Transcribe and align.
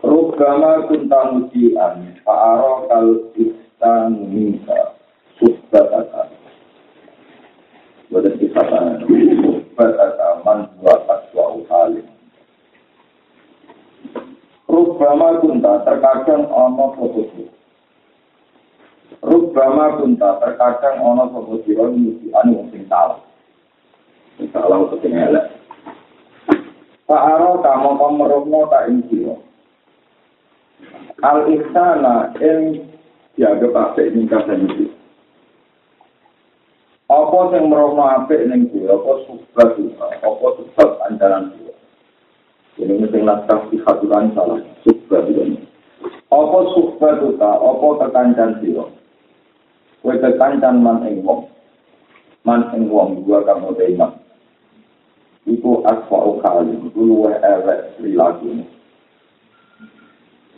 Rukama 0.00 0.88
kunta 0.88 1.20
mujian 1.28 2.16
fa'ara 2.24 2.88
kal 2.88 3.08
istan 3.36 4.32
minka 4.32 4.96
subbatata. 5.36 6.24
Wadah 8.08 8.32
kisahkan 8.40 9.04
subbatata 9.04 10.40
man 10.40 10.72
huwa 10.80 11.04
aswa 11.04 11.44
uhalim. 11.52 12.08
Rukama 14.64 15.36
kunta 15.44 15.84
terkadang 15.84 16.48
ono 16.48 16.96
fotoku. 16.96 17.44
Rukama 19.20 20.00
kunta 20.00 20.40
terkadang 20.40 20.96
ono 21.04 21.28
fotoku 21.28 21.76
mujian 21.92 22.56
yang 22.56 22.72
sing 22.72 22.88
salah. 22.88 23.20
Sing 24.40 24.48
salah 24.48 24.80
atau 24.80 24.96
sing 25.04 25.12
elek. 25.12 25.44
Fa'ara 27.04 27.52
kamu 27.60 27.90
pemerumno 28.00 28.64
tak 28.72 28.88
insiro. 28.88 29.49
Al 31.20 31.48
ihsana 31.52 32.32
ing 32.40 32.88
dianggap 33.36 33.72
apik 33.76 34.12
ning 34.12 34.28
kasan 34.28 34.68
iki. 34.68 34.86
Apa 37.10 37.38
sing 37.52 37.66
merono 37.68 38.04
apik 38.06 38.46
ning 38.48 38.70
kuwi, 38.70 38.88
apa 38.88 39.12
subat 39.28 39.76
apa 40.22 40.46
sebab 40.56 40.90
andalan 41.08 41.52
kuwi. 41.56 41.74
Ini 42.80 43.04
sing 43.12 43.22
naskah 43.28 43.68
di 43.68 43.76
haturan 43.84 44.32
salah, 44.32 44.62
subat 44.86 45.28
ini. 45.28 45.60
Apa 46.32 46.58
subat 46.72 47.20
ta, 47.36 47.50
apa 47.60 47.86
kekancan 48.06 48.50
sira. 48.62 48.86
Kowe 50.00 50.14
kekancan 50.16 50.80
man 50.80 51.04
ing 51.04 51.20
wong. 51.26 51.50
Man 52.46 52.72
ing 52.72 52.88
wong 52.88 53.20
gua 53.28 53.44
kamu 53.44 53.76
iman. 53.76 54.16
Iku 55.44 55.84
asfa 55.84 56.18
ukali, 56.24 56.72
iku 56.78 57.00
luwe 57.00 57.32
elek 57.36 58.00
lilakune. 58.00 58.79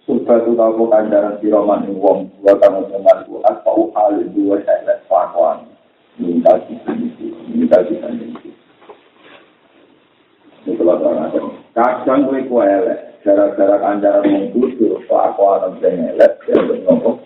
Subah 0.03 0.43
tu 0.43 0.59
tau 0.59 0.75
kandaran 0.91 1.39
siroman 1.39 1.87
ing 1.87 2.03
wong 2.03 2.27
dua 2.43 2.59
kamu 2.59 2.91
teman 2.91 3.23
ku 3.23 3.39
aspa 3.47 3.71
uhal 3.71 4.19
dua 4.35 4.59
elek 4.59 4.99
fakwan 5.07 5.63
minta 6.19 6.59
kita 6.67 6.91
minta 7.47 7.79
kita 7.87 8.11
ini. 8.11 8.35
Ini 10.67 10.75
kalau 10.75 10.99
terang 10.99 11.31
Kadang 11.73 12.27
gue 12.27 12.51
ku 12.51 12.59
elek, 12.59 13.23
gara-gara 13.23 13.79
kandaran 13.79 14.27
wong 14.27 14.45
kudu 14.51 15.07
fakwan 15.07 15.79
dan 15.79 16.19
elek, 16.19 16.35
ya 16.51 16.59
nopo. 16.83 17.23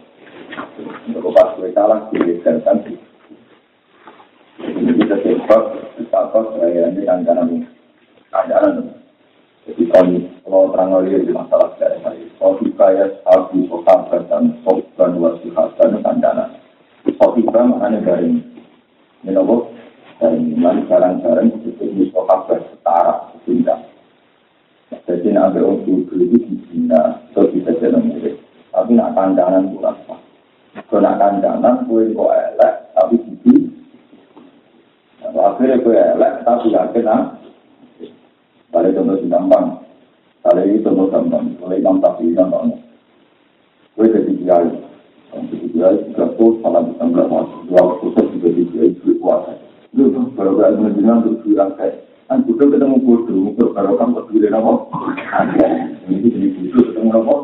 Untuk 1.09 1.33
pas 1.33 1.57
gue 1.57 1.73
salah 1.73 2.05
sih 2.13 2.45
dan 2.45 2.61
santi. 2.61 2.93
Ini 4.61 4.93
bisa 5.01 5.17
sebab, 5.25 5.63
sebab 5.97 6.45
saya 6.61 6.93
ini 6.93 7.09
kandaran 7.09 7.65
kandaran 8.29 8.93
Jadi 9.65 9.83
kalau 10.45 10.71
terang 10.71 10.93
lagi 10.93 11.25
di 11.25 11.33
masalah 11.33 11.75
sekarang 12.55 12.63
hari, 12.63 12.71
kalau 12.71 12.79
kaya 12.79 13.05
sabu 13.25 13.59
sokabat 13.67 14.23
dan 14.31 14.45
sokan 14.63 15.11
wasihat 15.19 15.69
dan 15.79 15.99
kandana. 16.03 16.45
Kalau 17.07 17.35
kita 17.35 17.61
maknanya 17.63 17.99
garing, 18.03 18.39
ini 19.25 19.31
loh, 19.35 19.71
garing 20.23 20.55
iman 20.59 20.87
jarang-jarang 20.87 21.51
itu 21.51 21.71
di 21.75 22.05
sokabat 22.15 22.63
setara, 22.71 23.35
tidak. 23.47 23.81
Jadi 25.07 25.35
nak 25.35 25.55
ada 25.55 25.63
orang 25.63 25.87
itu 25.87 26.15
di 26.15 26.39
Cina, 26.71 27.23
itu 27.31 27.41
bisa 27.59 27.71
jadi 27.79 27.99
mirip. 27.99 28.39
Tapi 28.71 28.95
nak 28.95 29.15
kandanan 29.15 29.71
kurang 29.75 29.99
sah. 30.07 30.19
Kalau 30.87 31.03
nak 31.03 31.19
kandanan, 31.19 31.87
kue 31.87 32.11
kok 32.15 32.35
elek, 32.35 32.75
tapi 32.95 33.17
gitu. 33.23 33.71
Akhirnya 35.35 35.83
kue 35.83 35.95
elek, 35.95 36.33
tapi 36.43 36.75
yakin 36.75 37.07
ah, 37.11 37.23
Kali 38.75 38.93
contoh 38.93 39.17
si 39.17 39.27
gampang. 39.31 39.86
Kali 40.47 40.63
ini 40.63 40.79
contoh 40.87 41.11
gampang. 41.11 41.59
Kali 41.59 41.83
imam 41.83 41.99
tapi 41.99 42.31
ini 42.31 42.39
gampang. 42.39 42.71
Kue 43.99 44.07
jadi 44.07 44.31
kiai. 44.31 44.71
Jadi 45.35 45.67
kiai 45.75 45.99
tiga 46.07 46.31
puluh 46.39 46.63
salah 46.63 46.87
bisa 46.87 47.03
berapa? 47.03 47.67
Dua 47.67 47.83
puluh 47.99 48.15
juga 48.15 48.55
di 48.55 48.63
kiai 48.71 48.95
duit 49.03 49.19
kuasa. 49.19 49.59
Lu 49.99 50.07
baru 50.39 50.55
gak 50.55 50.79
menjelang 50.79 51.27
untuk 51.27 51.43
bilang 51.43 51.75
kayak 51.75 52.07
kan 52.31 52.47
juga 52.47 52.75
ketemu 52.75 53.03
bodoh, 53.03 53.55
untuk 53.55 53.75
baru 53.75 53.99
kamu 53.99 54.15
berdiri 54.23 54.55
apa? 54.55 54.73
Ini 56.07 56.31
jadi 56.31 56.49
bodoh 56.55 56.83
ketemu 56.95 57.11
apa? 57.11 57.35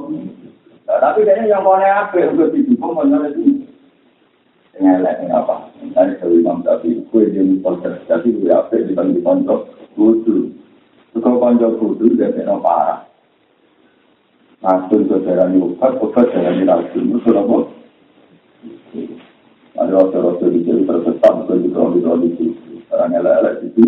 Tapi 1.03 1.19
kayaknya 1.27 1.59
yang 1.59 1.67
mau 1.67 1.75
apa? 1.75 2.15
Untuk 2.15 2.55
didukung 2.55 2.95
mana 2.95 3.35
itu? 3.35 3.67
Ngelak 4.79 5.27
apa? 5.27 5.75
Tadi 5.91 6.13
kalau 6.23 6.39
imam 6.39 6.63
tapi 6.63 7.03
kue 7.11 7.27
dia 7.35 7.43
mengkonser 7.43 7.99
jadi 8.07 8.31
gue 8.31 8.53
apa 8.55 8.79
dibanding 8.79 9.27
kontok 9.27 9.75
bodoh. 9.99 10.55
Kalau 11.13 11.37
konco 11.37 11.69
kudu 11.77 12.17
dia 12.17 12.33
parah. 12.65 13.05
Ini 14.63 15.59
obat, 15.59 15.99
obat 15.99 16.27
darah 16.31 16.55
ini 16.55 16.65
racun. 16.65 17.19
Itu 17.19 17.31
apa? 17.35 17.57
Ada 19.73 19.91
rasa-rasa 19.91 20.47
di 20.47 20.63
sini 20.63 20.87
tersesat, 20.87 21.35
itu 21.43 21.55
di 21.67 21.69
kronik 21.75 22.01
kronik 22.07 22.39
itu. 22.39 22.79
Sekarang 22.87 23.11
elek-elek 23.19 23.55
itu. 23.67 23.85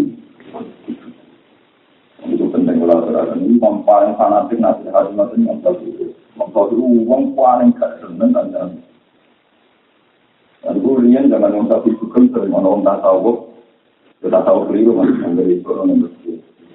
Itu 2.26 2.44
penting 2.50 2.82
kalau 2.82 3.06
terang 3.06 3.38
ini. 3.38 3.56
Yang 3.62 3.76
paling 3.86 4.12
fanatik 4.18 4.58
nasi 4.58 4.90
hati 4.90 5.12
nasi 5.14 5.46
yang 5.46 5.62
bagus. 5.62 6.12
Maksud 6.34 6.74
itu 6.74 6.84
uang 7.06 7.38
paling 7.38 7.70
gak 7.78 8.02
seneng 8.02 8.34
kan 8.34 8.50
jangan. 8.50 8.80
Dan 10.64 10.80
gue 10.80 11.04
lihat 11.06 11.30
jangan 11.30 11.54
yang 11.54 11.68
tapi 11.70 11.94
bukan 12.00 12.32
sering 12.34 12.50
orang 12.50 12.82
tak 12.82 12.98
tahu. 13.04 13.54
Kita 14.24 14.40
tahu 14.40 14.58
keliru 14.72 14.96
masih 14.98 15.20
yang 15.20 15.32
dari 15.36 15.60
itu 15.60 15.68
orang 15.68 15.86
yang 15.94 16.00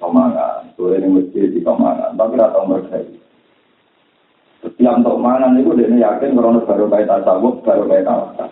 kemangan, 0.00 0.72
sore 0.74 0.96
ini 0.96 1.08
mesti 1.20 1.52
di 1.52 1.60
kemangan, 1.60 2.16
tapi 2.16 2.40
rata 2.40 2.60
mereka 2.64 2.98
Setiap 4.60 5.00
untuk 5.00 5.20
mangan 5.20 5.56
itu 5.56 5.72
dia 5.76 5.88
yakin 5.88 6.36
kalau 6.36 6.60
baru 6.64 6.84
baik 6.88 7.08
tasawuf, 7.08 7.64
baru 7.64 7.84
baik 7.88 8.04
tawakal. 8.04 8.50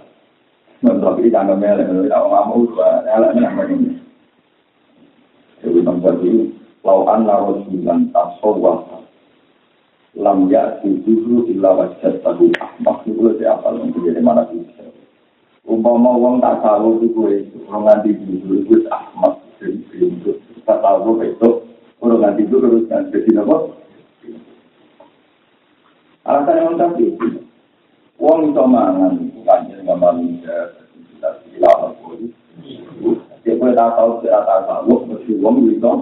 Dan 0.78 1.02
tapi 1.02 1.28
jangan 1.28 1.58
melek, 1.58 1.90
kalau 2.08 2.28
nggak 2.30 2.46
mau 2.48 2.62
dua, 2.64 2.90
elek 3.04 3.34
yang 3.36 3.58
begini. 3.58 3.92
Jadi 5.58 5.78
nomor 5.82 6.14
ini, 6.22 6.54
lauan 6.86 7.26
laro 7.26 7.60
sembilan 7.66 8.14
tasawuf, 8.14 8.98
lam 10.18 10.50
ya 10.50 10.80
dulu 10.82 11.46
illa 11.46 11.70
wajah 11.76 12.18
tahu 12.26 12.50
maksud 12.82 13.12
itu 13.12 13.38
siapa 13.38 13.70
untuk 13.76 14.02
jadi 14.02 14.18
mana 14.18 14.48
bisa. 14.50 14.82
Umpama 15.68 16.16
wong 16.16 16.40
tak 16.40 16.64
tahu 16.64 16.98
itu 17.04 17.12
gue, 17.12 17.34
orang 17.68 18.00
nanti 18.00 18.16
dulu 18.16 18.64
gue 18.64 18.88
ahmad 18.88 19.36
jadi 19.60 19.78
belum 19.92 20.47
tak 20.64 20.78
tahu 20.80 21.18
besok 21.18 21.68
orang 21.98 22.22
nanti 22.22 22.46
itu 22.46 22.56
terus 22.62 22.86
kan 22.86 23.10
jadi 23.10 23.42
apa? 23.42 23.56
Alasan 26.28 26.60
yang 26.60 26.76
tapi 26.76 27.16
uang 28.20 28.52
itu 28.52 28.64
mangan 28.68 29.12
bukan 29.32 29.60
yang 29.72 29.98
manusia 29.98 30.56
kita 31.16 31.28
tidak 31.48 31.74
tahu. 31.74 32.28
Dia 33.42 33.56
boleh 33.56 33.74
tak 33.74 33.96
tahu 33.96 34.10
secara 34.20 34.44
tak 34.44 34.60
tahu 34.68 34.92
mesti 35.08 35.32
uang 35.40 35.56
itu. 35.66 35.92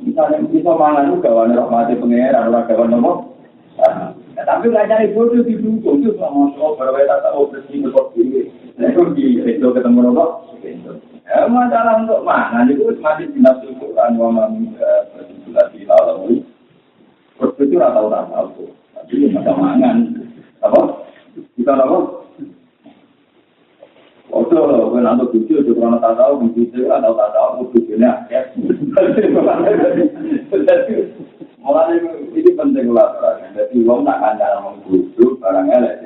Misalnya 0.00 0.44
kita 0.48 0.72
mangan 0.76 1.12
itu 1.12 1.16
kawan 1.24 1.56
rahmati 1.56 1.96
pengeran 1.96 2.48
orang 2.52 2.66
kawan 2.68 2.96
apa? 2.96 3.12
Tapi 4.40 4.72
nggak 4.72 4.88
cari 4.88 5.12
bodoh 5.12 5.44
di 5.44 5.52
dukung 5.60 6.00
itu 6.00 6.16
sama 6.16 6.48
so 6.56 6.72
berapa 6.76 7.04
tak 7.04 7.28
tahu 7.28 7.52
bersih 7.52 7.84
bersih. 7.84 8.48
Nah 8.80 8.88
itu 8.88 9.02
di 9.12 9.26
itu 9.44 9.68
ketemu 9.68 10.16
apa? 10.16 10.24
Ya, 11.30 11.46
masalah 11.46 12.02
untuk 12.02 12.26
mana? 12.26 12.66
Itu 12.66 12.90
masih 12.98 13.30
dinas 13.30 13.62
Quran 13.62 14.18
wa 14.18 14.34
manusia 14.34 15.06
berjumlah 15.14 15.66
di 15.70 15.86
lalu. 15.86 16.42
Itu 17.38 17.74
rata 17.78 18.02
tahu 18.02 18.10
tahu. 18.10 18.66
Tapi 18.98 19.30
macam 19.30 19.62
mangan. 19.62 19.96
Apa? 20.58 21.06
Kita 21.54 21.78
apa? 21.78 21.98
Oke, 24.30 24.54
kalau 24.54 24.94
nanti 24.94 25.26
tujuh, 25.34 25.62
itu 25.62 25.74
kalau 25.74 25.98
tak 25.98 26.14
tahu, 26.14 26.50
tujuh 26.54 26.86
atau 26.86 27.14
tak 27.18 27.30
tahu, 27.34 27.66
tujuhnya 27.74 28.26
ya. 28.30 28.46
Mulai 31.62 31.98
ini 32.34 32.50
penting 32.54 32.90
lah, 32.94 33.10
jadi 33.54 33.74
uang 33.86 34.06
tak 34.06 34.22
ada 34.22 34.62
orang 34.62 34.82
tujuh, 34.86 35.34
barang 35.38 35.66
elek 35.66 36.02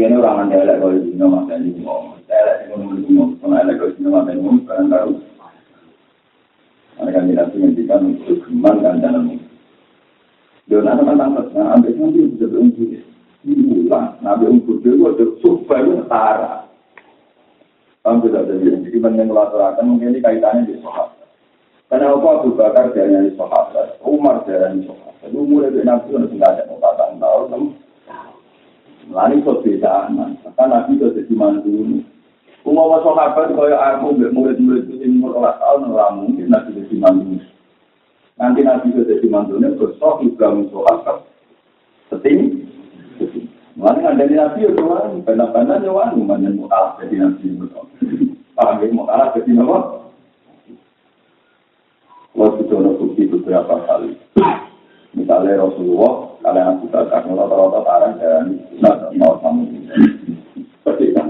dianggap 0.00 0.16
Tentu 0.16 0.16
negara 0.16 0.32
orang 0.32 0.40
anda 0.48 0.56
elek 0.64 0.76
kalau 0.80 0.96
di 0.96 1.00
sini 1.12 1.24
masa 1.28 1.52
ini 1.60 1.70
ngomong. 1.84 2.16
Elek 2.24 2.56
di 2.56 2.64
sini 2.64 3.12
ngomong, 3.12 3.36
kalau 3.36 3.56
elek 3.60 3.74
kalau 3.76 3.90
di 3.90 3.96
sini 4.00 4.08
masa 4.08 4.30
ini 4.32 4.40
ngomong, 4.40 4.64
barang 4.64 4.88
baru. 4.88 5.12
Mereka 7.00 7.16
kan 7.16 7.24
nabi 7.32 7.56
ngendikan 7.56 8.00
untuk 8.12 8.38
geman 8.44 8.76
kan 8.84 9.00
dalam 9.00 9.24
dan 10.70 10.86
ada 10.86 11.02
tentang 11.02 11.32
nah 11.50 11.74
ambil 11.74 11.92
nanti 11.98 12.30
bisa 12.30 12.46
beruntung 12.46 12.94
Inilah, 13.40 14.20
nabi 14.20 14.52
untuk 14.52 14.84
dia 14.84 14.92
itu 14.92 15.24
supaya 15.40 15.82
setara. 15.82 16.68
Kamu 18.04 18.28
tidak 18.28 18.52
jadi, 18.52 18.84
jadi 18.84 18.98
penting 19.00 19.32
melaksanakan 19.32 19.84
mungkin 19.88 20.12
ini 20.12 20.20
kaitannya 20.20 20.68
di 20.68 20.76
sahabat. 20.84 21.24
Karena 21.88 22.12
apa 22.12 22.28
Abu 22.36 22.52
Bakar 22.52 22.92
dari 22.92 23.32
sahabat, 23.32 23.96
Umar 24.04 24.44
dari 24.44 24.84
sahabat. 24.84 25.24
Itu 25.24 25.40
mulai 25.40 25.72
dari 25.72 25.88
nabi 25.88 26.12
itu 26.12 26.36
tidak 26.36 26.52
ada 26.52 26.62
kata 26.68 27.04
tahun. 27.16 27.79
Lani 29.10 29.42
kok 29.42 29.66
beda 29.66 30.06
aman, 30.06 30.38
karena 30.38 30.86
nabi 30.86 30.94
itu 30.94 31.10
jadi 31.10 31.34
mantu. 31.34 32.02
Umar 32.62 33.02
sahabat 33.02 33.50
kaya 33.58 33.76
aku 33.98 34.14
murid-murid 34.14 34.86
itu 34.86 35.06
umur 35.10 35.34
tahun 35.42 35.90
ora 35.90 36.14
mungkin 36.14 36.46
nabi 36.46 36.78
jadi 36.78 36.96
mantu. 37.02 37.42
Nanti 38.38 38.60
nabi 38.62 38.94
itu 38.94 39.02
jadi 39.02 39.26
mantunya 39.26 39.74
bersok 39.74 40.22
Ibrahim 40.22 40.70
sahabat. 40.70 41.26
Seting, 42.10 42.70
Mana 43.80 44.12
ada 44.12 44.24
nabi 44.28 44.66
itu 44.66 44.76
kan, 44.76 45.24
benar-benar 45.24 45.80
nyawa, 45.80 46.12
mana 46.12 46.52
mau 46.52 46.68
kalah 46.68 47.00
jadi 47.00 47.16
nabi 47.22 47.54
itu. 47.54 47.66
Paham 48.52 48.82
ya, 48.82 48.92
mau 48.92 49.08
kalah 49.08 49.32
jadi 49.32 49.56
apa? 49.56 49.78
Waktu 52.36 52.62
itu 52.62 52.74
ada 52.76 52.90
bukti 52.94 53.22
beberapa 53.24 53.74
kali. 53.88 54.14
Misalnya 55.10 55.58
Rasulullah, 55.58 56.38
kalian 56.38 56.70
aku 56.78 56.84
tak 56.94 57.10
akan 57.10 57.34
rata-rata 57.34 57.80
tarang 57.82 58.14
dan 58.22 58.44
mau 59.18 59.34
kamu 59.42 59.64
seperti 60.86 61.04
itu. 61.10 61.24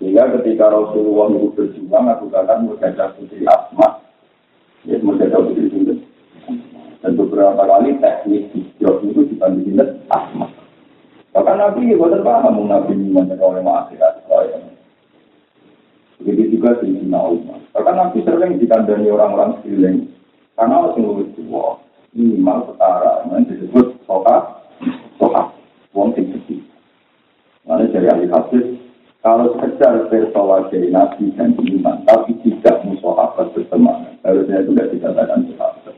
Sehingga 0.00 0.32
ketika 0.40 0.72
Rasulullah 0.72 1.28
itu 1.28 1.52
berjuang, 1.52 2.04
aku 2.08 2.32
akan 2.32 2.58
menjaga 2.72 3.12
putri 3.20 3.44
Asma, 3.44 4.00
ya 4.88 4.96
menjaga 5.04 5.44
putri 5.44 5.68
Sinten. 5.68 5.98
Dan 7.04 7.20
beberapa 7.20 7.68
kali 7.68 8.00
teknik 8.00 8.48
hijrah 8.56 8.96
itu 9.04 9.20
dibandingin 9.28 10.00
Asma. 10.08 10.48
Bahkan 11.36 11.56
Nabi 11.60 11.92
ya 11.92 12.00
bukan 12.00 12.24
paham 12.24 12.64
Nabi 12.64 12.96
menjaga 12.96 13.44
oleh 13.44 13.60
akhirat 13.60 14.24
saya. 14.24 14.58
Begitu 16.20 16.56
juga 16.56 16.80
di 16.80 16.96
Sina 16.96 17.28
Umar. 17.28 17.60
Bahkan 17.76 17.94
Nabi 17.96 18.24
sering 18.24 18.56
dikandani 18.56 19.08
orang-orang 19.08 19.60
sekeliling. 19.60 20.08
Karena 20.56 20.92
ngurus 20.96 21.28
dua. 21.36 21.80
Minimal 22.16 22.58
setara. 22.72 23.24
Yang 23.30 23.42
disebut 23.54 23.86
soka. 24.06 24.36
Soka. 25.16 25.42
Wong 25.94 26.14
sing 26.18 26.34
sedih. 26.34 26.62
Mana 27.66 27.86
dari 27.90 28.10
ahli 28.10 28.26
hadis. 28.26 28.66
Kalau 29.20 29.52
sekedar 29.54 30.08
persoalan 30.08 30.72
Nabi 30.90 31.30
dan 31.38 31.54
iman. 31.54 31.96
Tapi 32.08 32.34
tidak 32.42 32.82
musahabat 32.88 33.52
bersemangat. 33.54 34.16
Harusnya 34.26 34.64
itu 34.64 34.72
tidak 34.74 34.90
dikatakan 34.96 35.46
sahabat. 35.54 35.94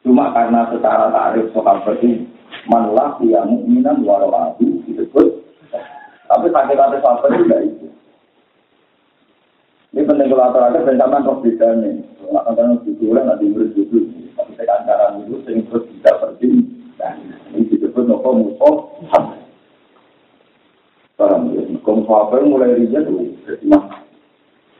Cuma 0.00 0.32
karena 0.32 0.70
secara 0.72 1.12
tarif 1.12 1.52
sahabat 1.52 1.98
ini. 2.00 2.24
Manlah 2.68 3.16
yang 3.24 3.50
mu'minan 3.50 4.04
walau 4.04 4.56
disebut. 4.60 5.28
Tapi 6.30 6.46
sakit-sakit 6.48 6.98
sahabat 7.02 7.30
itu 7.34 7.44
tidak 7.46 7.60
itu. 7.66 7.86
Ini 9.90 10.06
penting 10.06 10.30
kalau 10.30 10.54
atau-atau 10.54 10.86
dan 10.86 11.02
sama 11.02 11.18
roh 11.26 11.42
bedanya. 11.42 11.90
Kalau 12.22 12.42
akan 12.46 12.78
dikulang 12.86 13.26
nanti 13.26 13.50
berjudul. 13.50 14.06
Tapi 14.38 14.50
saya 14.54 14.86
cara 14.86 15.18
itu 15.18 15.42
sering 15.42 15.66
terus 15.66 15.82
tidak 15.98 16.14
penting. 16.22 16.62
Ini 17.50 17.66
disebut 17.74 18.06
nopo 18.06 18.30
musuh. 18.38 18.76
Paham 21.18 21.50
ya? 21.52 21.66
Apa 21.90 22.38
yang 22.38 22.54
mulai 22.54 22.78
rija 22.78 23.02
tuh, 23.02 23.34
jadi 23.44 23.66
mah. 23.66 24.06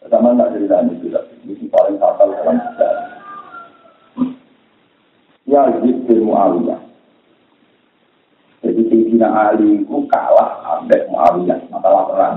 Sama 0.07 0.35
nggak 0.35 0.55
cerita 0.55 0.79
ini 0.87 0.95
juga. 1.03 1.21
Ini 1.43 1.67
paling 1.69 1.99
fatal 1.99 2.31
dalam 2.31 2.57
sejarah. 2.59 3.07
Ya, 5.51 5.67
Zidil 5.83 6.23
Mu'awiyah. 6.23 6.81
Jadi 8.63 8.81
Sayyidina 8.87 9.27
Ali 9.27 9.83
itu 9.83 9.97
kalah 10.07 10.63
sampai 10.63 11.03
Mu'awiyah. 11.11 11.59
Masalah 11.75 12.03
perang. 12.07 12.37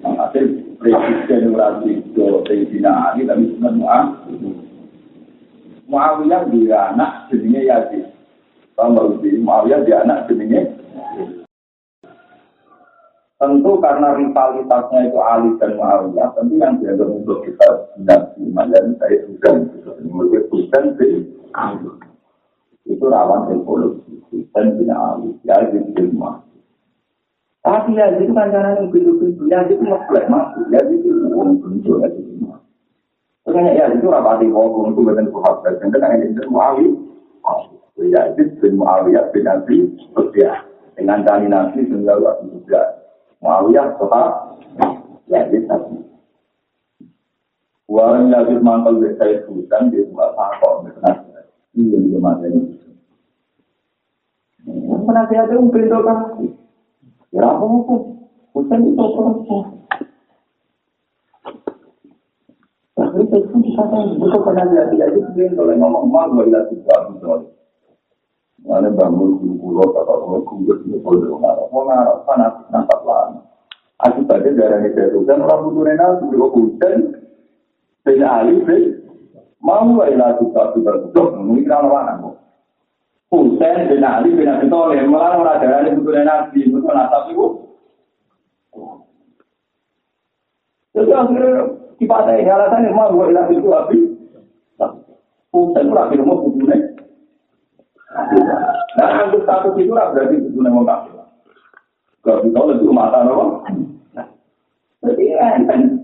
Menghasil 0.00 0.63
presiden 0.84 1.56
Rasul 1.56 2.04
Sayyidina 2.44 2.92
Ali 3.16 3.24
tapi 3.24 3.56
sebenarnya 3.56 4.20
Muawiyah 5.84 6.48
dia 6.48 6.92
anak 6.92 7.28
jenenge 7.28 7.60
Yazid. 7.64 8.04
Kalau 8.76 9.16
di 9.20 9.40
Muawiyah 9.40 9.80
dia 9.88 10.04
anak 10.04 10.28
jenenge 10.28 10.76
Tentu 13.34 13.76
karena 13.82 14.16
rivalitasnya 14.16 15.10
itu 15.10 15.18
Ali 15.20 15.50
dan 15.60 15.76
Muawiyah, 15.76 16.32
tentu 16.32 16.54
yang 16.56 16.80
dianggap 16.80 17.08
untuk 17.12 17.44
kita 17.44 17.68
tidak 17.98 18.32
dan 18.38 18.86
saya 18.96 19.16
juga 19.28 19.50
menurut 20.00 20.48
Husain 20.48 20.96
bin 20.96 21.28
Ali. 21.52 21.92
Itu 22.88 23.04
rawan 23.04 23.52
evolusi. 23.52 24.22
Husain 24.32 24.80
bin 24.80 24.88
Ali, 24.88 25.36
Yazid 25.44 25.92
bin 25.92 26.16
Muawiyah. 26.16 26.53
Tapi 27.64 27.96
ya 27.96 28.12
itu 28.20 28.28
kan 28.36 28.52
yang 28.52 28.92
pintu-pintu, 28.92 29.48
ya 29.48 29.64
itu 29.64 29.80
ngeplek 29.80 30.28
masuk, 30.28 30.68
ya 30.68 30.84
itu 30.84 31.08
uang 31.32 31.64
pintu, 31.64 31.96
ya 31.96 32.12
itu 32.12 32.36
semua. 32.36 32.60
Makanya 33.48 33.72
ya 33.72 33.84
itu 33.88 34.04
rapati 34.04 34.52
ngomong, 34.52 34.92
itu 34.92 35.00
betul 35.00 35.32
kuhat, 35.32 35.64
dan 35.64 35.88
kan 35.88 36.20
itu 36.20 36.44
muawi, 36.52 36.92
ya 38.12 38.36
itu 38.36 38.52
bin 38.60 38.76
muawiyah 38.76 39.32
bin 39.32 39.48
nabi, 39.48 39.96
ya 40.36 40.60
dengan 40.92 41.24
tani 41.24 41.48
nabi, 41.48 41.88
sehingga 41.88 42.20
waktu 42.20 42.52
juga 42.52 43.00
muawiyah, 43.40 43.96
soha, 43.96 44.24
ya 45.32 45.48
itu 45.48 45.64
tadi. 45.64 46.04
Warang 47.88 48.28
yazid 48.28 48.60
mangkal 48.60 49.00
saya 49.16 49.40
hutan, 49.48 49.88
dia 49.88 50.04
buat 50.12 50.36
apa, 50.36 50.88
ini 51.80 51.96
yang 51.96 52.12
dia. 52.12 52.48
Penasihat 55.04 55.48
itu 55.48 55.64
pintu 55.72 55.98
kasih. 56.04 56.53
Mau 57.34 57.82
ngarap 71.90 72.22
panas 72.22 72.54
nampak 72.70 73.02
lama. 73.02 73.42
Akibatnya 73.98 74.54
darah 74.54 74.78
ini 74.82 74.94
dari 74.94 75.14
hutan 75.18 75.42
orang 75.42 75.62
butuh 75.66 75.82
rena, 75.86 76.06
sudah 76.22 76.50
hutan. 76.54 76.98
Sehingga 78.06 78.30
alih, 78.30 78.62
mau 79.58 80.06
itu 80.06 80.54
aku 80.54 80.78
soal. 80.86 81.42
Mungkin 81.42 81.66
orang-orang 81.66 82.33
Husain 83.34 83.90
bin 83.90 84.06
Ali 84.06 84.30
bin 84.30 84.46
Abi 84.46 84.70
Thalib 84.70 85.10
malah 85.10 85.34
ora 85.34 85.58
darane 85.58 85.90
putune 85.98 86.22
Nabi, 86.22 86.70
betul 86.70 86.94
nasab 86.94 87.26
iku. 87.34 87.46
Jadi 90.94 91.10
akhirnya 91.10 91.50
dipakai 91.98 92.46
alasan 92.46 92.86
yang 92.86 92.94
mau 92.94 93.10
gue 93.10 93.34
ilah 93.34 93.46
itu 93.50 93.68
Abi. 93.74 93.98
Husain 95.50 95.90
ora 95.90 96.10
kira 96.14 96.22
mau 96.22 96.46
putune. 96.46 96.76
Nah, 98.94 99.10
anggap 99.26 99.42
status 99.42 99.74
itu 99.82 99.90
ora 99.90 100.14
berarti 100.14 100.38
putune 100.38 100.70
mau 100.70 100.86
kafir. 100.86 101.18
Kalau 102.22 102.40
kita 102.46 102.60
lebih 102.70 102.94
mata 102.94 103.26
nopo. 103.26 103.66
Jadi 105.04 105.24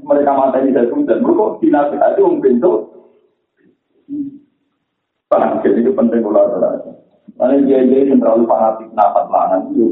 mereka 0.03 0.33
mata 0.35 0.59
ini 0.61 0.75
saya 0.75 0.91
Husain, 0.91 1.23
kok 1.23 1.63
dinasihati 1.63 2.21
mungkin 2.27 2.59
tuh. 2.59 2.79
Paham, 5.31 5.63
jadi 5.63 5.87
itu 5.87 5.95
penting 5.95 6.27
ular-ular. 6.27 7.00
Karena 7.41 7.57
dia 7.65 7.81
dia 7.89 8.05
yang 8.05 8.21
terlalu 8.21 8.45
fanatik 8.45 8.93
nafas 8.93 9.27
lanang 9.33 9.73
itu. 9.73 9.87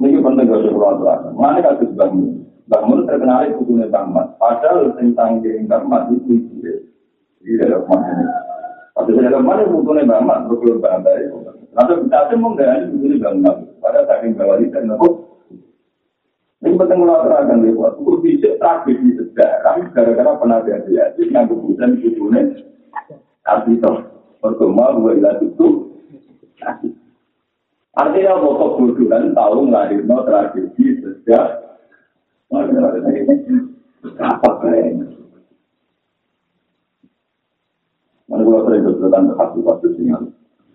Ini 0.00 0.24
gak 0.24 0.48
usah 0.48 0.72
keluar 0.72 0.96
belakang. 0.96 1.36
Mana 1.36 1.60
kasus 1.60 1.92
bangun? 1.92 2.48
Bangun 2.64 3.04
terkenal 3.04 3.44
itu 3.44 3.60
punya 3.60 3.92
tamat. 3.92 4.40
Padahal 4.40 4.96
tentang 4.96 5.44
yang 5.44 5.68
tamat 5.68 6.08
itu 6.16 6.48
dia. 6.48 6.80
Dia 7.44 7.68
ada 7.68 7.84
mana? 7.84 8.24
Tapi 8.96 9.10
saya 9.14 9.28
ada 9.36 9.40
mana 9.44 9.68
butuhnya 9.68 10.08
tamat 10.08 10.48
terus 10.48 10.58
keluar 10.64 10.78
bantai. 10.80 11.28
Nanti 11.76 11.92
kita 12.08 12.20
semua 12.32 12.56
dari 12.56 12.88
ini 12.88 13.20
bangun. 13.20 13.56
Pada 13.84 14.00
saking 14.08 14.32
bawah 14.32 14.56
itu 14.64 14.80
aku. 14.80 15.08
Ini 16.58 16.74
penting 16.74 16.98
melakukan 17.04 17.62
dia 17.62 17.76
buat. 17.76 18.00
Itu 18.00 18.16
bisa 18.24 18.48
tragedi 18.56 19.12
sejarah. 19.12 19.92
Gara-gara 19.92 20.40
pernah 20.40 20.58
dia 20.64 20.80
dia. 20.88 21.12
Jadi 21.20 21.36
yang 21.36 21.52
kebutuhan 21.52 22.00
itu 22.00 22.16
punya. 22.16 22.42
Itu. 23.68 24.17
Pertama, 24.38 24.94
gue 24.94 25.12
ilah 25.18 25.34
itu. 25.42 25.68
Artinya, 27.98 28.38
pokok 28.38 28.70
bodohan 28.78 29.34
tahu 29.34 29.66
ngelahirno 29.66 30.16
tragedi 30.22 30.84
sejak. 31.02 31.46
Apa 34.18 34.50
keren? 34.62 35.18
Mana 38.28 38.44
kalau 38.44 38.60
sering 38.68 38.84
berkata 38.84 39.18
hati 39.40 39.58
waktu 39.64 39.88
sini, 39.96 40.12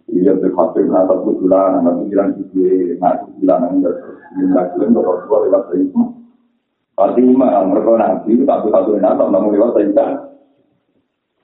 iya 0.09 0.33
berhati 0.33 0.89
kenapa 0.89 1.21
kebetulan, 1.21 1.69
nama 1.79 2.01
pikiran 2.01 2.33
kita, 2.33 2.97
nak 2.97 3.13
kebetulan, 3.29 3.61
enggak 3.77 3.95
enggak 4.41 5.65
itu. 5.77 6.03
Pasti 6.93 7.21
mah 7.25 7.61
mereka 7.65 7.93
nanti 7.97 8.37
satu 8.41 8.67
satu 8.73 8.97
enak, 8.97 9.17
tak 9.17 9.29
mau 9.29 9.49
lewat 9.49 9.77
itu. 9.81 10.32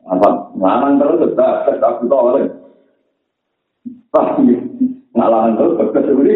Apa? 0.10 0.58
Ngarang 0.58 0.98
terus, 0.98 1.38
tak, 1.38 1.70
tak, 1.70 1.78
tak, 1.78 2.02
oleh. 2.10 2.50
Tapi, 4.10 4.58
ngalangan 5.14 5.54
terus, 5.54 5.78
bekas 5.78 6.10
ini. 6.10 6.36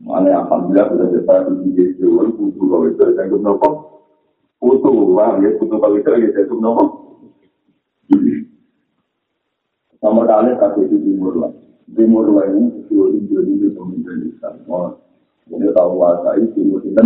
Mana 0.00 0.46
alhamdulillah 0.46 0.86
sudah 0.94 1.22
saya 1.26 1.50
di 1.60 1.70
Jawa, 1.98 2.30
butuh 2.32 2.66
kalau 2.66 2.86
itu, 2.88 3.04
saya 3.14 3.26
ikut 3.26 3.42
nopo. 3.42 3.68
Butuh, 4.62 4.94
wah, 5.12 5.36
ya, 5.42 5.50
butuh 5.58 5.78
kalau 5.82 5.98
itu, 5.98 6.08
saya 6.08 6.46
ikut 6.46 6.60
nopo. 6.62 6.84
Nomor 10.00 10.24
kali, 10.24 10.56
kasih 10.56 10.86
di 10.88 10.98
timur 11.02 11.34
lah. 11.36 11.52
Timur 11.92 12.24
lah 12.30 12.46
ini, 12.48 12.86
dua 12.88 13.10
Indonesia 13.12 13.68
pemimpin 13.74 14.32
Islam. 14.32 14.54
Ini 15.50 15.66
tahu 15.74 15.90
bahasa 15.98 16.38
itu, 16.38 16.48
timur 16.56 16.80
itu, 16.86 17.02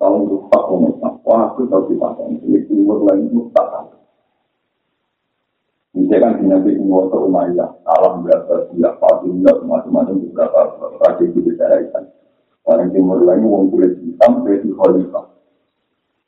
tahun 0.00 0.20
lupa 0.24 0.58
komentar. 0.66 0.95
Wah, 1.26 1.50
aku 1.50 1.66
tahu 1.66 1.90
sifatnya. 1.90 2.38
Ini 2.38 2.70
timur 2.70 3.02
lain 3.02 3.34
mustahil. 3.34 3.98
Ini 5.98 6.16
kan 6.22 6.38
dinasti 6.38 6.78
penguasa 6.78 7.18
Umayyah. 7.18 7.82
Alam 7.82 8.22
biasa, 8.22 8.70
dia 8.78 8.94
Fatimiyah, 9.02 9.58
macam-macam 9.66 10.22
beberapa 10.22 10.86
tragedi 11.02 11.40
besar 11.42 11.82
itu. 11.82 12.02
Orang 12.62 12.94
timur 12.94 13.18
lain 13.26 13.42
wong 13.42 13.74
kulit 13.74 13.98
hitam, 14.06 14.46
jadi 14.46 14.70
khalifah. 14.70 15.26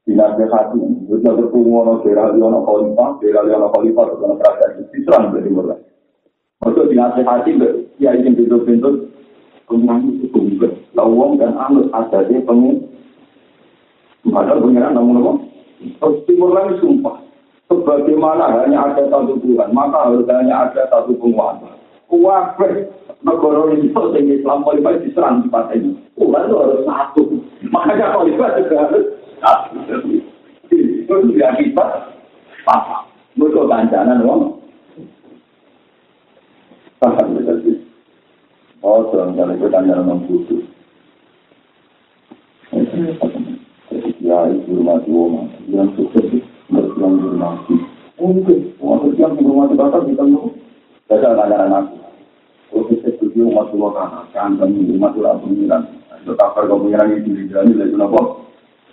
Dinasti 0.03 0.45
hati, 0.51 0.81
itu 0.83 1.21
ketemu 1.21 1.71
ono 1.85 2.01
daerah 2.01 2.33
Leona 2.33 2.65
Khalifah, 2.65 3.09
daerah 3.21 3.43
Leona 3.45 3.69
Khalifah, 3.71 4.05
itu 4.09 4.25
ono 4.25 4.35
kerajaan 4.41 4.89
diserang 4.89 5.25
dari 5.31 5.47
timur 5.47 5.65
lain. 5.69 5.85
Maksud 6.65 6.87
dinasti 6.91 7.23
hati, 7.23 7.51
ya 8.01 8.17
ingin 8.17 8.35
bentuk-bentuk, 8.35 9.15
kemudian 9.69 10.27
itu 10.27 10.39
juga. 10.57 10.75
Lawang 10.97 11.37
dan 11.37 11.55
anut 11.55 11.93
ada 11.93 12.25
di 12.25 12.41
pengen 12.43 12.89
Padahal 14.27 14.63
pengiran 14.65 14.93
namun 14.99 15.21
apa? 15.23 15.33
Terus 15.79 16.17
timur 16.27 16.51
lagi 16.51 16.75
sumpah. 16.83 17.23
Sebagaimana 17.69 18.65
hanya 18.65 18.91
ada 18.91 19.05
satu 19.13 19.37
Tuhan, 19.45 19.77
maka 19.77 20.09
harus 20.09 20.25
hanya 20.27 20.67
ada 20.67 20.89
satu 20.89 21.13
penguasa. 21.21 21.69
Kuwabe 22.09 22.89
negara 23.21 23.69
ini 23.77 23.93
yang 23.93 24.27
Islam 24.33 24.65
Khalifah 24.65 24.97
diserang 25.05 25.45
di 25.45 25.53
partai 25.53 25.77
ini. 25.77 25.93
Tuhan 26.17 26.49
itu 26.49 26.57
harus 26.57 26.81
satu. 26.89 27.23
Makanya 27.69 28.17
Khalifah 28.17 28.51
juga 28.57 28.77
harus 28.89 29.05
satu. 29.45 29.77
Itu 30.73 31.15
dia 31.37 31.53
kita 31.61 31.87
paham. 32.65 33.05
Mereka 33.37 33.69
kancanan 33.69 34.25
wong. 34.25 34.59
Paham 36.99 37.37
betul 37.37 37.85
Oh, 38.79 39.11
jangan 39.11 39.59
itu 39.59 39.67
tanya 39.75 39.99
orang 39.99 40.23
khusus. 40.31 40.63
Kiai 44.29 44.61
hormati 44.69 45.09
wong 45.09 45.49
yang 45.73 45.89
sukses 45.97 46.45
berjuang 46.69 47.17
hormati 47.17 47.81
mungkin 48.21 48.77
orang 48.77 49.17
yang 49.17 49.33
hormati 49.41 49.73
bapak 49.73 50.05
kita 50.05 50.25
mau 50.29 50.53
saya 51.09 51.33
ngajaran 51.33 51.73
aku 51.73 51.97
Oke, 52.69 53.01
saya 53.01 53.17
setuju 53.17 53.49
umat 53.49 53.73
tua 53.73 53.89
kan, 53.97 54.29
kan 54.29 54.61
kami 54.61 54.93
umat 55.01 55.17
tua 55.17 55.41
pengiran. 55.41 55.89
Tetap 56.21 56.53
kalau 56.53 56.85
pengiran 56.85 57.17
itu 57.17 57.33
dijani, 57.33 57.73
jadi 57.73 57.97
kenapa? 57.97 58.45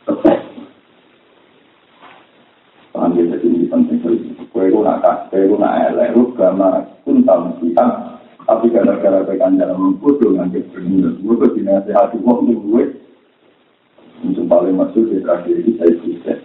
Sukses. 0.07 0.39
Panggil 2.95 3.35
jadi 3.35 3.43
ini 3.51 3.67
penting 3.67 3.99
sekali. 3.99 4.31
Kue 4.47 4.71
itu 4.71 4.79
nak 4.79 5.27
kue 5.27 5.43
itu 5.43 5.59
nak 5.59 5.91
elek, 5.91 6.15
lu 6.15 6.31
karena 6.39 6.87
pun 7.03 7.19
tahu 7.27 7.67
kita. 7.67 8.15
Tapi 8.47 8.71
gara-gara 8.71 9.27
pekan 9.27 9.59
dalam 9.59 9.99
mempunyai 9.99 10.23
dengan 10.23 10.47
kebenaran, 10.55 11.19
gue 11.19 11.35
berdinasihati 11.35 12.17
waktu 12.23 12.55
gue 12.55 12.83
untuk 14.25 14.50
paling 14.50 14.74
masuk 14.74 15.05
di 15.13 15.22
tragedi 15.22 15.77
saya 15.77 15.94
Husain. 16.01 16.39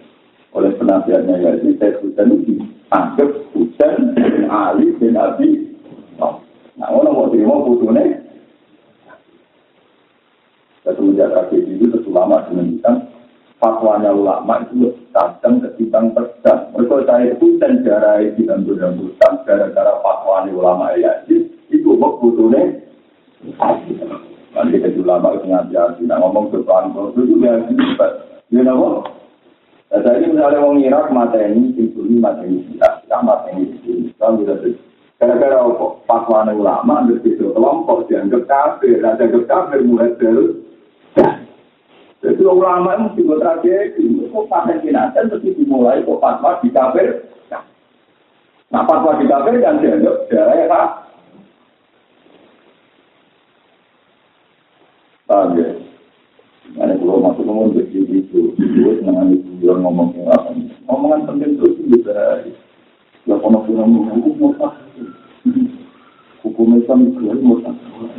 Oleh 0.53 0.71
penasihatnya 0.77 1.35
Yazid, 1.41 1.81
saya 1.81 1.97
Husain 1.97 2.29
itu 2.29 2.37
dianggap 2.61 3.29
Husain 3.57 4.13
bin 4.13 4.45
Ali 4.47 4.93
bin 5.01 5.17
Abi 5.17 5.49
Nah, 6.81 6.89
orang 6.89 7.13
mau 7.13 7.29
terima 7.29 7.61
putusnya. 7.61 8.25
Semenjak 10.81 11.29
tragedi 11.29 11.77
itu 11.77 11.93
ulama 12.09 12.41
dengan 12.49 13.05
fatwanya 13.61 14.09
ulama 14.09 14.65
itu 14.65 14.89
kadang 15.13 15.61
ketimbang 15.61 16.09
tegas. 16.17 16.73
Mereka 16.73 17.05
saya 17.05 17.37
itu 17.37 17.61
dan 17.61 17.85
itu 17.85 18.41
dan 18.49 18.65
berdampingan 18.65 19.33
gara-gara 19.45 19.93
fatwanya 20.01 20.49
ulama 20.57 20.97
Yazid 20.97 21.53
itu 21.69 21.89
mau 22.01 22.17
putusnya. 22.17 22.81
Nanti 24.51 24.83
kita 24.83 24.99
ulama 24.99 25.39
itu 25.39 25.47
ngaji 25.47 26.03
nah 26.11 26.17
ngomong 26.19 26.51
depan 26.51 26.91
itu 26.91 27.23
juga 27.23 27.63
gitu, 27.71 27.85
ya 28.51 28.61
nama. 28.67 29.07
Saya 29.91 30.23
ini 30.23 30.35
misalnya 30.35 30.63
orang 30.63 30.83
Irak 30.83 31.11
mata 31.11 31.39
ini, 31.39 31.75
ini 31.75 32.15
mata 32.19 32.43
ini, 32.47 32.63
kita 32.79 33.17
mata 33.23 33.47
ini, 33.51 33.75
kita 34.11 34.27
bisa 34.39 34.55
Gara-gara 35.21 35.61
apa? 35.61 35.87
Fatwa 36.09 36.49
ulama, 36.49 37.05
berbeda 37.05 37.53
kelompok, 37.53 38.09
dianggap 38.09 38.49
kafir, 38.49 39.05
ada 39.05 39.21
dianggap 39.21 39.43
kafir 39.45 39.79
mulai 39.85 40.09
dari 40.17 40.57
jadi 42.21 42.43
ulama 42.45 42.93
itu 43.01 43.25
juga 43.25 43.41
tragedi, 43.41 44.05
itu 44.05 44.39
pakai 44.45 44.77
jenazah 44.85 45.25
terus 45.25 45.41
dimulai 45.41 46.05
kok 46.05 46.21
fatwa 46.21 46.61
di 46.61 46.69
kafir. 46.69 47.25
Nah 48.69 48.85
fatwa 48.85 49.17
di 49.17 49.25
kafir 49.25 49.57
kan 49.57 49.81
dianggap 49.81 50.29
darah 50.29 50.55
ya 50.57 50.81
Paham 55.31 55.55
ya? 55.55 55.71
Mana 56.75 56.99
kalau 56.99 57.23
masuk 57.23 57.47
ngomong 57.47 57.71
begitu 57.71 58.19
itu, 58.19 58.51
itu 58.59 58.99
dengan 58.99 59.31
itu 59.31 59.63
yang 59.63 59.79
ngomong 59.79 60.11
apa? 60.27 60.51
Ngomongan 60.91 61.23
penting 61.23 61.55
itu 61.55 61.71
bisa. 61.87 62.43
Ya 63.23 63.39
kalau 63.39 63.63
kita 63.63 63.79
ngomong 63.79 64.11
hukum 64.11 64.35
murtad, 64.35 64.75
hukum 66.43 66.75
itu 66.75 66.91
murtad. 67.39 67.75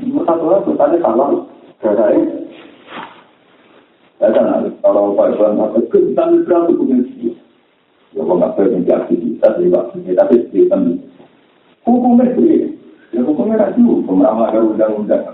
Murtad 0.09 0.41
itu 0.41 0.73
tadi 0.73 0.97
salah, 1.05 1.29
gara 1.85 2.07
ini. 2.17 2.49
Ya 4.17 4.33
kan, 4.33 4.73
kalau 4.81 5.13
Pak 5.13 5.37
Iwan 5.37 5.61
kata, 5.61 5.79
kita 5.93 6.23
tidak 6.33 6.65
hukum 6.73 6.97
itu. 6.97 7.37
Ya 8.17 8.25
kalau 8.25 8.41
nggak 8.41 8.57
pengen 8.57 8.89
aktivitas, 8.89 9.61
ya 9.61 9.69
aktivitas 9.85 10.17
tapi 10.17 10.37
kita 10.49 10.77
hukum 11.85 12.25
itu. 12.25 12.73
Ya 13.13 13.21
hukumnya 13.21 13.69
itu, 13.69 14.01
pemerintah 14.09 14.49
ada 14.49 14.65
undang-undang 14.65 15.29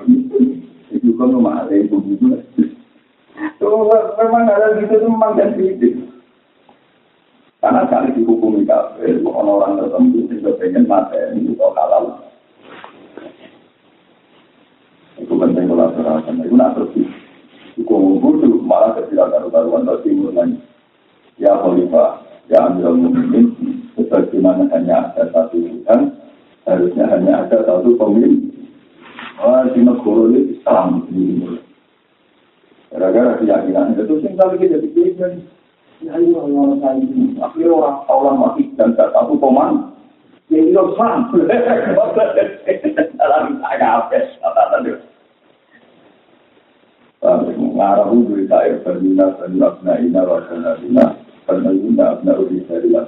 itu 0.93 1.13
kan 1.17 1.29
rumah 1.33 1.65
ada 1.65 1.75
itu 1.77 1.97
gitu. 2.09 2.27
memang 4.19 4.45
ada 4.49 4.77
gitu 4.81 4.93
itu 4.97 5.07
memang 5.09 5.37
dan 5.37 5.55
Karena 7.59 7.91
kali 7.91 8.15
dihukumi 8.15 8.63
kafir, 8.63 9.19
orang-orang 9.27 9.83
tertentu 9.83 10.31
juga 10.31 10.55
pengen 10.63 10.87
materi 10.87 11.43
itu 11.43 11.59
halal. 11.59 12.23
Itu 15.19 15.35
penting 15.35 15.67
kalau 15.67 15.91
terasa, 15.91 16.31
itu 16.39 16.55
nak 16.55 16.79
terus. 16.79 16.95
Hukum 17.79 18.23
kudu 18.23 18.63
malah 18.63 18.95
kecil 18.99 19.27
karu-karuan 19.27 19.87
dari 19.87 20.03
timur 20.07 20.31
lagi. 20.35 20.59
Ya 21.39 21.55
khalifah, 21.59 22.23
ya 22.51 22.59
ambil 22.67 22.95
mungkin, 22.95 23.55
sebagaimana 23.95 24.67
hanya 24.75 25.15
ada 25.15 25.31
satu 25.31 25.59
Tuhan, 25.59 26.15
harusnya 26.67 27.05
hanya 27.11 27.47
ada 27.47 27.59
satu 27.63 27.95
pemimpin. 27.95 28.58
Di 29.75 29.81
negara 29.81 30.23
ini 30.35 30.41
Islam. 30.59 30.89
Gara-gara 32.89 33.37
keyakinan 33.39 33.95
itu, 33.95 34.17
sing 34.25 34.35
kali 34.35 34.59
kita 34.59 34.81
pikirkan, 34.81 35.45
ya 36.01 36.17
ini 36.17 36.33
orang 36.33 36.81
saya 36.81 36.99
ini, 36.99 37.37
akhirnya 37.37 37.77
orang 37.77 37.97
orang 38.09 38.37
mati 38.41 38.65
dan 38.81 38.97
tak 38.97 39.13
satu 39.13 39.37
koman, 39.37 39.93
ya 40.49 40.59
ini 40.59 40.73
Islam. 40.73 41.29
Dalam 43.21 43.61
saya 43.61 43.87
apa? 44.03 44.19
Kata-kata 44.41 45.05
Ngarah 47.79 48.15
itu 48.15 48.47
saya 48.47 48.79
berbina 48.87 49.35
berbina 49.35 49.75
berbina 49.75 49.95
ina 49.99 50.23
wasana 50.23 50.79
bina 50.79 51.05
berbina 51.47 52.15
berbina 52.23 52.31
berbina 52.39 52.75
berbina 52.79 53.01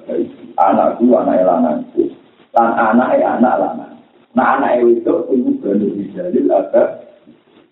anakku 0.58 1.06
anak 1.14 1.46
lanangku 1.46 2.10
lan 2.50 2.70
anak 2.74 3.22
anak 3.22 3.54
lanang 3.54 3.94
Nah 4.30 4.62
anak 4.62 4.86
itu 4.86 5.14
itu 5.34 5.50
berani 5.58 5.90
dijalil 5.98 6.46
ada 6.54 7.02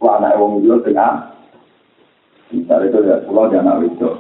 anak 0.03 0.35
wong 0.43 0.67
itu 0.67 0.75
tengah 0.83 1.31
misalnya 2.51 2.91
itu 2.91 2.99
ya 3.07 3.17
pulau 3.23 3.47
di 3.47 3.57
anak 3.63 3.87
itu. 3.87 4.11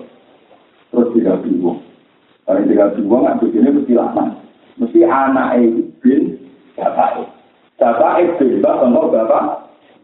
Terus 0.95 1.11
tiga 1.19 1.35
bingung 1.43 1.83
kalau 2.47 2.63
tiga 2.63 2.95
bingung 2.95 3.27
nggak 3.27 3.39
begini 3.43 3.75
mesti 3.75 3.93
lama. 3.99 4.25
Mesti 4.79 5.01
anak 5.03 5.59
itu 5.59 5.83
bin 5.99 6.23
bapak. 6.79 7.27
Bapak 7.75 8.23
itu 8.23 8.63
bapak 8.63 8.87
untuk 8.87 9.11
bapak. 9.11 9.45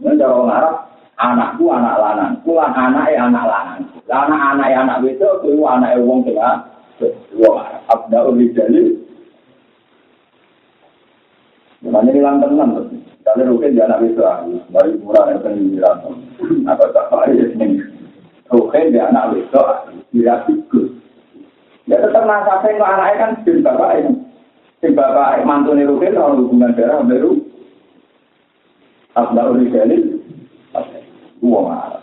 Ini 0.03 0.27
orang 0.27 0.51
Arab 0.51 0.77
anakku 1.15 1.71
anak 1.71 2.03
lanang 2.03 2.33
pulang 2.43 2.75
anak 2.75 3.15
anak 3.15 3.47
lanang 3.47 3.81
anak 4.11 4.41
anak 4.59 4.69
anak 4.75 4.99
itu 5.07 5.23
itu 5.23 5.63
anak 5.63 6.03
wong 6.03 6.27
tengah. 6.27 6.67
Arab 7.39 7.83
abdul 7.87 8.35
dijalil 11.85 11.93
Makanya 11.93 12.13
hilang 12.17 12.37
tenang. 12.41 12.71
Kalau 13.25 13.57
rukin 13.57 13.73
dia 13.73 13.89
anak 13.89 14.05
bisa, 14.05 14.45
dari 14.69 15.01
murah 15.01 15.33
yang 15.33 15.41
penyiran. 15.41 15.97
Apa 16.69 16.93
tak 16.93 17.09
baik 17.09 17.57
ini? 17.57 17.81
Rukin 18.53 18.93
dia 18.93 19.09
anak 19.09 19.33
bisa, 19.33 19.89
dia 20.13 20.45
ikut. 20.45 20.87
Ya 21.89 22.01
tetap 22.05 22.25
nasabnya 22.29 22.81
ke 22.81 22.85
anaknya 22.85 23.21
kan 23.21 23.31
bin 23.45 23.65
bapak 23.65 23.91
ini. 23.97 24.13
Bin 24.85 24.93
bapak 24.93 25.41
mantu 25.49 25.73
ini 25.73 25.89
rukin, 25.89 26.13
kalau 26.13 26.37
hubungan 26.37 26.77
darah 26.77 27.01
baru. 27.01 27.33
Abdul 29.17 29.57
Rizali, 29.63 29.99
dua 31.41 31.61
marah. 31.65 32.03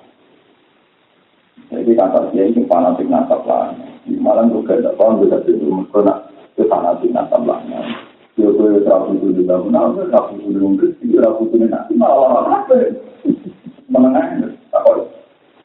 Jadi 1.69 1.91
kata 1.95 2.33
dia 2.33 2.49
ini 2.49 2.65
fanatik 2.65 3.05
nasab 3.05 3.45
lah. 3.45 3.71
Malam 4.09 4.51
juga 4.51 4.75
tidak 4.75 4.97
tahu 4.97 5.23
bisa 5.23 5.37
tidur 5.45 5.69
mereka 5.71 5.99
nak 6.03 6.19
ke 6.57 6.65
fanatik 6.65 7.13
nasab 7.13 7.45
lah. 7.45 7.61
Dia 8.39 8.47
tuh 8.47 8.79
rapu 8.87 9.11
tuh 9.19 9.35
di 9.35 9.43
nama, 9.43 9.91
rapu 10.07 10.33
tuh 10.39 10.55
di 11.03 11.11
dalam 11.11 11.35
rapu 11.35 11.43
tuh 11.51 11.57
nanti 11.67 11.93
malah 11.99 12.63
apa? 12.63 12.75
Menengah, 13.91 14.55
apa? 14.71 14.91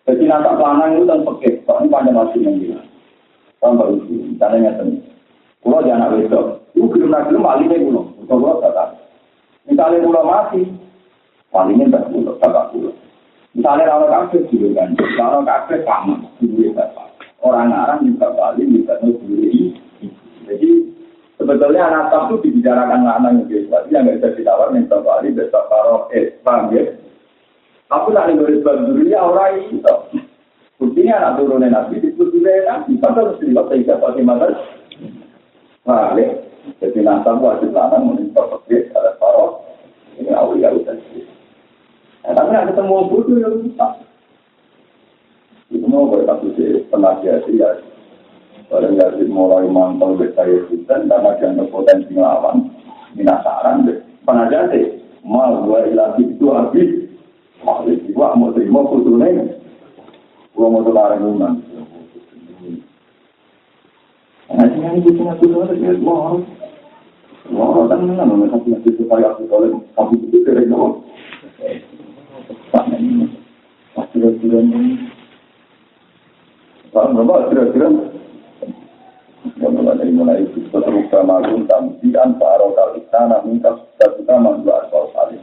Jadi 0.07 0.23
nasab 0.27 0.59
lanang 0.59 0.99
itu 0.99 1.05
kan 1.07 1.23
pakai, 1.23 1.51
soalnya 1.67 1.91
panjang 1.91 2.15
masih 2.15 2.41
yang 2.43 2.57
bilang. 2.63 2.87
Tambah 3.59 3.87
uji, 3.91 4.15
misalnya 4.35 4.71
nyata 4.71 4.83
Kalau 5.67 5.83
dia 5.83 5.99
anak 5.99 6.15
wedok, 6.15 6.47
itu 6.79 6.87
belum 6.87 7.11
lagi 7.11 7.35
malingnya 7.35 7.83
kulo. 7.83 8.03
Kalau 8.31 8.63
kata, 8.63 8.85
misalnya 9.67 10.05
kulo 10.07 10.21
mati, 10.23 10.63
malingnya 11.51 11.91
tak 11.91 12.07
kulo, 12.15 12.39
tak 12.39 12.71
kulo. 12.71 12.95
Misalnya 13.51 13.91
kalau 13.91 14.07
kafe 14.07 14.47
juga 14.47 14.69
kan, 14.79 14.95
kalau 15.19 15.43
kafe 15.43 15.83
sama, 15.83 16.23
juga 16.39 16.83
bapak. 16.83 17.09
Orang 17.43 17.75
orang 17.75 18.07
juga 18.07 18.31
paling 18.37 18.69
juga 18.75 18.95
sendiri. 19.03 19.75
Jadi 20.47 20.71
sebetulnya 21.47 21.87
anak 21.87 22.27
itu 22.27 22.43
dibicarakan 22.43 23.07
lanang 23.07 23.35
yang 23.39 23.47
biasa, 23.47 23.77
yang 23.95 24.03
nggak 24.03 24.19
bisa 24.19 24.35
ditawar 24.35 24.75
minta 24.75 24.99
balik 24.99 25.39
besok 25.39 25.71
kalau 25.71 26.11
eh 26.11 26.35
paham 26.43 26.75
ya. 26.75 26.83
Aku 27.95 28.11
tak 28.11 28.27
nih 28.27 28.35
dulu 28.35 29.07
ya 29.07 29.23
orang 29.23 29.63
itu. 29.71 29.95
Buktinya 30.83 31.23
anak 31.23 31.39
turunnya 31.39 31.71
nabi 31.71 32.03
juga 32.03 32.51
nabi. 32.67 32.99
Kita 32.99 33.15
harus 33.15 33.39
dilihat 33.39 33.71
sehingga 33.71 34.03
pakai 34.03 34.27
mata. 34.27 34.51
Balik. 35.87 36.31
Jadi 36.83 36.99
nasab 37.07 37.39
wajib 37.39 37.71
lanang 37.71 38.11
meminta 38.11 38.43
fakir 38.43 38.91
ada 38.91 39.15
paro. 39.23 39.63
Ini 40.19 40.35
awal 40.35 40.59
udah 40.59 40.99
Nah, 42.27 42.35
tapi 42.35 42.59
ada 42.59 42.75
ketemu 42.75 43.07
bodoh 43.07 43.39
yang 43.39 43.55
bisa. 43.63 44.03
Itu 45.71 45.87
mau 45.87 46.11
berkata 46.11 46.43
sih 46.59 46.83
tenaga 46.91 47.39
ya. 47.47 47.71
Pada 48.67 48.91
jadi 48.91 49.31
mulai 49.31 49.71
mantau 49.71 50.19
saya 50.19 50.67
hutan 50.67 51.07
karena 51.07 51.39
dia 51.39 51.65
potensi 51.71 52.11
ngelawan. 52.11 52.67
Minasaran 53.15 53.87
deh. 53.87 54.03
Penaja 54.27 54.67
sih. 54.75 54.99
Mal 55.23 55.63
dua 55.63 55.87
ilasi 55.87 56.35
itu 56.35 56.51
habis. 56.51 56.91
Mal 57.63 57.87
itu 57.87 58.11
mau 58.15 58.51
terima 58.51 58.83
fotonya. 58.91 59.55
Gua 60.51 60.67
mau 60.73 60.83
terlarang 60.83 61.23
ulang. 61.23 61.57
Nah, 64.47 64.67
ini 64.67 65.03
itu 65.05 65.11
cuma 65.15 65.39
itu 65.39 65.47
saja. 65.53 65.91
Wah, 66.03 66.39
wah, 67.51 67.85
kan 67.91 68.03
mana 68.03 68.25
mana 68.25 68.47
satu 68.51 68.67
yang 68.73 68.83
supaya 68.83 69.35
aku 69.35 69.47
kalau 69.51 69.79
kamu 69.95 70.15
itu 70.27 70.39
dari 70.43 70.65
nol. 70.67 71.07
Kira-kira 74.17 74.59
ini. 74.65 74.97
Berapa 76.89 77.53
kira-kira? 77.53 78.16
Ya 79.57 79.73
mulai 79.73 79.97
dari 79.97 80.45
itu 80.45 80.69
terus 80.69 81.09
sama 81.09 81.41
guntam 81.49 81.97
di 82.05 82.13
antara 82.13 82.69
kali 82.77 83.01
tanah 83.09 83.41
minta 83.41 83.73
sudah 83.73 84.11
kita 84.21 84.35
mandu 84.37 84.69
asal 84.69 85.09
kali. 85.17 85.41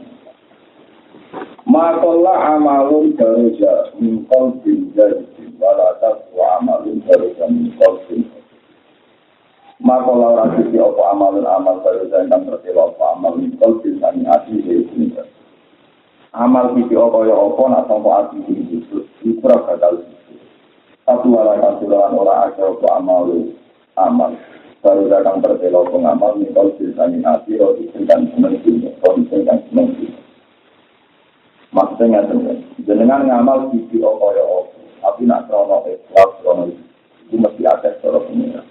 Makola 1.66 2.54
amalun 2.54 3.18
daruja 3.18 3.90
min 3.98 4.22
qalbin 4.30 4.94
jadi 4.94 5.26
wala 5.58 5.98
taswa 5.98 6.62
amalun 6.62 7.02
daruja 7.02 7.50
min 7.50 7.74
qalbin. 7.74 8.22
Makola 9.82 10.38
orang 10.38 10.62
sisi 10.62 10.78
apa 10.78 11.02
amalun 11.10 11.50
amal 11.50 11.82
daruja 11.82 12.22
yang 12.30 12.46
tersewa 12.46 12.94
apa 12.94 13.04
amal 13.18 13.34
min 13.34 13.58
qalbin 13.58 13.98
sani 13.98 14.22
ati 14.30 14.62
ini 14.62 15.10
amal 16.38 16.70
sisi 16.78 16.94
apa 16.94 17.18
ya 17.26 17.34
apa 17.34 17.62
nak 17.66 17.86
sampo 17.90 18.14
ati 18.14 18.38
ini 18.46 18.78
itu 18.78 19.02
itu 19.26 19.42
bakal 19.42 20.06
satu 21.02 21.26
wala 21.34 21.58
kasulan 21.58 22.14
orang 22.14 22.54
aja 22.54 22.62
apa 22.62 22.88
amal 22.94 23.26
amal 23.94 24.34
baru 24.82 25.06
datang 25.06 25.40
tersewa 25.40 25.86
pengamal 25.88 26.34
min 27.10 27.22
qalbin 27.22 27.24
sani 27.24 27.36
ati 27.36 27.52
roti 27.60 27.84
dan 28.08 28.20
seneng 28.32 28.54
roti 29.02 29.36
dan 29.44 29.58
seneng 29.68 29.88
Maksudnya 31.74 32.22
nggak 32.22 32.86
jenengan 32.86 33.26
ngamal 33.26 33.74
sisi 33.74 33.98
apa 33.98 34.26
ya 34.38 34.44
apa, 34.46 34.78
tapi 35.02 35.26
nak 35.26 35.50
krono 35.50 35.82
ikhlas 35.90 36.30
krono 36.38 36.70
itu 36.70 37.34
mesti 37.34 37.66
ada 37.66 37.90
cara 37.98 38.22
pengira. 38.30 38.62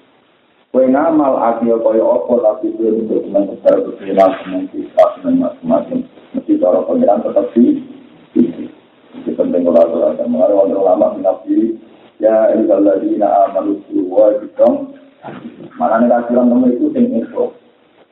Kue 0.72 0.88
ngamal 0.88 1.36
aki 1.36 1.68
apa 1.68 1.90
ya 2.00 2.06
apa, 2.08 2.34
tapi 2.40 2.72
kue 2.80 2.96
untuk 2.96 3.28
senang 3.28 3.52
besar 3.52 3.76
berkira 3.84 4.24
senang 4.40 4.72
ikhlas 4.72 5.12
senang 5.20 5.36
macam-macam, 5.36 6.00
mesti 6.32 6.56
cara 6.56 6.80
pengiran 6.88 7.20
tetap 7.28 7.46
di 7.52 7.64
sisi. 8.32 8.66
Itu 9.20 9.36
penting 9.36 9.68
kalau 9.68 9.84
ada 9.84 9.96
orang 10.16 10.30
mengenai 10.32 10.56
orang 10.56 10.80
lama 10.88 11.08
nabi 11.20 11.76
ya 12.24 12.56
ilalladina 12.56 13.52
amalu 13.52 13.84
wa 14.08 14.32
bidong 14.40 14.96
mana 15.76 16.00
nih 16.00 16.08
kasiran 16.08 16.52
kamu 16.56 16.68
itu 16.72 16.88
sing 16.96 17.12
itu 17.20 17.52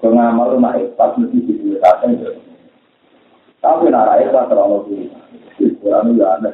kue 0.03 0.09
ngamal 0.11 0.51
rumah 0.51 0.75
ikhlas 0.75 1.15
mesti 1.15 1.37
dibiasakan 1.47 2.19
Tapi 3.61 3.93
nara 3.93 4.17
ikhlas 4.17 4.49
terlalu 4.49 4.77
dulu. 4.89 5.05
Quran 5.85 6.17
itu 6.17 6.25
ada. 6.25 6.49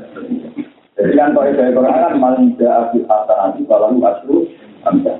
Jadi 0.99 1.13
kan 1.15 1.31
kalau 1.31 1.55
saya 1.55 1.71
Quran 1.71 1.95
kan 1.95 2.13
malah 2.19 2.43
tidak 2.43 2.75
asli 2.83 2.99
hasan 3.07 3.37
nanti 3.39 3.61
kalau 3.63 3.95
aslu 3.95 4.35
anda. 4.83 5.15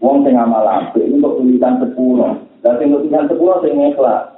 Wong 0.00 0.24
sing 0.24 0.32
amal 0.40 0.64
apik 0.64 1.04
itu 1.04 1.20
untuk 1.20 1.44
tulisan 1.44 1.76
sepuluh. 1.84 2.40
Dan 2.64 2.80
sing 2.80 2.88
tulisan 2.96 3.28
sepuluh 3.28 3.60
sing 3.60 3.76
ikhlas. 3.76 4.32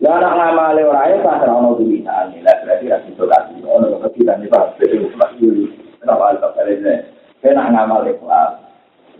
Ya 0.00 0.16
anak 0.16 0.40
ngamal 0.40 0.80
ora 0.80 1.12
ikhlas 1.12 1.40
terlalu 1.44 1.84
tulisan. 1.84 2.32
Lah 2.40 2.56
berarti 2.64 2.88
ra 2.88 2.98
iso 3.04 3.24
kasih. 3.28 3.60
Ono 3.68 4.00
kok 4.00 4.12
kita 4.16 4.40
nih 4.40 4.48
Pak, 4.48 4.80
itu 4.80 5.04
ikhlas 5.04 5.36
dulu. 5.36 5.68
Kenapa 6.00 6.32
ada 6.32 6.48
kalian 6.56 7.04
Saya 7.44 7.52
nak 7.60 7.68
ngamal 7.76 8.08
ikhlas. 8.08 8.56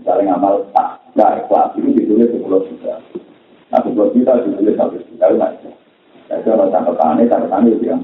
Misalnya 0.00 0.34
ngamal 0.34 0.64
tak, 0.72 0.98
nggak 1.12 1.44
ikhlas, 1.44 1.76
itu 1.76 1.88
ditulis 1.92 2.32
sepuluh 2.32 2.64
juta. 2.66 2.96
Nah, 3.68 3.78
sepuluh 3.84 4.10
juta 4.16 4.32
ditulis 4.42 4.74
satu 4.74 4.98
juta, 4.98 5.26
itu 5.30 5.70
Jadi 6.32 6.48
orang 6.48 6.72
catatan 6.72 7.68
ini, 7.68 7.72
itu 7.76 7.84
yang 7.86 8.00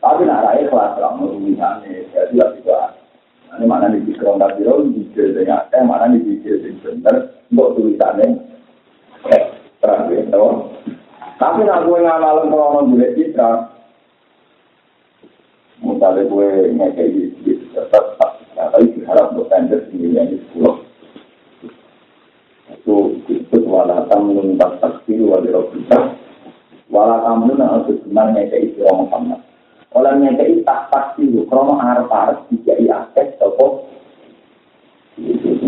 Tapi 0.00 0.22
nak 0.24 0.48
rakyat 0.48 0.70
kelas 0.70 0.92
lah, 0.96 1.12
mau 1.18 1.28
tulisannya, 1.28 2.08
jadi 2.14 2.30
tidak 2.32 2.48
bisa. 2.56 2.78
Ini 3.54 3.64
mana 3.68 3.92
nih 3.92 4.00
pikir 4.06 4.24
orang 4.24 4.56
kafir, 4.56 4.70
pikir 4.96 5.26
dengan 5.36 5.66
eh 5.70 5.82
mana 5.84 6.08
nih 6.08 6.24
pikir 6.24 6.62
yang 6.62 6.78
benar, 6.80 7.16
untuk 7.52 7.74
tulisannya. 7.76 8.26
Eh, 9.28 9.42
terakhir, 9.82 10.30
tahu? 10.32 10.72
Tapi 11.36 11.60
nak 11.66 11.84
gue 11.84 11.98
ngamalin 12.00 12.48
kalau 12.48 12.66
orang 12.70 12.90
boleh 12.94 13.10
citra, 13.18 13.50
misalnya 15.82 16.22
gue 16.32 16.48
ngekei 16.80 17.10
di 17.42 17.52
tetap, 17.74 18.04
tapi 18.54 18.94
berharap 18.94 19.34
untuk 19.34 19.50
tender 19.50 19.82
sendiri 19.90 20.16
yang 20.16 20.30
di 20.30 20.38
sekolah. 20.48 20.76
Itu 22.72 23.20
itu 23.28 23.58
walatan 23.68 24.20
menuntas 24.32 24.80
taksir 24.80 25.20
wali 25.20 25.50
kita. 25.50 25.98
wala 26.94 27.26
kamu 27.26 27.58
nang 27.58 27.82
sebenarnya 27.90 28.46
kayak 28.54 28.70
itu 28.70 28.86
orang 28.86 29.08
Muhammad. 29.08 29.40
Oleh 29.94 30.12
nyekei 30.18 30.62
tak 30.66 30.90
pasti 30.90 31.26
lu, 31.26 31.46
krono 31.46 31.78
arep 31.78 32.06
arep 32.10 32.38
dijai 32.50 32.86
akses 32.86 33.34
toko. 33.38 33.86
Itu 35.18 35.58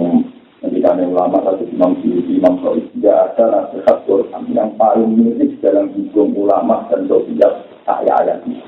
ketika 0.62 0.94
ada 0.94 1.06
ulama 1.06 1.42
satu 1.46 1.62
imam 1.66 1.98
sisi 2.02 2.42
imam 2.42 2.58
kau 2.58 2.74
tidak 2.74 3.38
ada 3.38 3.70
nasihat 3.70 3.96
Quran 4.06 4.42
yang 4.50 4.74
paling 4.74 5.14
mirip 5.14 5.62
dalam 5.62 5.94
hukum 5.94 6.34
ulama 6.34 6.90
dan 6.90 7.06
sosial 7.06 7.64
saya 7.86 8.12
ayat 8.22 8.42
ini. 8.46 8.58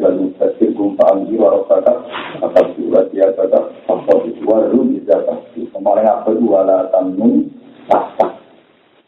Ibadah 0.00 0.32
tafsir 0.40 0.72
kum 0.72 0.96
paham 0.96 1.28
jiwa 1.28 1.60
rokata 1.60 1.92
atau 2.40 2.64
surat 2.72 3.12
dia 3.12 3.28
kata 3.36 3.68
apa 3.84 4.12
itu 4.24 4.40
waru 4.48 4.88
bisa 4.96 5.20
pasti. 5.28 5.68
Kemarin 5.76 6.08
apa 6.08 6.32
dua 6.40 6.64
lah 6.64 6.88
tamu 6.88 7.44
tak 7.84 8.16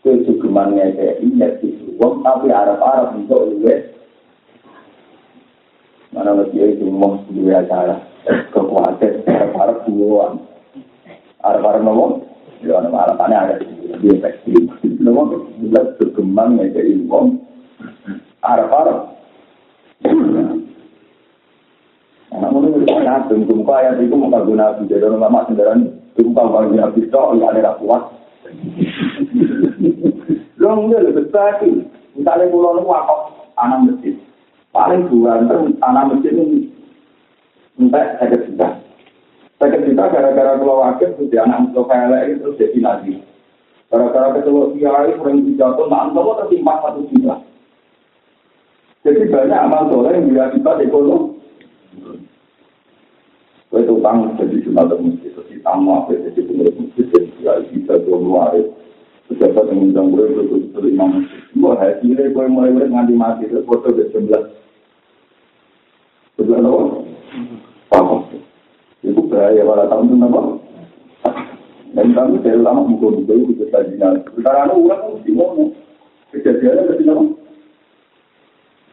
kecukupannya 0.05 0.93
kayak 0.93 1.25
ini 1.25 1.49
uang 1.97 2.21
tapi 2.21 2.53
harap-harap 2.53 3.17
untuk 3.17 3.57
luwes 3.57 3.89
mana 6.13 6.37
lagi 6.37 6.61
itu? 6.61 6.85
Mau 6.93 7.25
dua 7.33 7.65
acara 7.65 7.97
kekuatan 8.53 9.25
harap-harap 9.25 9.89
uang 9.89 10.45
harap-harap 11.41 11.81
ngomong 11.89 12.13
ya 12.61 12.85
nama 12.85 13.09
harapannya 13.09 13.39
ada 13.41 13.55
di 13.97 14.13
efektif 14.13 14.61
ngomong 15.01 15.57
jelas 15.57 15.97
berkembangnya 15.97 16.69
kayak 16.69 17.01
uang 17.09 17.41
harap-harap 18.45 19.13
Anak 22.33 22.49
muda 22.49 22.69
itu 22.73 22.89
kan 22.89 23.29
tunggu 23.29 23.73
ayat 23.77 24.01
itu 24.01 24.17
mau 24.17 24.33
guna 24.33 24.73
jadi 24.89 25.05
orang 25.05 25.21
lama 25.21 25.45
sendirian 25.45 25.93
tunggu 26.17 26.33
bagi 26.33 26.81
nabi 26.81 27.05
itu 27.05 27.23
ya 27.37 27.47
ada 27.53 27.77
kuat 27.77 28.03
Long 30.63 30.87
ini 30.87 30.95
lebih 30.95 31.29
baik. 31.35 31.91
Misalnya 32.15 32.53
pulau 32.53 32.79
ini 32.79 32.87
wakaf 32.87 33.21
tanah 33.59 33.79
masjid. 33.83 34.15
Paling 34.71 35.11
dua 35.11 35.43
tanah 35.83 36.05
masjid 36.09 36.33
ini 36.39 36.71
entah 37.81 38.17
saya 38.21 38.39
sudah. 38.47 38.73
Saya 39.59 39.79
cerita 39.79 40.11
gara-gara 40.11 40.59
keluar 40.59 40.91
wakil, 40.91 41.15
sudah 41.19 41.41
anak 41.47 41.71
Mustafa 41.71 41.95
Elek 41.95 42.23
itu 42.35 42.49
jadi 42.59 42.79
nabi. 42.83 43.13
Gara-gara 43.93 44.35
ketua 44.35 44.75
kiai 44.75 45.15
sering 45.15 45.39
dijatuh, 45.47 45.87
nah 45.87 46.09
antum 46.09 46.35
tertimpa 46.35 46.83
satu 46.83 47.07
juta. 47.13 47.37
Jadi 49.03 49.31
banyak 49.31 49.63
amal 49.67 49.91
soleh 49.91 50.15
yang 50.15 50.31
berakibat 50.31 50.83
ekonomi. 50.83 51.15
Itu 51.23 51.32
utang 54.03 54.35
jadi 54.35 54.67
cuma 54.67 54.83
masjid, 54.83 55.31
jadi 55.31 55.63
tamu 55.63 55.95
apa 55.95 56.19
jadi 56.19 56.41
pengurus 56.43 56.75
masjid, 56.75 57.07
jadi 57.07 57.71
bisa 57.71 57.95
dua 58.03 58.19
waris. 58.19 58.67
Pejabat 59.31 59.71
yang 59.71 59.95
undang 59.95 60.11
gue 60.11 60.27
itu 60.27 60.43
itu 60.59 60.79
imam 60.91 61.23
masjid. 61.23 61.41
Wah, 61.63 61.79
haji 61.79 62.03
ini 62.11 62.35
gue 62.35 62.45
mulai 62.51 62.75
mulai 62.75 62.91
nganti 62.91 63.15
mati, 63.15 63.47
terus 63.47 63.63
foto 63.63 63.95
ke 63.95 64.11
sebelah. 64.11 64.51
Sebelah 66.35 66.67
apa? 66.67 66.83
Paham. 67.95 68.21
Itu 69.07 69.23
bahaya 69.31 69.63
pada 69.63 69.87
tahun 69.87 70.11
itu 70.11 70.17
apa? 70.27 70.41
Dan 71.95 72.07
kami 72.19 72.43
dari 72.43 72.59
lama 72.59 72.83
buka-buka 72.91 73.33
itu 73.39 73.55
kita 73.55 73.65
kajian. 73.71 74.27
Sekarang 74.35 74.75
orang 74.75 75.15
mesti 75.15 75.31
ngomong. 75.31 75.71
Kejadiannya 76.35 76.91
ketika 76.91 77.13
apa? 77.15 77.25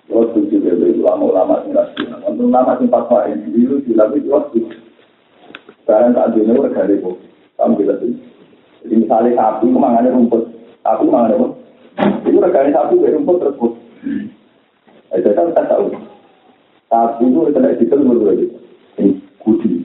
Oh, 0.10 0.26
setuju 0.30 0.58
dari 0.62 0.94
ulama-ulama 1.02 1.66
yang 1.66 1.74
rasional. 1.74 2.22
Untuk 2.30 2.50
ulama 2.50 2.78
yang 2.78 2.90
fatwa 2.94 3.30
ini, 3.30 3.46
itu 3.66 3.76
bilang 3.90 4.14
itu 4.14 4.30
waktu. 4.30 4.89
Sekarang 5.90 6.14
tak 6.14 6.38
ini 6.38 6.54
dari 6.54 7.02
itu. 7.02 7.18
Kamu 7.58 7.74
bila 7.74 7.98
itu. 7.98 8.14
Jadi 8.86 8.94
misalnya 8.94 9.34
sapi, 9.34 9.74
kemangannya 9.74 10.14
rumput. 10.14 10.46
Sapi 10.86 11.10
kemangannya 11.10 11.42
rumput. 11.42 11.58
Itu 12.30 12.38
regane 12.38 12.70
sapi 12.70 13.02
dari 13.02 13.18
rumput 13.18 13.42
tersebut. 13.42 13.72
Itu 15.18 15.30
kan 15.34 15.50
tak 15.58 15.66
tahu. 15.66 15.90
Sapi 16.94 17.26
itu 17.26 17.42
kena 17.50 17.74
dikel 17.74 18.06
berdua 18.06 18.38
gitu. 18.38 18.54
Ini 19.02 19.18
kudi. 19.42 19.82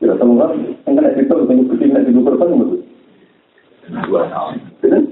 Kira 0.00 0.16
semua 0.16 0.56
yang 0.56 0.96
kena 0.96 1.12
dikel, 1.12 1.44
yang 1.44 1.68
kudi 1.68 1.84
kena 1.92 2.00
dikel 2.00 2.24
persen 2.24 2.56
betul. 2.56 2.80
Dua 4.08 4.20
tahun. 4.32 4.54
Betul? 4.80 5.02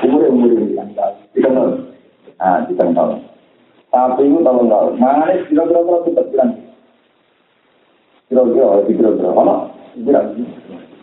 Umurnya 0.00 0.32
umurnya. 0.32 0.84
Tiga 1.36 1.52
tahun. 1.52 1.72
Nah, 2.40 2.64
tiga 2.72 2.84
tahun. 2.88 3.20
Tapi 3.92 4.22
itu 4.24 4.40
tahun 4.40 4.64
tahun. 4.72 4.92
Ini 4.96 5.44
kira-kira 5.44 5.80
kalau 5.84 6.00
kita 6.08 6.24
bilang. 6.32 6.65
Kira-kira, 8.26 8.82
kira-kira. 8.90 9.30
Mana? 9.30 9.54
Kira. 9.94 10.20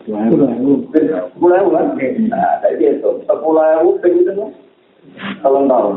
Sepuluh 0.04 1.56
ewu 1.64 1.72
kan? 1.72 1.96
Nah, 2.28 2.60
kayak 2.60 2.76
gitu. 2.76 3.24
Sepuluh 3.24 3.64
ewu 3.80 3.96
peng 4.04 4.20
itu 4.20 4.32
kan? 4.36 4.50
Tahun 5.40 5.64
tahun. 5.64 5.94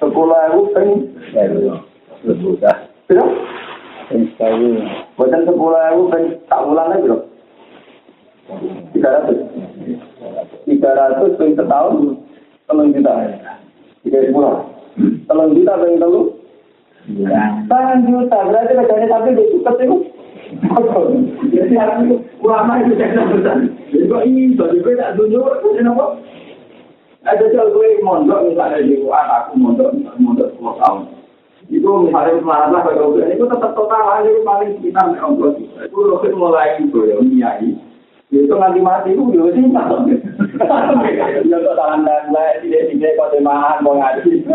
Sepuluh 0.00 0.38
ewu 0.48 0.60
peng. 0.72 0.90
Sudah. 2.24 2.76
Sudah? 3.04 3.28
Bukan 5.20 5.40
sepuluh 5.44 5.80
ewu 5.92 6.08
peng. 6.08 6.40
Tak 6.48 6.64
ulang 6.64 6.88
lagi 6.88 7.12
loh. 7.12 7.22
Tiga 8.96 9.08
ratus. 9.20 9.38
Tiga 10.64 10.90
ratus 10.96 11.36
peng 11.36 11.52
setahun. 11.52 12.24
Telung 12.64 12.96
juta. 12.96 13.12
Tiga 14.00 14.18
sepuluh. 14.24 14.64
Telung 15.28 15.52
juta 15.52 15.76
peng 15.76 16.00
telung. 16.00 16.35
Juta. 17.06 18.38
Berarti 18.50 18.72
kerjanya 18.74 19.06
tapi 19.06 19.38
dia 19.38 19.46
itu. 19.46 19.96
Jadi 21.54 21.74
aku 21.74 22.22
ulama 22.42 22.78
itu 22.82 22.94
besar. 22.98 23.58
Jadi 23.90 24.06
kok 24.06 24.22
ini 24.26 24.54
bagi 24.54 24.78
gue 24.82 24.94
tak 24.94 25.18
tunjuk, 25.18 25.42
kenapa? 25.74 26.18
Ada 27.26 27.50
jual 27.50 27.74
gue 27.74 28.06
mondok 28.06 28.46
misalnya 28.46 28.86
di 28.86 29.02
UAN, 29.02 29.26
aku 29.26 29.58
mondok 29.58 29.90
mondok 30.22 30.54
10 30.54 30.78
tahun. 30.78 31.00
Itu 31.66 31.90
misalnya 32.06 32.38
masalah 32.46 32.86
pada 32.86 33.02
gue, 33.02 33.26
itu 33.26 33.44
tetap 33.50 33.74
total 33.74 34.22
aja 34.22 34.30
paling 34.46 34.78
nih 34.78 34.94
ongkos. 34.94 35.58
Itu 35.58 35.98
roket 36.06 36.32
mulai 36.38 36.78
itu 36.78 36.98
ya, 37.02 37.18
miai. 37.18 37.74
Itu 38.30 38.54
nanti 38.54 38.78
mati 38.78 39.14
itu 39.14 39.22
juga 39.34 39.50
sih 39.54 39.66
tak. 39.74 39.90
Ya 41.46 41.56
kok 41.58 41.74
tangan 41.74 42.06
dan 42.06 42.30
lain 42.30 42.54
tidak 42.62 42.82
tidak 42.94 43.14
kau 43.18 43.30
temahan 43.34 43.82
mau 43.82 43.98
ngaji. 43.98 44.46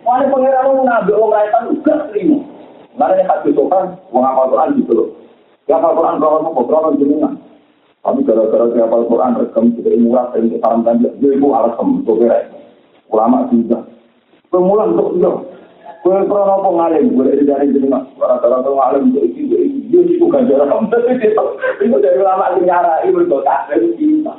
Mana 0.00 0.32
pengiran 0.32 0.64
mau 0.64 0.82
ngambil 0.84 1.14
orang 1.20 1.32
lain 1.32 1.48
kan 1.52 1.64
gak 1.84 1.98
terima. 2.10 2.38
Mana 2.96 3.20
yang 3.20 3.28
hati 3.28 3.52
sopan, 3.52 3.96
mau 4.10 4.24
ngapal 4.24 4.48
Quran 4.50 4.76
gitu 4.80 4.92
loh. 4.96 5.08
Ngapal 5.68 5.92
Quran 5.96 6.18
berapa 6.20 6.38
mau 6.40 6.64
berapa 6.64 6.88
jenengan. 6.96 7.34
Tapi 8.00 8.20
gara-gara 8.24 8.64
ngapal 8.64 9.04
Quran 9.12 9.36
rekam 9.36 9.64
sudah 9.76 9.92
murah 10.00 10.26
dan 10.32 10.48
disarankan 10.48 11.04
dia 11.04 11.30
itu 11.36 11.46
alasan 11.52 12.00
untuk 12.00 12.16
beres. 12.24 12.48
Ulama 13.12 13.44
juga. 13.52 13.84
Pemulang 14.48 14.96
untuk 14.96 15.08
dia. 15.20 15.32
Kue 16.00 16.16
pernah 16.16 16.56
apa 16.56 16.68
ngalim, 16.72 17.12
gue 17.12 17.28
dari 17.28 17.44
dari 17.44 17.76
jenengan. 17.76 18.08
Rata-rata 18.16 18.72
ngalim 18.72 19.12
untuk 19.12 19.24
itu, 19.36 19.52
itu 19.52 19.96
itu 20.08 20.16
bukan 20.16 20.48
jarak. 20.48 20.72
Itu 21.76 21.96
dari 22.00 22.16
ulama 22.16 22.56
yang 22.56 22.64
nyara, 22.64 23.04
itu 23.04 23.20
berdoa, 23.20 23.68
itu 23.76 23.88
cinta. 24.00 24.32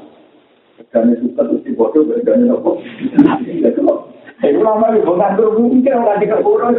Dan 0.90 1.14
itu 1.14 1.30
suka 1.30 1.42
terus 1.46 1.62
dibodoh, 1.62 2.02
dan 2.26 2.50
itu 2.50 2.58
apa? 2.58 2.72
Itu 4.42 4.58
lama 4.66 4.90
itu 4.98 5.06
nganggur 5.06 5.54
mungkin 5.54 6.02
orang 6.02 6.18
di 6.18 6.26
keburu. 6.26 6.74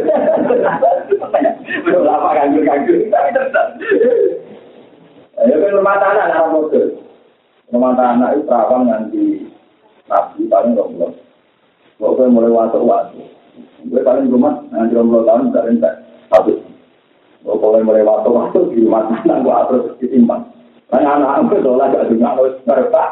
Lama 2.03 2.29
nganggur 2.35 2.63
nganggur. 2.67 2.97
Tapi 3.07 3.29
tetap. 3.31 3.67
Ayo 5.39 5.55
ke 5.63 5.67
rumah 5.71 5.95
tanah 5.95 6.27
nara 6.27 6.51
mobil. 6.51 6.99
Rumah 7.71 7.91
tanah 7.95 8.35
itu 8.35 8.43
terawang 8.45 8.83
nanti 8.91 9.23
nabi 10.11 10.43
paling 10.51 10.75
nggak 10.75 10.89
belum. 10.91 11.11
Gue 12.03 12.27
mulai 12.27 12.51
waktu 12.51 12.83
waktu. 12.83 13.21
Gue 13.87 14.01
paling 14.03 14.27
rumah 14.27 14.59
nanti 14.67 14.99
dua 14.99 15.23
tahun 15.23 15.55
dari 15.55 15.79
entek 15.79 16.03
satu. 16.35 16.59
Gue 17.47 17.79
mulai 17.79 18.03
waktu 18.03 18.27
waktu 18.27 18.59
di 18.75 18.83
rumah 18.83 19.07
tanah 19.07 19.39
gue 19.39 19.55
terus 19.71 19.85
disimpan. 20.03 20.43
Karena 20.91 21.15
anak-anak 21.17 21.57
itu 21.57 21.71
lah 21.73 21.87
gak 21.89 22.07
dengar 22.11 22.31
harus 22.37 22.55
ngerpak. 22.67 23.09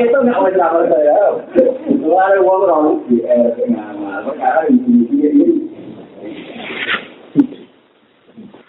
Itu 0.00 0.18
mau 0.24 0.48
sama 0.50 0.80
saya. 0.88 1.16
Lalu 2.02 2.38
uang 2.42 2.60
orang 2.66 2.86
di 3.06 3.22
air 3.22 3.54
ngamal. 3.54 4.32
Sekarang 4.32 4.66
di 4.72 4.76
sini 4.82 5.26
ini. 5.30 5.46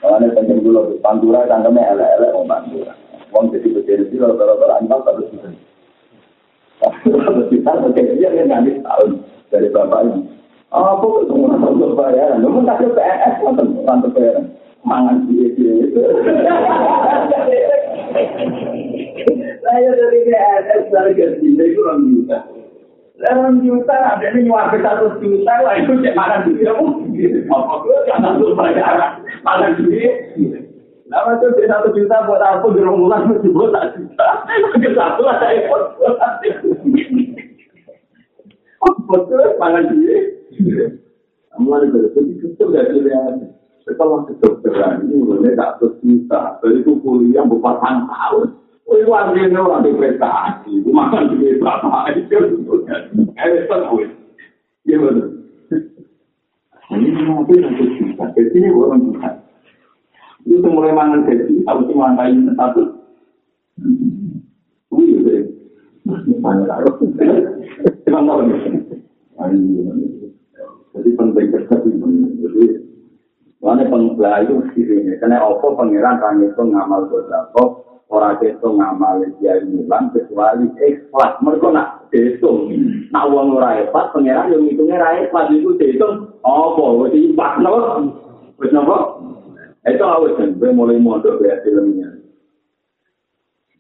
Kalau 0.03 0.19
dulu 0.62 0.99
pantura 0.99 1.47
tangkapnya 1.47 1.95
elek-elek 1.95 2.34
mau 2.36 2.45
pantura. 2.45 2.93
Uang 3.34 3.49
jadi 3.49 3.67
berdiri 3.73 4.03
sih 4.13 4.19
kalau 4.21 4.38
kalau 4.38 4.60
kalau 4.62 4.77
anjal 4.77 4.99
terus 5.01 5.32
bisa. 5.34 5.49
Terus 7.01 7.47
kita 7.49 7.71
mungkin 7.82 8.19
dia 8.19 8.29
kan 8.29 8.45
nanti 8.51 8.77
tahun 8.84 9.10
dari 9.49 9.67
bapaknya. 9.73 10.21
Apa 10.73 11.06
itu 11.06 11.34
untuk 11.34 11.93
bayaran? 11.97 12.41
Mau 12.41 12.62
kasih 12.65 12.89
PNS 12.93 13.36
kan 13.41 13.53
untuk 13.62 14.12
bayaran? 14.13 14.45
Mangan 14.84 15.28
dia 15.32 15.48
dia 15.56 15.74
itu. 15.88 16.00
Saya 19.63 19.89
dari 19.96 20.19
KSS 20.28 20.84
dari 20.91 21.12
gaji 21.15 21.48
itu 21.56 21.80
orang 21.82 22.02
juta. 22.12 22.39
Orang 23.24 23.63
juta 23.63 23.96
ada 23.96 24.26
ini 24.36 24.52
nyuap 24.52 24.76
satu 24.76 25.15
juta 25.24 25.54
lah 25.63 25.80
itu 25.80 25.96
cek 26.04 26.17
makan 26.17 26.52
dia 26.60 26.76
mungkin. 26.76 27.48
Apa 27.48 27.74
gue 27.80 27.98
jangan 28.12 28.36
tuh 28.38 28.52
bayaran 28.54 29.24
makan 29.48 29.72
dia. 29.88 30.12
Nama 31.08 31.32
tuh 31.39 31.56
cek 31.56 31.69
satu 31.72 31.88
juta 31.96 32.28
buat 32.28 32.43
apa 32.43 32.67
di 32.76 32.82
rumah 32.84 33.24
mesti 33.24 33.48
buat 33.56 33.72
satu 33.72 33.96
juta. 34.04 34.30
Ke 34.76 34.89
satu 34.91 35.22
lah 35.24 35.36
saya 35.39 35.63
satu. 35.72 36.69
Betul 39.08 39.43
makan 39.56 39.84
dia. 39.96 40.17
Kamu 41.56 41.69
ada 41.69 41.86
betul 41.88 42.24
betul 42.43 42.67
dari 42.76 42.98
yang 43.08 43.54
setelah 43.93 44.25
kedokteran 44.25 45.06
ini 45.06 45.21
mulai 45.21 45.53
tak 45.53 45.77
terpisah 45.77 46.58
dari 46.65 46.82
itu 46.82 46.97
kuliah 47.06 47.45
berpasang 47.45 48.10
tahun 48.10 48.63
itu 48.93 49.10
artinya 49.10 49.60
orang 49.63 49.84
di 49.88 49.91
prestasi, 49.95 50.73
makan 50.86 51.34
di 51.34 51.58
berapa 51.58 52.13
itu 52.13 52.29
sebetulnya. 52.29 52.95
Eh, 53.41 53.65
terus, 53.65 54.12
ya 54.86 54.95
betul. 55.01 55.29
Ini 56.93 57.10
nanti 57.25 57.53
nanti 57.58 57.84
bisa, 57.89 58.25
jadi 58.38 58.53
ini 58.53 58.69
orang 58.69 59.01
bisa. 59.10 59.29
Itu 60.45 60.67
mulai 60.67 60.93
mangan 60.93 61.25
gaji, 61.25 61.63
harus 61.65 61.88
dimantai 61.89 62.38
satu. 62.53 62.84
Oh, 64.93 65.01
iya, 65.01 65.17
deh. 65.25 65.41
Mana 66.43 66.69
taruh? 66.69 66.93
Emang 68.06 68.29
tahu 68.29 68.41
nih. 68.45 68.60
Jadi 70.93 71.10
penting 71.17 71.47
kerja 71.49 71.75
Jadi 71.82 72.63
Soalnya 73.63 73.88
pengbelah 73.88 74.43
itu 74.43 74.60
dirinya. 74.76 75.15
Karena 75.23 75.39
apa 75.39 75.63
pengiran 75.80 76.19
kami 76.19 76.52
itu 76.52 76.63
ngamal 76.67 77.08
sodako, 77.08 77.63
orang 78.12 78.36
itu 78.43 78.67
ngamal 78.67 79.23
dia 79.39 79.63
mulan 79.63 80.12
kecuali 80.12 80.67
ikhlas. 80.84 81.39
Mereka 81.39 81.71
nak 81.71 82.12
dihitung. 82.12 82.67
Nak 83.15 83.32
uang 83.32 83.56
ora 83.56 83.80
hebat, 83.80 84.12
pengiran 84.12 84.52
yang 84.52 84.67
hitungnya 84.67 84.99
ora 84.99 85.15
hebat 85.15 85.47
itu 85.56 85.80
dihitung. 85.80 86.36
Apa? 86.43 86.84
Wis 87.08 87.15
impak 87.15 87.63
no? 87.63 87.71
Wis 88.60 88.76
nopo? 88.76 89.23
Itu 89.88 90.04
awet 90.04 90.36
kan, 90.36 90.60
gue 90.60 90.71
mulai 90.76 90.99
mondok 90.99 91.39
ya 91.43 91.60
filmnya. 91.63 92.19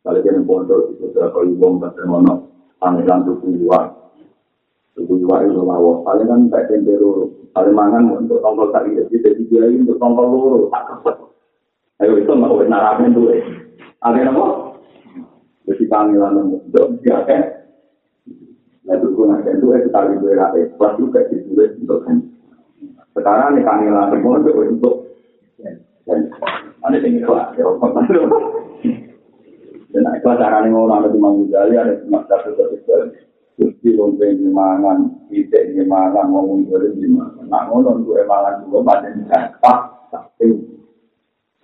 Kalau 0.03 0.19
kena 0.19 0.43
pondok 0.43 0.95
itu 0.95 1.15
kalau 1.15 1.47
uang 1.47 1.79
kata 1.79 2.03
mono, 2.07 2.51
pangeran 2.79 3.23
tuku 3.23 3.55
dua, 3.63 3.87
tuku 4.95 5.23
dua 5.23 5.47
itu 5.47 5.63
lawa. 5.63 6.03
Paling 6.03 6.27
kan 6.27 6.39
tak 6.51 6.67
kentero 6.67 7.42
Kalau 7.53 7.69
mangan 7.69 8.09
untuk 8.17 8.41
tongkol 8.41 8.73
tak 8.73 8.89
iya, 8.89 9.05
jadi 9.13 9.37
dia 9.45 9.69
untuk 9.69 10.01
tongkol 10.01 10.25
loro 10.25 10.59
tak 10.73 10.89
kepet. 10.89 11.17
Ayo 12.01 12.17
itu 12.17 12.33
nggak 12.33 12.49
boleh 12.49 12.65
narapin 12.65 13.13
tuh. 13.13 13.29
Ada 14.01 14.33
apa? 14.33 14.45
Jadi 15.69 15.83
panggilan 15.85 16.49
untuk 16.49 16.97
dia 17.05 17.21
kan. 17.29 17.41
Nah 18.83 18.93
itu 18.97 19.07
gue 19.13 19.25
nggak 19.29 19.53
itu 19.53 19.65
kita 19.69 19.99
lagi 20.01 20.15
gue 20.17 20.33
rame. 20.33 20.61
Kelas 20.75 20.93
juga 20.97 21.19
ditulis 21.29 21.71
untuk 21.77 21.99
kan. 22.09 22.17
Sekarang 23.13 23.53
nih 23.53 23.63
panggilan 23.63 24.09
semua 24.09 24.41
itu 24.41 24.51
untuk 24.73 24.95
dan 26.03 26.27
ada 26.83 26.97
yang 26.99 27.21
ikhlas 27.21 27.55
ya. 27.55 27.63
Dan 29.93 30.09
caranya 30.25 30.67
ngomong 30.73 30.89
ada 30.89 31.07
di 31.13 31.21
Imam 31.21 31.45
Ghazali, 31.45 31.77
ada 31.77 31.93
di 32.01 32.09
Mas 32.09 32.25
Satu 32.25 32.57
Satu 32.57 32.81
Gusti 33.61 33.93
wong 33.93 34.17
pengen 34.17 34.49
mangan, 34.49 35.12
kita 35.33 35.73
ini 35.73 35.83
mangan, 35.89 36.29
ngomong 36.29 36.69
dari 36.69 36.93
gimana. 37.01 37.41
Nah, 37.49 37.65
ngono 37.65 37.97
gue 38.05 38.21
mangan 38.29 38.61
juga 38.69 38.93
pada 39.01 39.09
pak, 39.57 39.79
tapi 40.13 40.53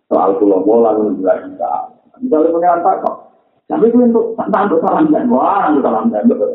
soal 0.10 0.42
pulau 0.42 0.66
bola 0.66 0.98
lu 0.98 1.14
juga 1.22 1.38
bisa. 1.46 1.94
Misalnya 2.18 2.82
pengen 2.82 3.06
kok. 3.06 3.16
Tapi 3.70 3.86
gue 3.94 4.02
untuk 4.10 4.34
tentang 4.34 4.66
untuk 4.66 4.82
salam 4.82 5.14
dan 5.14 5.30
wah, 5.30 5.70
untuk 5.70 5.86
salam 5.86 6.10
dan 6.10 6.26
untuk 6.26 6.50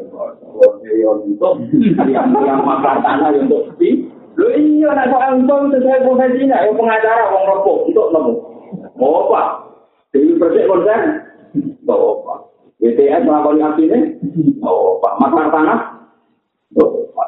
yang 2.11 2.29
yang 2.43 2.61
makan 2.67 2.97
tanah 3.07 3.31
untuk 3.39 3.71
sepi. 3.71 4.11
Lu 4.35 4.51
iya, 4.51 4.91
nak 4.91 5.15
soal 5.15 5.39
untuk 5.39 5.71
sesuai 5.71 6.03
profesinya, 6.03 6.67
yang 6.67 6.75
pengacara, 6.75 7.31
wong 7.31 7.45
rokok, 7.55 7.87
untuk 7.87 8.07
nemu. 8.11 8.35
Mau 8.99 9.31
apa? 9.31 9.43
Jadi 10.11 10.35
persik 10.43 10.67
konsen, 10.67 11.01
mau 11.87 12.19
apa? 12.19 12.51
BTS 12.83 13.23
melakukan 13.23 13.63
aksinya, 13.63 13.99
oh 14.67 14.99
Pak 14.99 15.23
Makar 15.23 15.55
Tanah, 15.55 15.79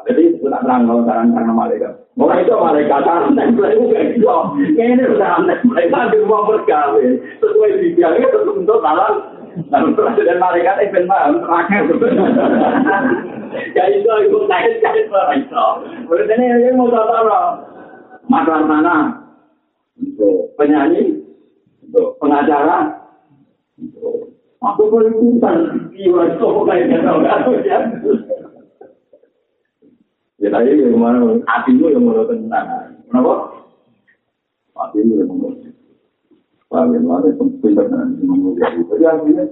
Jadi 0.07 0.39
kita 0.39 0.59
terang 0.63 0.87
kalau 0.87 1.03
sekarang 1.03 1.35
karena 1.35 1.53
malaikat. 1.55 1.93
Orang 2.15 2.39
itu 2.43 2.55
malaikat 2.55 3.01
tanah, 3.03 3.29
nempel 3.31 3.67
itu 3.71 3.83
kayak 3.91 4.07
gitu. 4.15 4.27
Ini 4.75 5.03
udah 5.15 5.43
nempel, 5.43 6.03
di 6.11 6.17
rumah 6.23 6.41
bergawe. 6.47 7.05
Sesuai 7.43 7.79
dibiarnya 7.83 8.27
terus 8.31 8.55
untuk 8.55 8.79
salah. 8.83 9.35
Dan 9.57 9.97
presiden 9.97 10.37
malaikat 10.37 10.79
event 10.85 11.07
malam 11.09 11.41
terakhir. 11.43 11.83
Ya 13.73 13.83
itu 13.89 14.11
itu 14.27 14.37
saya 14.45 14.69
cari 14.83 15.01
itu. 15.07 15.65
Berarti 16.05 16.33
ini 16.35 16.69
mau 16.77 16.91
tahu 16.91 17.31
Makar 18.27 18.67
Tanah, 18.67 19.23
penyanyi, 20.59 21.23
pengacara, 22.19 23.07
Aku 24.57 24.89
boleh 24.89 25.13
kutan, 25.13 25.85
iya, 25.93 26.33
itu 26.33 26.47
kayak 26.65 26.89
gitu, 26.89 27.13
ya. 30.41 30.47
Tadi 30.53 30.77
yang 30.77 30.93
kemana, 30.93 31.41
hatimu 31.45 31.85
yang 31.93 32.03
mau 32.05 32.25
tenang. 32.25 32.67
Kenapa? 33.09 33.33
Hatimu 34.77 35.13
yang 35.21 35.29
mau 35.33 35.51
Paham 36.67 36.91
ya, 36.91 36.99
mana 36.99 37.31
itu 37.31 37.47
pintar 37.63 37.87
dan 37.87 38.19
Jadi 38.19 39.03
akhirnya, 39.07 39.47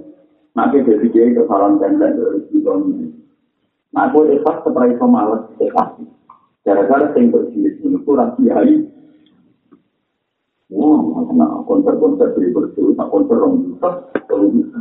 nanti 0.52 0.84
dari 0.84 1.08
dia 1.08 1.32
kesalahan 1.32 1.80
tenda 1.80 2.12
dari 2.12 2.44
itu. 2.52 2.72
Nah, 3.96 4.12
aku 4.12 4.28
ikhlas 4.36 4.60
setelah 4.60 4.92
itu 4.92 5.06
malas, 5.08 5.48
ikhlas. 5.56 5.96
Gara-gara 6.60 7.08
saya 7.16 7.24
bersih, 7.32 7.72
itu 7.72 7.96
kurang 8.04 8.36
kiai. 8.36 8.84
Wah, 10.68 11.24
nah, 11.32 11.64
konser-konser 11.64 12.36
beri 12.36 12.52
bersih, 12.52 12.92
tak 13.00 13.08
konser 13.08 13.40
orang 13.40 13.64
bisa, 13.64 13.88
kalau 14.28 14.52
bisa. 14.52 14.80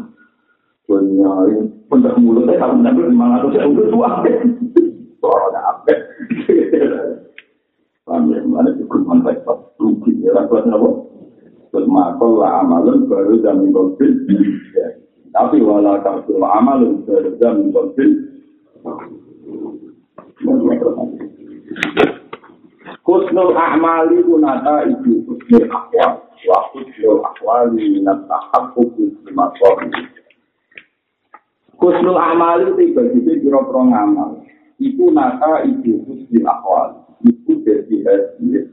punya 0.85 1.33
pendak 1.89 2.13
mulutnya 2.21 2.61
kalau 2.61 2.77
menambil 2.77 3.09
lima 3.09 3.41
ratus 3.41 3.57
ribu 3.57 3.89
itu 3.89 3.97
Soalnya 5.25 5.61
apa? 5.65 5.93
Paham 8.05 8.29
Mana 8.29 8.69
cukup 8.77 9.01
manfaat 9.09 9.41
pas 9.41 9.57
rugi 9.81 10.21
ya 10.21 10.37
lah 10.37 10.45
buat 10.45 10.69
apa? 10.69 10.89
Buat 11.73 11.85
makol 11.89 12.45
lah 12.45 12.61
amalun 12.61 13.09
baru 13.09 13.41
jamin 13.41 13.73
konflik. 13.73 14.13
Tapi 15.33 15.65
wala 15.65 15.97
kasul 16.05 16.45
amalun 16.45 17.01
baru 17.09 17.33
jamin 17.41 17.73
konflik. 17.73 18.13
Kusnul 23.01 23.53
a'mali 23.57 24.21
kunata 24.21 24.85
itu 24.85 25.25
kusnul 25.25 25.65
akwal. 25.73 26.21
Wa 26.45 26.59
kusnul 26.69 27.25
akwali 27.25 28.05
nata 28.05 28.37
hakku 28.53 28.93
kusnul 28.93 29.89
Kusnul 31.75 32.15
amal 32.15 32.63
itu 32.63 32.95
bagi 32.95 33.19
kira-kira 33.25 33.81
ngamal. 33.83 34.45
Iku 34.85 35.09
naka 35.09 35.65
ibu 35.65 36.05
kusnul 36.05 36.45
akwal. 36.45 36.89
Iku 37.25 37.57
jadi 37.65 37.95
hasil. 38.05 38.69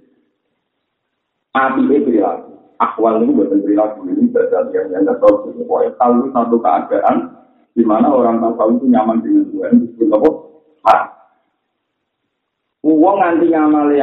Api 1.56 1.80
itu 1.88 2.04
perilaku. 2.04 2.52
Akwal 2.76 3.24
ini 3.24 3.32
buatan 3.32 3.64
perilaku 3.64 4.04
ini 4.12 4.28
berdasar 4.28 4.68
yang 4.76 4.92
yang 4.92 5.08
tidak 5.08 5.24
tahu. 5.24 5.56
Pokoknya 5.56 5.90
kalau 5.96 6.28
satu 6.36 6.56
keadaan 6.60 7.16
di 7.72 7.82
mana 7.88 8.12
orang 8.12 8.44
tahu 8.44 8.76
itu 8.76 8.86
nyaman 8.92 9.24
dengan 9.24 9.48
Tuhan, 9.48 9.72
itu 9.88 10.04
apa? 10.12 10.28
Haram. 10.84 11.08
Uang 12.84 13.16
nanti 13.16 13.46
nyaman 13.48 13.96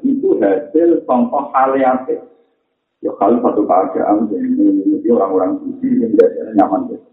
itu 0.00 0.28
hasil 0.40 1.04
contoh 1.04 1.52
hal 1.52 1.76
Ya 3.02 3.10
kalau 3.20 3.36
satu 3.44 3.68
keadaan 3.68 4.32
ini 4.32 5.04
orang-orang 5.12 5.60
suci 5.60 6.00
yang 6.00 6.16
biasanya 6.16 6.56
nyaman 6.56 6.88
dengan 6.88 7.11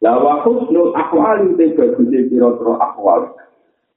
La 0.00 0.16
wa 0.16 0.40
husnul 0.44 0.96
akwali 0.96 1.56
te 1.60 1.76
gede 1.76 2.18
pira-pira 2.32 2.74
akwal. 2.80 3.36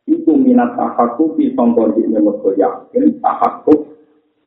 Iku 0.04 0.36
minat 0.36 0.76
tahakku 0.76 1.40
di 1.40 1.56
sangkon 1.56 1.96
di 1.96 2.04
mergo 2.12 2.52
yakin 2.60 3.24
tahakku 3.24 3.94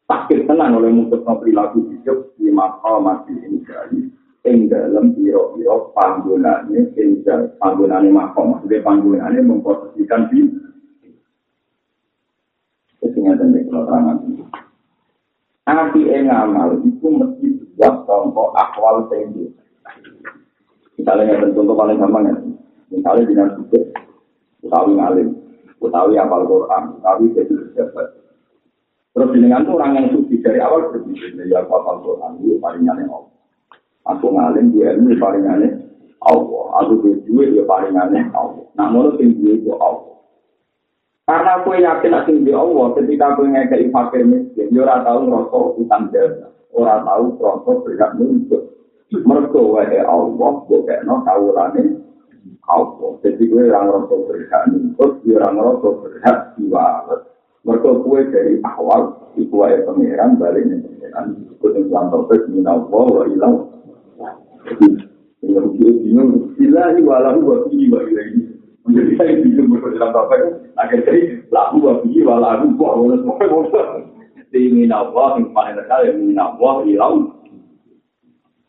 sakit 0.05 0.45
tenan 0.47 0.77
oleh 0.77 0.93
mutus 0.93 1.25
perilaku 1.25 1.89
hidup 1.91 2.37
di 2.37 2.53
maka 2.53 3.01
mati 3.01 3.35
ini 3.35 3.59
jadi 3.65 4.01
ing 4.47 4.71
dalam 4.71 5.11
piro-piro 5.19 5.91
panggunane 5.91 6.95
ing 6.95 7.27
panggunane 7.59 8.09
maka 8.15 8.39
maksudnya 8.39 9.43
memposisikan 9.43 10.31
di 10.31 10.47
Kesinga 13.03 13.35
dan 13.35 13.53
keterangan 13.53 14.19
Api 15.67 16.01
ing 16.07 16.31
amal 16.31 16.79
itu 16.87 17.07
mesti 17.11 17.49
buat 17.75 18.07
contoh 18.07 18.55
akwal 18.55 19.11
tinggi 19.11 19.51
Misalnya 20.97 21.29
yang 21.29 21.53
contoh 21.53 21.77
paling 21.77 22.01
gampang 22.01 22.25
ya, 22.25 22.35
misalnya 22.89 23.29
dengan 23.29 23.49
suku, 23.61 23.81
utawi 24.65 24.97
ngalim, 24.97 25.29
utawi 25.81 26.17
apal 26.17 26.49
Quran, 26.49 26.83
utawi 26.97 27.37
jadi 27.37 27.53
pejabat. 27.53 28.09
Terus 29.17 29.33
dengan 29.33 29.65
itu 29.65 29.73
orang 29.77 29.93
yang 29.97 30.07
suci 30.13 30.35
dari 30.41 30.61
awal 30.61 30.93
berpikir, 30.93 31.37
ya 31.49 31.65
apal 31.65 32.01
Quran 32.01 32.41
itu 32.41 32.57
paling 32.61 32.85
aneh 32.85 33.05
Allah. 33.09 33.33
Aku 34.07 34.33
ngalim, 34.33 34.73
dia 34.73 34.97
ini 34.97 35.17
paling 35.21 35.45
aneh 35.45 35.73
Allah. 36.25 36.65
Aku 36.85 37.01
duit, 37.01 37.25
dia 37.27 37.65
paling 37.65 37.93
aneh 37.97 38.29
Allah. 38.33 38.65
Menurut 38.77 39.21
tinggi 39.21 39.61
itu 39.61 39.73
Allah. 39.77 40.17
Karena 41.27 41.59
aku 41.59 41.75
yakin 41.75 42.13
aku 42.15 42.29
tinggi 42.31 42.53
Allah, 42.55 42.87
ketika 42.95 43.35
aku 43.35 43.51
ngekei 43.51 43.91
fakir 43.91 44.23
miskin, 44.23 44.71
dia 44.71 44.87
orang 44.87 45.03
tahu 45.03 45.21
rokok 45.27 45.65
utang 45.83 46.07
jasa. 46.15 46.55
Orang 46.71 47.03
tahu 47.03 47.25
rokok 47.43 47.77
berhak 47.83 48.15
nuntut. 48.15 48.76
Mergo 49.13 49.79
wae 49.79 49.99
Allah 50.03 50.53
bukekno 50.67 51.23
kawulane 51.23 52.07
Allah. 52.67 53.11
Jadi 53.23 53.47
gue 53.47 53.71
orang 53.71 53.95
rasa 53.95 54.15
berhak 54.27 54.63
nuntut, 54.75 55.23
orang 55.23 55.55
rasa 55.55 55.89
berhak 56.03 56.39
diwalet. 56.59 57.21
Mergo 57.67 57.91
gue 58.03 58.21
dari 58.31 58.55
awal, 58.67 59.15
ibu 59.39 59.55
wae 59.63 59.79
pangeran 59.87 60.39
balik 60.39 60.67
nih 60.67 60.83
pangeran. 60.83 61.27
Gue 61.63 61.71
yang 61.75 61.87
bilang 61.91 62.07
topik 62.11 62.43
minallah 62.51 63.07
wa 63.07 63.23
ilang. 63.31 63.55
Ini 65.47 65.55
rugi 65.55 65.87
bingung. 66.03 66.59
Ilahi 66.59 67.01
walahu 67.07 67.41
wa 67.47 67.57
fihi 67.71 67.87
wa 67.91 68.03
ilahi. 68.03 68.43
Menjadi 68.87 69.13
saya 69.19 69.33
bingung 69.43 69.79
berdalam 69.79 70.11
topik. 70.11 70.43
Akhirnya 70.75 71.15
lahu 71.55 71.77
wa 71.87 71.93
fihi 72.03 72.21
wa 72.27 72.43
lahu 72.43 72.75
wa 72.75 72.99
wa 72.99 73.15
wa 73.15 73.63
wa 73.71 73.85
Di 74.51 74.63
minallah 74.71 75.39
yang 75.39 75.55
paling 75.55 75.75
dekat 75.79 76.19
minallah 76.19 76.83
ilang. 76.87 77.36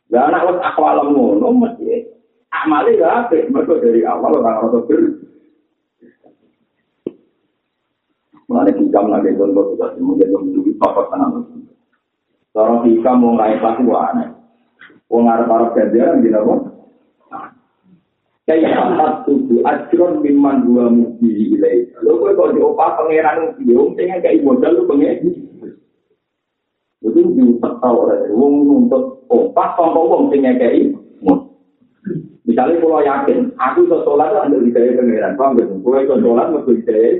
Lah 0.07 0.31
anak 0.31 0.45
wis 0.47 0.59
akwal 0.63 1.03
ngono 1.11 1.47
mesti 1.51 2.07
amale 2.51 2.95
ya 2.95 3.27
apik 3.27 3.51
mergo 3.51 3.75
dari 3.83 4.07
awal 4.07 4.39
ora 4.39 4.63
ono 4.63 4.79
ber. 4.87 5.01
Mulane 8.47 8.71
hikam 8.79 9.11
lagi 9.11 9.35
contoh 9.35 9.75
sudah 9.75 9.91
mungkin 9.99 10.31
menjadi 10.31 10.71
papa 10.79 11.11
tanam. 11.11 11.43
Orang 12.55 12.87
hikam 12.87 13.19
mau 13.19 13.35
pasti 13.35 13.83
gua 13.83 14.15
aneh. 14.15 14.31
Wong 15.11 15.27
arep-arep 15.27 15.75
ganjaran 15.75 16.23
gitu 16.23 16.39
apa? 16.39 16.55
Kayak 18.47 18.79
empat 18.79 19.27
tujuh 19.27 19.59
ajron 19.59 20.23
biman 20.23 20.63
dua 20.63 20.87
mubi 20.87 21.51
ilai. 21.51 21.91
Lo 21.99 22.23
kok 22.23 22.39
kok 22.39 22.55
diopah 22.55 22.95
pangeran 22.95 23.59
yo 23.67 23.91
sing 23.99 24.07
kayak 24.07 24.39
modal 24.39 24.71
lu 24.71 24.87
pengen. 24.87 25.35
Itu 27.03 27.19
diutak 27.35 27.83
tau 27.83 28.07
wong 28.07 28.53
nuntut 28.63 29.16
Pas 29.27 29.75
tongkol 29.75 30.07
wong 30.07 30.23
sing 30.31 30.43
ngekei. 30.43 30.93
Misalnya 32.47 32.79
kalau 32.79 33.03
yakin, 33.03 33.51
aku 33.59 33.83
iso 33.83 34.07
sholat 34.07 34.31
itu 34.31 34.39
ambil 34.39 34.63
hidayah 34.63 34.93
pengeran. 34.95 35.35
Paham 35.35 35.59
gak? 35.59 35.67
Kalau 35.67 35.99
iso 35.99 36.15
sholat, 36.23 36.47
mesti 36.55 36.71
hidayah 36.79 37.15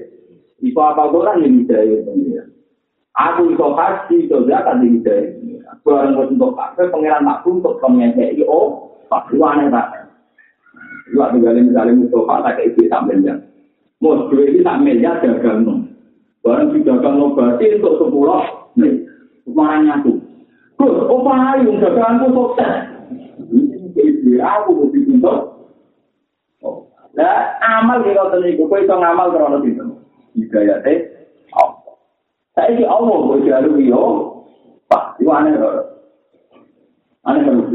Iku 0.58 0.80
apa 0.82 1.04
Quran 1.14 1.44
yang 1.44 1.54
hidayah 1.62 2.00
pengiran. 2.08 2.48
Aku 3.12 3.42
iso 3.52 3.68
haji, 3.76 4.16
iso 4.24 4.38
zakat 4.48 4.80
yang 4.80 4.92
hidayah 4.98 5.30
pengiran. 5.36 5.76
Barang 5.84 6.16
untuk 6.16 6.56
kafe, 6.56 6.84
pengiran 6.88 7.28
makhluk 7.28 7.60
untuk 7.60 7.76
pengekei, 7.84 8.40
oh, 8.48 8.96
pak, 9.12 9.28
itu 9.30 9.44
aneh 9.44 9.68
tak. 9.68 10.08
Itu 11.08 11.24
ada 11.24 11.38
kali 11.40 11.60
misalnya 11.64 11.96
Mustafa 11.96 12.44
tak 12.44 12.54
kayak 12.60 12.70
itu 12.76 12.82
tak 12.92 13.06
miliar. 13.08 13.38
Mau 14.04 14.28
dua 14.28 14.44
ini 14.44 14.60
tak 14.60 14.80
miliar 14.84 15.16
dagang. 15.24 15.88
Barang 16.44 16.76
di 16.76 16.84
dagang 16.84 17.16
no 17.16 17.32
berarti 17.32 17.80
untuk 17.80 17.96
sepuluh 18.04 18.44
nih. 18.76 19.08
Kemarin 19.48 19.88
aku. 19.88 20.17
Gus, 20.78 20.94
apa 21.10 21.32
ayo 21.58 21.72
daganganku 21.82 22.28
sukses. 22.38 22.74
Ini 23.98 24.38
aku 24.38 24.70
mesti 24.86 25.00
untuk. 25.10 25.38
Lah 27.18 27.58
amal 27.66 28.06
ki 28.06 28.14
ngoten 28.14 28.46
niku 28.46 28.70
kowe 28.70 28.78
iso 28.78 28.94
ngamal 28.94 29.34
krono 29.34 29.58
pinten. 29.66 29.98
Hidayate 30.38 30.94
apa? 31.50 31.98
Saiki 32.54 32.86
Allah 32.86 33.18
kok 33.18 33.42
jalu 33.42 33.90
yo. 33.90 34.04
Pak, 34.86 35.18
iku 35.18 35.34
aneh 35.34 35.58
lho. 35.58 35.70
Aneh 37.26 37.42
lho. 37.42 37.74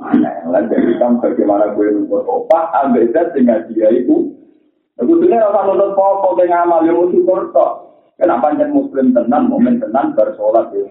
Aneh, 0.00 0.34
lan 0.52 0.68
dari 0.68 0.96
kam 1.00 1.24
bagaimana 1.24 1.72
gue 1.72 1.88
nuntut 1.92 2.24
opa, 2.28 2.72
ambil 2.84 3.08
zat 3.16 3.32
dengan 3.32 3.64
dia 3.72 3.88
itu. 3.92 4.32
Sebetulnya 5.00 5.48
orang 5.48 5.72
nuntut 5.72 5.96
popo 5.96 6.36
ke 6.36 6.44
ngamal 6.44 6.84
yang 6.84 7.08
syukur 7.08 7.48
tok. 7.56 7.72
Kenapa 8.20 8.52
pancen 8.52 8.76
muslim 8.76 9.16
tenan, 9.16 9.48
momen 9.48 9.80
tenan 9.80 10.12
bersolat 10.12 10.68
di 10.76 10.84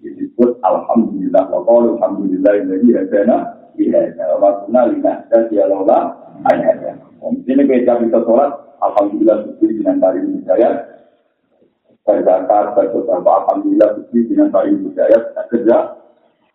disebut 0.00 0.56
alhamdulillah 0.64 1.44
wa 1.52 1.60
qalu 1.68 2.00
alhamdulillah 2.00 2.52
alladzi 2.64 2.90
hadana 2.96 3.36
ila 3.76 4.00
wa 4.40 4.50
kunna 4.64 4.80
linahtadiya 4.88 5.48
dia 5.48 5.64
lola 5.68 5.98
ayatnya. 6.48 6.96
Ini 7.20 7.62
kita 7.68 8.00
bisa 8.00 8.24
sholat, 8.24 8.52
Alhamdulillah 8.80 9.44
suci 9.44 9.76
dengan 9.76 10.00
tari 10.00 10.24
hidayat. 10.24 10.74
Berzakat, 12.00 12.64
berzakat, 12.72 13.28
Alhamdulillah 13.28 13.88
suci 14.00 14.18
dengan 14.24 14.48
tari 14.48 14.72
hidayat. 14.72 15.22
Kerja, 15.52 15.76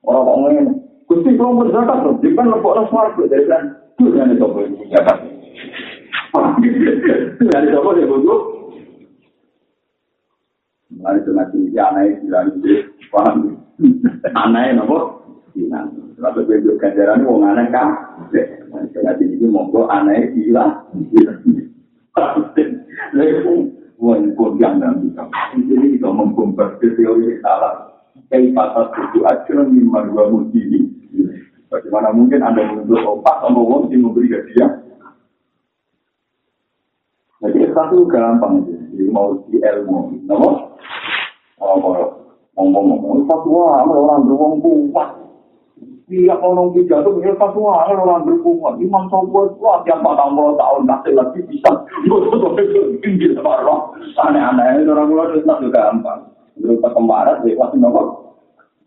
orang-orang 0.01 0.53
ini. 0.57 0.73
Gusti 1.05 1.37
belum 1.37 1.61
berzakat 1.61 2.01
loh, 2.01 2.17
dia 2.17 2.33
kan 2.33 2.49
lepok 2.49 2.73
orang 2.73 2.89
suara 2.89 3.09
dari 3.29 3.45
kan. 3.45 3.63
Itu 3.95 4.09
yang 4.17 4.33
dicoba 4.33 4.65
ini 4.65 4.89
zakat. 4.89 5.17
Itu 7.37 7.43
yang 7.53 7.63
dicoba 7.69 7.89
dia 7.93 8.09
butuh. 8.09 8.41
Mari 10.95 11.21
itu 11.21 11.31
nanti 11.37 11.59
ya 11.75 11.93
itu 12.01 12.25
paham. 13.15 13.55
Aneh 14.35 14.75
nopo. 14.75 15.23
Lalu 16.15 16.39
gue 16.47 16.57
juga 16.63 16.91
ganjaran 16.91 17.23
wong 17.23 17.47
aneh 17.47 17.67
kan. 17.71 17.95
Jadi 18.91 19.23
ini 19.23 19.47
monggo 19.47 19.87
aneh 19.87 20.35
gila. 20.35 20.83
Wah, 23.95 24.19
pun 24.35 24.59
yang 24.59 24.75
nanti 24.83 25.07
Jadi 25.55 25.95
kita 25.95 26.09
membongkar 26.11 26.75
teori 26.83 27.39
salah. 27.39 27.95
Kayak 28.27 28.55
pasal 28.55 28.91
itu 28.91 29.19
aja 29.23 29.53
lima 29.63 29.99
dua 30.11 30.23
mudi. 30.27 30.61
Bagaimana 31.71 32.11
mungkin 32.15 32.43
anda 32.43 32.63
menuntut 32.63 33.03
opak 33.03 33.43
sama 33.43 33.59
wong 33.59 33.91
yang 33.91 34.07
memberi 34.07 34.31
hadiah? 34.31 34.71
Jadi 37.43 37.67
satu 37.75 38.07
gampang 38.07 38.63
jadi 38.95 39.11
mau 39.11 39.35
di 39.51 39.59
ilmu, 39.59 40.23
nama? 40.25 40.51
Ngomong-ngomong, 42.55 43.27
fatwa 43.27 43.83
orang 43.83 44.23
beruang 44.23 44.63
kuat. 44.63 45.09
Iya 46.05 46.37
orang 46.37 46.69
tiga 46.77 47.01
itu 47.01 47.17
punya 47.17 47.33
satu 47.33 47.65
hal 47.65 47.97
orang 47.97 48.29
berkumpul. 48.29 48.77
Imam 48.77 49.09
Sobo 49.09 49.57
wah 49.57 49.81
tiap 49.81 50.05
patang 50.05 50.37
puluh 50.37 50.53
tahun 50.53 50.85
nanti 50.85 51.09
lagi 51.09 51.41
bisa. 51.49 51.81
Tinggi 53.01 53.33
separuh. 53.33 53.97
Aneh-aneh 54.13 54.85
orang 54.85 55.09
luar 55.09 55.33
itu 55.33 55.41
tak 55.49 55.65
juga 55.65 55.89
gampang. 55.89 56.29
Berupa 56.61 56.93
kemarin 56.93 57.41
di 57.41 57.57
kelas 57.57 57.73
nomor. 57.81 58.37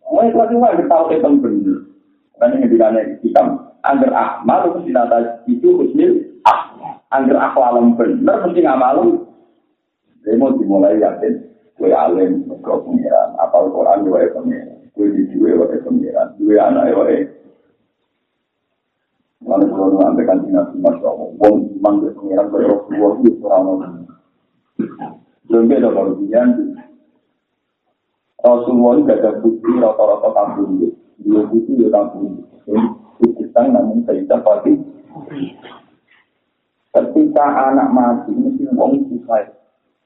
Oh 0.07 0.22
itu 0.22 0.31
kelas 0.31 0.50
nomor 0.54 0.78
kita 0.78 0.87
tahu 0.94 1.11
itu 1.11 1.31
benar. 1.42 1.78
Karena 2.38 2.54
yang 2.54 2.70
dikane 2.70 3.00
kita 3.26 3.42
agar 3.83 4.11
amal 4.14 4.61
itu 4.70 4.78
sinata 4.87 5.18
itu 5.50 5.68
husnil 5.74 6.22
ah. 6.46 6.70
Agar 7.11 7.50
akhlak 7.50 7.98
benar 7.98 8.46
mesti 8.46 8.62
ngamal. 8.62 9.26
Jadi 10.22 10.38
mau 10.38 10.54
dimulai 10.54 11.02
yakin. 11.02 11.50
Kue 11.78 11.94
alim, 11.94 12.42
kau 12.66 12.83
pengiran, 12.83 13.08
apal 13.49 13.73
Quran 13.73 14.05
juga 14.05 14.29
pengiran. 14.37 14.79
Kue 14.93 15.09
di 15.09 15.23
duwe 15.33 15.57
wae 15.57 15.77
pengiran, 15.81 16.37
duwe 16.37 16.55
anak 16.61 16.93
wae. 16.93 17.19
Lalu 19.49 19.67
kalau 19.73 19.89
nu 19.95 19.99
ambil 20.05 20.25
kan 20.29 20.39
tinggal 20.45 20.67
masya 20.77 21.09
Allah, 21.09 21.29
wong 21.41 21.55
ke 22.05 22.09
pengiran 22.21 22.53
ke 22.53 22.57
Rasulullah 22.69 23.13
itu 23.25 23.45
orang 23.47 24.05
Belum 25.49 25.65
beda 25.65 25.89
kalau 25.95 26.13
dia 26.21 26.43
Rasulullah 28.39 28.93
itu 28.95 29.03
gak 29.09 29.19
ada 29.19 29.31
bukti 29.43 29.71
rata-rata 29.79 30.29
kampung 30.31 30.71
itu. 30.79 30.89
Dia 31.25 31.43
bukti 31.49 31.73
ya 31.75 31.89
kampung 31.91 32.39
itu. 32.39 32.75
Bukti 33.19 33.45
namun 33.55 34.07
saya 34.07 34.37
pasti. 34.43 34.73
Ketika 36.89 37.47
anak 37.71 37.89
mati, 37.95 38.35
mesti 38.35 38.63
wong 38.75 39.07
susah. 39.07 39.55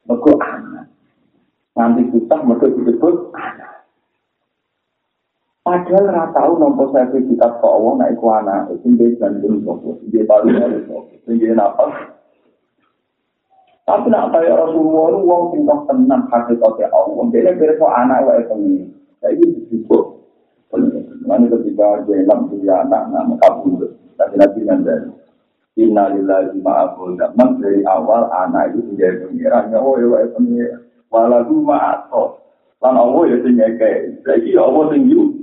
Mereka 0.04 0.32
anak. 0.44 0.91
Nanti 1.72 2.02
susah, 2.12 2.40
mereka 2.44 2.68
disebut. 2.68 3.32
Padahal 5.62 6.10
ora 6.10 6.26
tau 6.34 6.58
nampa 6.58 6.90
sertifikat 6.90 7.62
kok 7.62 7.70
Allah 7.70 7.92
nek 8.02 8.18
iku 8.18 8.26
anak 8.34 8.74
sing 8.82 8.98
dia 8.98 9.14
gandeng 9.14 9.62
sapa, 9.62 9.94
dia 10.10 10.26
palu 10.26 10.50
dari 10.50 10.82
sapa, 10.90 11.14
sing 11.22 11.38
dia 11.38 11.54
napa. 11.54 11.86
Tapi 13.86 14.10
nak 14.10 14.34
kaya 14.34 14.58
Rasulullah 14.58 15.06
itu 15.14 15.20
wong 15.22 15.42
sing 15.54 15.62
kok 15.62 15.86
tenang 15.86 16.26
hakikate 16.34 16.82
Allah, 16.90 17.24
dia 17.30 17.54
kira 17.54 17.78
kok 17.78 17.94
anak 17.94 18.26
wae 18.26 18.42
pengen. 18.50 18.90
Saiki 19.22 19.70
disebut 19.70 20.18
Mana 21.22 21.46
ketika 21.46 22.02
Zainab 22.10 22.50
punya 22.50 22.82
anak 22.82 23.14
nama 23.14 23.34
kabur, 23.38 23.86
tapi 24.18 24.34
nabi 24.34 24.66
nanti 24.66 25.14
Innalillahi 25.72 26.58
ma'abul 26.60 27.16
zaman 27.16 27.62
dari 27.62 27.80
awal 27.86 28.28
anak 28.28 28.76
itu 28.76 28.92
menjadi 28.92 29.24
pengirannya, 29.24 29.78
oh 29.80 29.96
ya 29.96 30.28
pengiran. 30.36 30.82
Walau 31.12 31.52
ma'ato, 31.60 32.40
lan 32.80 32.96
Allah 32.96 33.22
ya 33.28 33.36
sing 33.44 33.60
ngekei, 33.60 34.24
saiki 34.24 34.56
Allah 34.56 34.96
sing 34.96 35.12
yuk. 35.12 35.42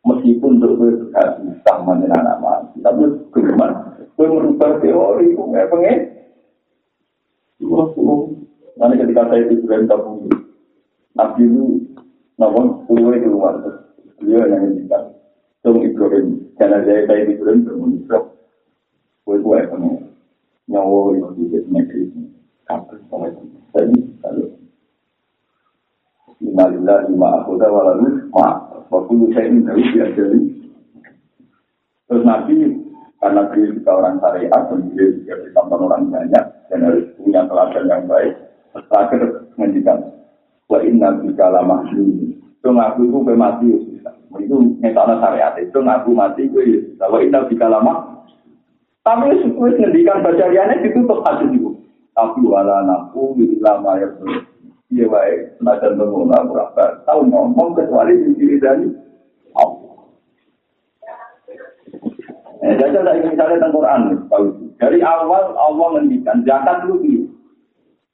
meskipun 0.00 0.56
untuk 0.58 0.80
gue 0.80 0.90
suka 0.96 1.22
bisa 1.44 1.72
mandiin 1.84 2.12
anak 2.16 2.40
mati 2.40 2.80
tapi 2.80 3.04
gimana 3.36 4.00
gue 4.00 4.26
merubah 4.26 4.80
teori 4.80 5.36
gue 5.36 5.50
nggak 5.52 5.68
pengen 5.68 5.98
nanti 8.80 8.94
ketika 8.96 9.28
saya 9.28 9.44
di 9.44 9.60
bulan 9.60 9.84
tabung 9.84 10.24
nabi 11.12 11.44
itu 11.44 11.64
namun 12.40 12.88
keluar 12.88 13.12
di 13.20 13.28
luar 13.28 13.54
beliau 14.16 14.48
yang 14.48 14.60
ngendikan 14.64 15.04
Tung 15.60 15.84
Ibrahim 15.84 16.48
karena 16.56 16.80
saya 16.88 17.04
saya 17.04 17.28
di 17.28 17.36
bulan 17.36 17.68
bermuncul 17.68 18.22
gue 19.28 19.36
gue 19.36 19.58
pengen 19.68 19.94
nyawa 20.64 21.12
yang 21.20 21.36
di 21.36 21.44
negeri 21.68 22.08
kapan 22.64 22.98
sama 23.12 23.28
itu 23.28 23.44
tadi 23.76 24.09
Innalillah 26.40 27.04
lima 27.08 27.28
akhoda 27.44 27.68
walalu 27.68 28.28
ma 28.32 28.70
waktu 28.88 29.14
saya 29.36 29.48
ini 29.52 29.60
dari 29.62 29.82
diajari 29.92 30.40
terus 32.10 32.24
nanti 32.26 32.56
karena 33.20 33.44
beliau 33.52 33.76
juga 33.76 33.90
orang 34.00 34.16
syariat 34.18 34.62
dan 34.66 34.80
beliau 34.88 35.08
juga 35.20 35.34
ditonton 35.44 35.80
orang 35.84 36.02
banyak 36.08 36.44
dan 36.72 36.78
harus 36.80 37.04
punya 37.20 37.44
teladan 37.44 37.84
yang 37.86 38.02
baik 38.08 38.34
terakhir 38.72 39.20
menjadikan 39.60 39.98
wa 40.66 40.78
inna 40.80 41.08
bika 41.20 41.46
lama 41.52 41.76
itu 41.92 42.68
ngaku 42.68 43.00
itu 43.06 43.16
gue 43.20 43.36
mati 43.36 43.68
itu 44.40 44.56
nyetana 44.80 45.20
syariat 45.20 45.54
itu 45.60 45.78
ngaku 45.78 46.10
mati 46.16 46.42
gue 46.48 46.96
wa 46.98 47.18
inna 47.20 47.46
bika 47.46 47.66
lama 47.68 48.24
tapi 49.04 49.38
itu 49.38 49.54
ngendikan 49.54 50.24
bacariannya 50.24 50.82
ditutup 50.82 51.22
hati 51.22 51.46
itu 51.52 51.69
tapi 52.20 52.44
wala 52.44 52.84
naku 52.84 53.32
lama 53.64 53.96
ya 53.96 54.08
Iya 54.90 55.06
baik, 55.06 55.62
senajan 55.62 56.02
mengolah 56.02 56.50
berapa 56.50 57.06
tahu 57.06 57.30
ngomong 57.30 57.78
kecuali 57.78 58.10
di 58.10 58.34
diri 58.34 58.58
dari 58.58 58.90
Allah. 59.54 60.02
Eh, 62.66 62.74
jadi 62.74 62.98
ada 62.98 63.14
ingin 63.14 63.38
misalnya 63.38 63.62
tentang 63.62 63.74
Quran, 63.78 64.00
tahu 64.26 64.44
Dari 64.82 64.98
awal 64.98 65.54
Allah 65.54 65.88
mendikan 65.94 66.42
zakat 66.42 66.82
dulu 66.82 67.06
dia. 67.06 67.22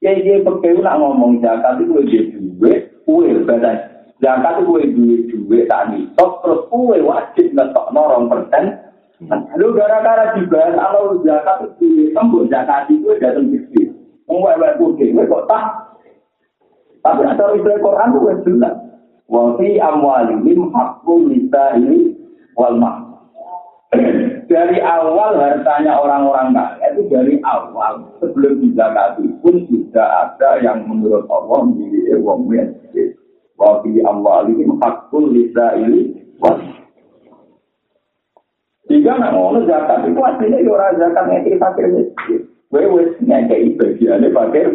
Ya 0.04 0.20
dia 0.20 0.44
pakai 0.44 0.76
nak 0.84 1.00
ngomong 1.00 1.40
zakat 1.40 1.80
itu 1.80 1.96
dia 2.12 2.22
duit, 2.36 2.92
kue 3.08 3.32
badan. 3.48 3.80
Zakat 4.20 4.60
itu 4.60 4.68
kue 4.68 4.82
duit 4.92 5.20
duit 5.32 5.64
tadi. 5.72 6.04
Tok 6.20 6.44
terus 6.44 6.60
kue 6.68 7.00
wajib 7.00 7.56
ngetok 7.56 7.88
norong 7.96 8.28
persen. 8.28 8.76
Lalu 9.24 9.80
gara-gara 9.80 10.36
juga 10.36 10.76
kalau 10.76 11.24
zakat 11.24 11.72
itu 11.80 12.12
tembus 12.12 12.52
zakat 12.52 12.84
itu 12.92 13.16
datang 13.16 13.48
bisnis. 13.48 13.85
Mengwek-wek 14.26 14.76
putih, 14.82 15.14
kok 15.14 15.46
tak 15.46 15.64
Tapi 17.06 17.22
ada 17.22 17.54
istilah 17.54 17.78
Quran 17.78 18.10
itu 18.10 18.18
yang 18.26 18.40
jelas. 18.42 18.76
Wa 19.30 19.54
fi 19.54 19.78
amwalihim 19.78 20.74
haqqul 20.74 21.30
ini 21.30 22.18
wal 22.58 22.74
dari 24.46 24.78
awal 24.78 25.38
hartanya 25.38 25.98
orang-orang 25.98 26.54
kaya 26.54 26.94
itu 26.94 27.10
dari 27.10 27.34
awal 27.42 28.14
sebelum 28.22 28.62
dizakati 28.62 29.26
pun 29.42 29.66
sudah 29.66 30.08
ada 30.26 30.62
yang 30.62 30.86
menurut 30.86 31.26
Allah 31.26 31.66
milik 31.70 32.22
wong 32.22 32.46
miskin. 32.46 33.14
Wa 33.58 33.82
fi 33.82 33.98
amwalihim 34.06 34.78
haqqul 34.78 35.34
lisaili 35.34 36.14
was. 36.38 36.62
Jika 38.86 39.18
nak 39.18 39.34
ngono 39.34 39.66
zakat 39.66 40.06
itu 40.06 40.20
aslinya 40.22 40.62
ya 40.62 40.70
orang 40.70 40.98
zakat 41.02 41.24
ngeki 41.26 41.58
fakir 41.58 41.86
miskin. 41.90 42.42
Kowe 42.72 42.84
wis 42.98 43.10
ngekei 43.22 43.74
bagiane 43.78 44.28
fakir. 44.34 44.68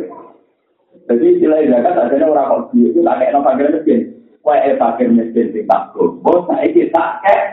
Jadi 1.10 1.26
istilah 1.38 1.60
zakat 1.68 1.96
aslinya 2.08 2.32
orang 2.32 2.48
kok 2.48 2.62
itu 2.78 3.00
tak 3.04 3.18
kena 3.20 3.40
fakir 3.44 3.68
miskin. 3.74 4.00
Kowe 4.42 4.56
fakir 4.56 5.08
miskin 5.12 5.48
sing 5.52 5.64
tak 5.68 5.92
gowo 5.92 6.48
saiki 6.48 6.88
tak 6.96 7.20
kek. 7.28 7.44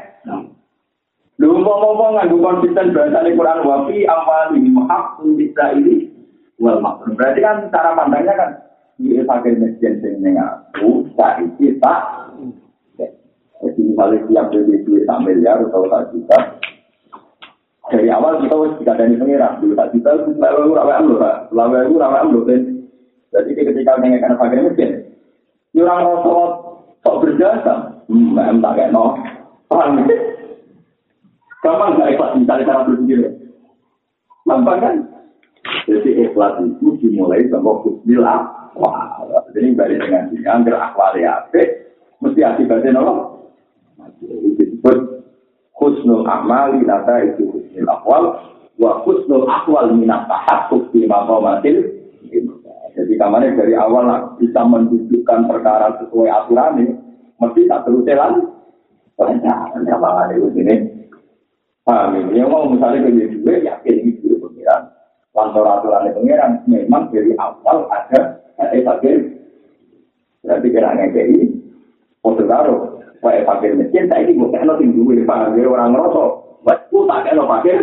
Lu 1.39 1.55
ngomong-ngomong 1.55 2.18
nganggo 2.18 2.43
konsisten 2.43 2.91
bahasa 2.91 3.22
Al-Quran 3.22 3.62
wafi 3.62 4.03
awal 4.11 4.59
ini 4.59 4.74
hak 4.74 5.22
bisa 5.39 5.64
ini 5.78 6.11
maksud. 6.59 7.14
Berarti 7.14 7.39
kan 7.39 7.70
cara 7.70 7.95
pandangnya 7.95 8.34
kan 8.34 8.51
pakai 8.99 9.55
mesin 9.55 10.03
sing 10.03 10.14
ning 10.24 10.34
aku 10.41 11.07
saiki 11.14 11.78
tak 11.78 12.03
jadi 13.59 13.80
misalnya 13.82 14.18
siap 14.30 14.47
beli 14.55 14.78
duit 14.86 15.03
tak 15.05 15.18
miliar 15.26 15.59
atau 15.66 15.86
tak 15.91 16.14
juta 16.14 16.39
dari 17.89 18.09
awal 18.12 18.41
kita 18.41 18.55
harus 18.55 18.76
dikadani 18.80 19.16
pengirang 19.16 19.61
dulu 19.61 19.72
tak 19.76 19.91
juta 19.97 20.11
itu 20.16 20.30
selalu 20.36 20.76
rawa 20.76 20.93
amlo 21.01 21.16
selalu 21.49 21.74
aku 21.84 21.95
rawa 21.97 22.16
amlo 22.24 22.41
jadi 23.28 23.51
ketika 23.53 24.01
mengenai 24.01 24.36
pakai 24.36 24.64
mesin 24.64 24.91
orang 25.78 26.05
rosot 26.05 26.51
sok 27.05 27.18
berjasa 27.24 27.74
hmm, 28.09 28.61
tak 28.61 28.74
kayak 28.76 28.93
no 28.93 29.16
paham 29.68 30.05
Gampang 31.59 31.99
nggak 31.99 32.14
ikhlas 32.14 32.32
misalnya 32.39 32.68
cara 32.70 32.86
berpikir? 32.86 33.18
Gampang 34.47 34.78
kan? 34.78 34.95
Jadi 35.91 36.11
ikhlas 36.22 36.62
itu 36.62 36.95
dimulai 37.03 37.51
sama 37.51 37.82
husnil 37.82 38.22
akwal. 38.22 39.26
Jadi 39.53 39.74
balik 39.74 39.99
dengan 40.07 40.30
sini, 40.30 40.47
agar 40.47 40.74
akwal 40.91 41.12
ya 41.18 41.43
mesti 42.22 42.41
akibatnya 42.47 42.95
nolong. 42.95 43.51
Itu 44.22 44.55
disebut 44.55 44.99
husnul 45.79 46.26
amali 46.26 46.83
nata 46.83 47.22
itu 47.24 47.49
husnul 47.49 47.89
akwal. 47.89 48.24
Wa 48.79 49.03
husnul 49.07 49.47
akwal 49.47 49.95
minat 49.95 50.26
tahatuk 50.26 50.91
di 50.91 51.07
makomatil. 51.07 51.99
Jadi 52.99 53.14
kamarnya 53.14 53.55
dari 53.55 53.79
awal 53.79 54.35
bisa 54.43 54.66
menunjukkan 54.66 55.47
perkara 55.47 56.03
sesuai 56.03 56.35
aturan 56.35 56.83
ini, 56.83 56.95
mesti 57.39 57.70
tak 57.70 57.87
terus 57.87 58.03
jalan. 58.03 58.43
Banyak, 59.14 59.87
banyak 59.87 60.35
itu 60.35 60.49
ini. 60.59 60.74
Paham 61.87 62.35
ya? 62.35 62.45
mau 62.45 62.66
misalnya 62.66 63.07
ke 63.07 63.39
dua, 63.39 63.55
yakin 63.62 63.97
ini 64.03 64.18
dulu 64.18 64.51
pengiran. 64.51 64.83
Kantor 65.31 65.66
aturan 65.79 66.11
pengiran 66.11 66.53
memang 66.66 67.07
dari 67.14 67.33
awal 67.39 67.87
ada 67.89 68.43
eh 68.74 68.83
fakir. 68.83 69.16
Berarti 70.43 70.66
kira 70.68 70.91
ngekei, 70.99 71.49
Wah, 73.19 73.35
fakir 73.43 73.75
miskin, 73.75 74.07
saya 74.07 74.23
ini 74.23 74.39
bukan 74.39 74.62
nanti 74.62 74.87
dulu, 74.87 75.11
paham 75.27 75.59
ya? 75.59 75.66
Orang 75.66 75.91
ngerosok. 75.91 76.31
Wah, 76.62 76.77
aku 76.79 76.99
tak 77.11 77.27
kena 77.27 77.43
fakir. 77.51 77.79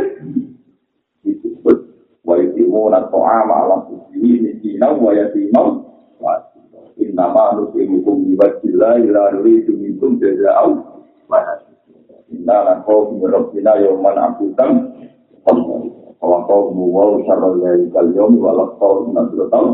Disebut, 1.28 1.78
wa 2.24 2.36
yutimuna 2.40 3.12
to'ama 3.12 3.56
ala 3.68 3.78
kusiri 3.92 4.40
miskina 4.40 4.96
wa 4.96 5.12
yatimam. 5.12 5.84
Innama 6.96 7.60
nusimukum 7.60 8.24
biwajillah 8.24 9.04
ila 9.04 9.36
nuridu 9.36 9.76
minkum 9.76 10.16
jaza'au. 10.16 11.04
Wa 11.28 11.66
Inna 12.26 12.82
kau 12.90 13.14
menyerap 13.14 13.54
bina 13.54 13.78
yoman 13.78 14.18
akutan 14.18 14.72
Kalau 15.46 16.40
kau 16.50 16.74
muwal 16.74 17.22
syarul 17.22 17.62
dari 17.62 17.86
kalium 17.94 18.42
Walau 18.42 18.74
kau 18.82 19.14
nanti 19.14 19.38
tahu 19.54 19.68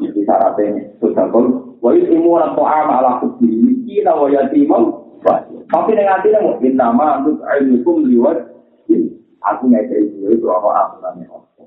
Ini 0.00 0.20
syaratnya 0.24 0.96
Sudah 0.96 1.28
kau 1.28 1.75
Wa 1.86 1.94
isimu 1.94 2.34
lan 2.34 2.58
to'am 2.58 2.88
ala 2.90 3.22
kubri 3.22 3.54
Mikina 3.54 4.18
wa 4.18 4.26
yatimam 4.26 4.82
Tapi 5.70 5.90
dengan 5.94 6.18
hati 6.18 6.34
namu 6.34 6.58
Inna 6.66 6.90
ma 6.90 7.22
antuk 7.22 7.38
ilmukum 7.46 8.10
liwat 8.10 8.38
Aku 9.46 9.70
ngekei 9.70 10.10
itu 10.10 10.34
itu 10.34 10.46
apa 10.50 10.66
aturannya 10.74 11.30
Allah 11.30 11.66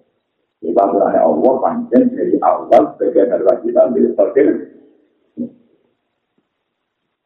Itu 0.59 0.75
aturannya 0.75 1.23
Allah 1.23 1.53
panjang 1.63 2.11
dari 2.11 2.35
awal 2.43 2.67
Sebagai 2.99 3.31
dari 3.31 3.63
kita 3.63 3.79
ambil 3.87 4.11
fakir 4.19 4.47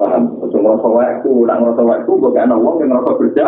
paham? 0.03 0.23
Ojo 0.43 0.57
ngrasa 0.59 0.87
waktu 0.91 1.31
nak 1.47 1.57
ngrasa 1.63 1.83
waktu 1.87 2.11
ana 2.35 2.55
wong 2.59 2.75
yang 2.83 2.91
ngrasa 2.91 3.11
kerja. 3.23 3.45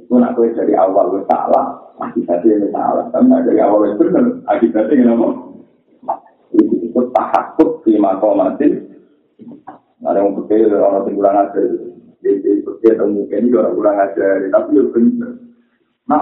Itu 0.00 0.14
nak 0.16 0.32
kowe 0.32 0.48
dari 0.48 0.72
awal 0.72 1.20
salah 1.28 1.92
akibatnya 2.00 2.72
salah. 2.72 3.04
Tapi 3.12 3.24
nak 3.28 3.44
dari 3.44 3.60
awal 3.60 3.92
wis 3.92 3.94
bener 4.00 4.40
akibatnya 4.48 5.04
kenapa 5.04 5.28
itu 6.54 6.74
itu 6.86 7.00
tahakuk 7.12 7.82
di 7.82 7.93
makomatin 8.04 8.72
ada 10.04 10.20
yang 10.20 10.36
berbeda 10.36 10.76
orang 10.76 11.08
yang 11.08 11.16
kurang 11.16 11.36
ajar 11.48 11.68
jadi 12.20 12.50
berbeda 12.60 13.00
atau 13.00 13.08
mungkin 13.08 13.48
juga 13.48 13.58
orang 13.64 13.76
kurang 13.80 13.96
ajar 14.04 14.36
tapi 14.52 14.70
ya 14.76 14.84
bener 14.92 15.32
nah 16.04 16.20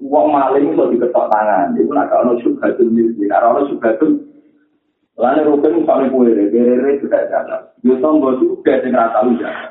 uang 0.00 0.26
maling 0.32 0.72
itu 0.72 0.84
diketok 0.96 1.28
tangan 1.28 1.76
itu 1.76 1.92
nak 1.92 2.08
kalau 2.08 2.40
syubhatul 2.40 2.88
milki 2.88 3.28
nah 3.28 3.44
kalau 3.44 3.68
syubhatul 3.68 4.30
Lalu 5.20 5.52
rukun 5.52 5.84
misalnya 5.84 6.08
kue 6.08 6.32
deh, 6.32 6.48
kere 6.48 6.96
sudah 7.04 7.22
jalan. 7.28 7.62
Yo 7.84 8.00
tombol 8.00 8.40
juga 8.40 8.80
sing 8.80 8.96
ora 8.96 9.12
tau 9.12 9.28
jalan. 9.36 9.70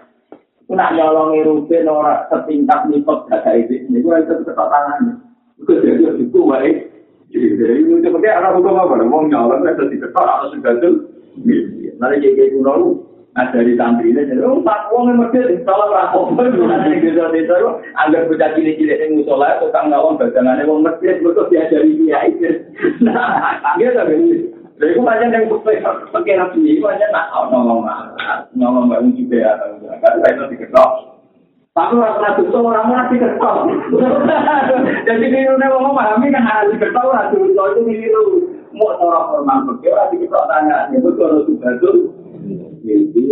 Ku 0.70 0.78
nak 0.78 0.93
nyolongi 0.93 1.41
rukun 1.41 1.89
ora 1.89 2.30
setingkat 2.30 2.86
nipot 2.86 3.26
gak 3.26 3.50
itu. 3.58 3.89
Ini 3.89 3.97
gue 3.97 4.16
itu 4.22 4.34
ketok 4.45 4.70
tangan. 4.70 5.26
Itu 5.58 5.74
jadi 5.82 6.06
itu 6.22 6.39
wae. 6.45 6.72
Jadi 7.34 7.82
itu 7.82 8.08
pakai 8.14 8.38
anak 8.38 8.62
hukum 8.62 8.78
apa? 8.78 9.02
Mau 9.02 9.26
nyolong 9.26 9.66
kan 9.66 9.74
jadi 9.74 9.97
ketok 9.97 10.22
atau 10.22 10.54
sudah 10.54 10.74
tuh. 10.78 10.95
Lalu 11.99 12.15
jadi 12.23 12.53
kuno 12.55 12.73
lu 12.80 12.89
ada 13.38 13.61
di 13.61 13.77
santri 13.77 14.09
ini 14.09 14.25
jadi 14.25 14.41
oh 14.41 14.59
tak 14.65 14.89
uang 14.89 15.13
yang 15.13 15.17
mesti 15.21 15.61
salah 15.63 15.88
rakok 15.93 16.34
nanti 16.36 16.97
kita 16.97 17.30
itu 17.32 17.55
agar 17.95 18.25
bocah 18.25 18.49
cilik-cilik 18.57 18.99
yang 18.99 19.21
musola 19.21 19.61
tukang 19.61 19.93
ngawang 19.93 20.17
badangannya 20.17 20.65
uang 20.65 20.82
mesti 20.82 21.21
betul 21.21 21.45
diajari 21.47 21.93
dia 22.03 22.19
itu 22.25 22.49
nah 23.05 23.61
tapi 23.77 24.49
iku 24.80 25.01
pancen 25.05 25.30
ning 25.30 25.45
pakai 26.09 26.39
nabi 26.39 26.59
iki 26.63 26.82
pancen 26.82 27.09
nak 27.13 27.30
ngomong 27.36 27.86
ngomong 28.57 28.86
mung 28.89 29.13
cipe 29.13 29.43
ya 29.43 29.59
kan 29.99 30.23
iso 30.23 30.47
diketok. 30.47 30.91
Tapi 31.75 31.95
ora 31.95 32.17
pernah 32.17 32.32
tuh 32.39 32.63
orang 32.63 32.91
ora 32.91 33.11
diketok. 33.11 33.55
Jadi 35.07 35.25
niru 35.27 35.59
nek 35.59 35.71
wong 35.75 35.95
pahami 35.95 36.32
kan 36.32 36.47
harus 36.47 36.80
diketok 36.80 37.07
ora 37.11 37.27
tuh 37.27 37.43
itu 37.43 37.82
niru. 37.84 38.49
Mau 38.70 38.93
ora 39.01 39.34
formal 39.34 39.65
kok 39.65 39.82
ora 39.89 40.13
diketok 40.13 40.45
tangan 40.45 40.93
ya 40.93 41.01
betul 41.01 41.26
harus 41.26 41.49
betul. 41.49 42.13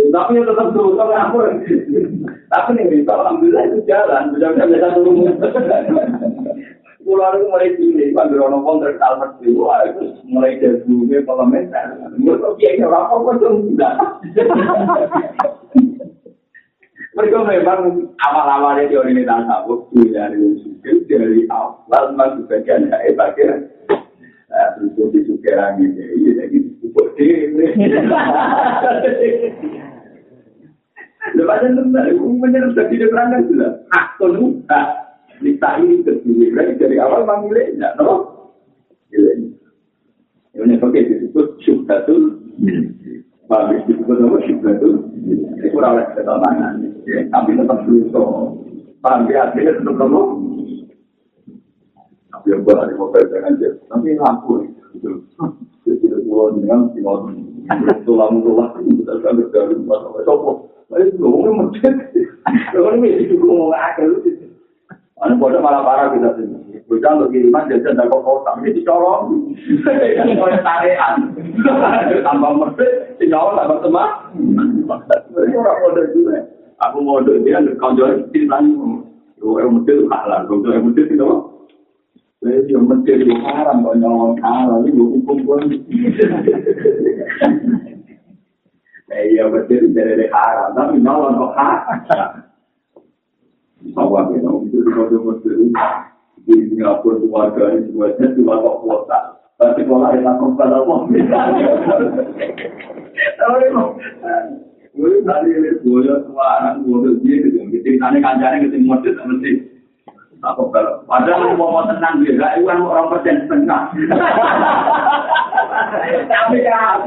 Tapi 0.08 0.40
ya 0.40 0.42
tetap 0.44 0.72
tuh, 0.72 0.96
tapi 0.96 1.14
aku. 1.14 1.38
Tapi 2.52 2.80
nih, 2.80 3.04
alhamdulillah 3.04 3.64
itu 3.68 3.78
jalan, 3.84 4.32
bisa-bisa 4.32 4.64
bisa 4.72 4.88
turun. 4.96 5.26
Pulau 7.04 7.32
itu 7.32 7.44
mulai 7.48 7.72
cilik, 7.76 8.12
Pak 8.12 8.28
Grono 8.28 8.60
pun 8.60 8.84
terkenal 8.84 9.16
mesti, 9.16 9.48
wah 9.56 9.80
itu 9.88 10.12
mulai 10.28 10.60
dari 10.60 10.84
dulu 10.84 11.16
parlementer. 11.24 11.96
Menurut 12.20 12.60
dia 12.60 12.76
ini 12.76 12.84
orang 12.84 13.08
apa 13.08 13.16
pun 13.16 13.64
tidak. 13.72 13.94
Mereka 17.16 17.38
memang 17.48 18.12
awal-awalnya 18.20 18.92
di 18.92 18.94
organisasi 18.94 19.50
aku 19.50 19.90
dari 20.12 20.38
usul 20.38 20.78
dari 21.08 21.48
awal 21.50 22.14
masuk 22.14 22.46
bagian 22.46 22.92
dari 22.92 23.10
bagian 23.16 23.66
terus 24.76 25.10
di 25.14 25.20
sukeran 25.26 25.78
ini, 25.82 26.34
jadi 26.34 26.56
cukup 26.82 27.06
deh. 27.14 27.54
Lepas 31.28 31.60
itu, 31.60 31.82
menyerap 31.84 32.72
dari 32.72 33.04
perangkat 33.04 33.42
sudah. 33.52 33.72
Hak 33.92 34.06
tuh, 34.16 34.64
Nisa 35.38 35.68
ini 35.78 36.02
terdiri 36.02 36.50
berarti 36.50 36.74
dari 36.82 36.96
awal 36.98 37.22
memang 37.22 37.46
miliknya, 37.46 37.94
no? 38.00 38.26
Miliknya. 39.14 39.58
Ini 40.58 40.74
pakai 40.82 41.06
disebut 41.06 41.62
syubhatul 41.62 42.42
Habis 43.46 43.86
disebut 43.86 44.16
apa? 44.18 44.38
Syubhatul 44.42 45.06
Ini 45.22 45.68
kurang 45.70 45.94
oleh 45.94 46.06
ketenangan 46.10 46.82
Tapi 47.06 47.50
tetap 47.54 47.78
berusaha 47.86 48.58
Paham 48.98 49.30
ya, 49.30 49.46
artinya 49.46 49.78
tetap 49.78 49.94
kamu 49.94 50.22
Tapi 52.38 52.54
yang 52.54 52.62
mau 52.94 53.10
pegang 53.10 53.50
aja 53.50 53.68
Tapi 53.90 54.14
lampu 54.14 54.62
Jadi 55.82 56.06
itu 56.06 56.18
dengan 56.54 56.94
tinggal 56.94 57.34
Tulang-tulang 58.06 58.78
Kita 58.78 59.12
akan 59.18 59.32
berjalan 59.42 59.78
Masa-masa 59.82 60.22
Sopo 60.22 60.50
Lalu 60.88 61.18
ngomongnya 61.18 61.50
medit 61.66 62.26
Ngomongnya 62.72 63.10
itu 63.26 63.34
ngomong 63.42 63.74
akal 63.74 64.22
Anu 65.18 65.34
bodoh 65.34 65.58
malah 65.58 65.82
parah 65.82 66.14
kita 66.14 66.30
sini. 66.38 66.78
Bocah 66.86 67.18
untuk 67.18 67.34
kiriman 67.34 67.66
jajan 67.66 67.98
dan 67.98 68.06
kok 68.06 68.22
kotak 68.22 68.54
ini 68.62 68.78
dicolong. 68.78 69.50
Kayak 69.82 70.62
tarian. 70.62 71.34
Tambah 72.22 72.50
medit, 72.54 73.18
dicolong 73.18 73.58
tambah 73.58 73.82
teman. 73.82 74.10
Ini 74.38 75.58
orang 75.58 75.78
bodoh 75.82 76.06
juga. 76.14 76.38
Aku 76.86 77.02
mau 77.02 77.18
dia 77.18 77.58
kanjeng 77.82 78.30
ceritanya. 78.30 79.02
Yo, 79.38 79.54
yang 79.58 79.70
mesti 79.70 80.02
halal, 80.10 80.50
kalau 80.50 80.66
yang 80.74 80.90
mesti 80.90 81.14
itu 81.14 81.26
Jadi 82.38 82.70
yang 82.70 82.86
mesti 82.86 83.18
di 83.18 83.34
haram 83.42 83.82
kok 83.82 83.98
nyolong 83.98 84.38
halal 84.38 84.86
ini 84.86 84.94
hukum 84.94 85.42
pun. 85.42 85.62
Eh 89.10 89.22
iya 89.34 89.50
mesti 89.50 89.90
dari 89.90 90.30
haram, 90.30 90.70
tapi 90.78 91.02
nyolong 91.02 91.34
kok 91.34 91.54
haram. 91.58 92.46
Bahwa 93.90 94.30
kita 94.30 94.50
itu 94.70 94.78
di 94.86 94.90
kode 94.94 95.16
mesti 95.18 95.50
di 96.46 96.54
Singapura 96.70 97.18
keluarga 97.18 97.74
ini 97.74 97.90
semuanya 97.90 98.26
cuma 98.38 98.62
kok 98.62 98.78
kuota. 98.86 99.18
Tapi 99.58 99.82
kalau 99.82 100.06
ada 100.06 100.22
yang 100.22 100.54
pada 100.54 100.78
uang, 100.86 101.10
Gue 104.98 105.22
tadi 105.22 105.50
ini 105.54 105.70
boyo 105.82 106.26
suara, 106.26 106.78
boyo 106.82 107.18
dia 107.22 107.38
gitu. 107.42 107.58
Ceritanya 107.82 108.18
kancane 108.18 108.66
ketemu 108.66 108.86
model 108.86 109.14
mesti. 109.14 109.77
Aku 110.38 110.70
kalau 110.70 111.02
padahal 111.10 111.58
mau 111.58 111.74
mau 111.74 111.82
tenang 111.90 112.22
dia, 112.22 112.38
gak 112.38 112.62
iwan 112.62 112.86
orang 112.86 113.10
persen 113.10 113.42
setengah. 113.42 113.90
Tapi 116.30 116.58
ya, 116.62 117.02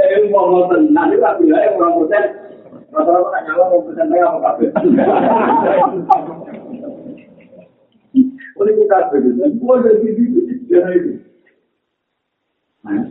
jadi 0.00 0.32
mau 0.32 0.48
mau 0.48 0.64
tenang 0.72 1.12
itu 1.12 1.20
tapi 1.20 1.52
ya 1.52 1.76
orang 1.76 1.92
persen. 2.00 2.24
Kan 2.88 3.04
nyawa 3.44 3.64
orang 3.68 3.84
persen 3.84 4.06
saya 4.08 4.24
apa 4.32 4.38
kafe. 4.40 4.64
Oleh 8.58 8.72
kita 8.74 8.98
begitu, 9.12 9.44
boleh 9.60 9.92
begitu, 10.02 10.40
jadi. 10.66 11.20
Nah. 12.82 13.04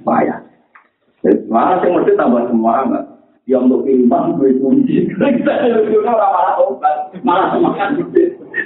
Malah 1.48 1.84
yang 1.84 1.94
mesti 2.00 2.16
tambah 2.16 2.48
semangat. 2.48 3.17
Yang 3.48 3.62
untuk 3.64 3.82
kiriman 3.88 4.36
gue 4.36 4.60
kunci. 4.60 5.08
Kita 5.08 5.54
juga 5.88 6.12
malah 6.12 6.60
obat. 6.60 7.16
Malah 7.24 7.56
semangat. 7.56 7.96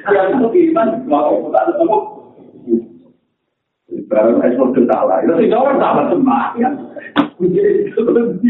Yang 0.09 0.27
untuk 0.41 0.51
kiriman 0.57 1.05
malah 1.05 1.37
obat. 1.37 1.69
Ketemu. 1.69 1.97
Baru 4.09 4.31
saya 4.41 4.51
sudah 4.57 4.85
salah. 4.89 5.17
Itu 5.21 5.33
sih 5.37 5.53
orang 5.53 5.77
tambah 5.77 6.05
semangat. 6.09 6.73
Kunci 7.37 7.61
itu 7.61 8.01
kunci. 8.01 8.49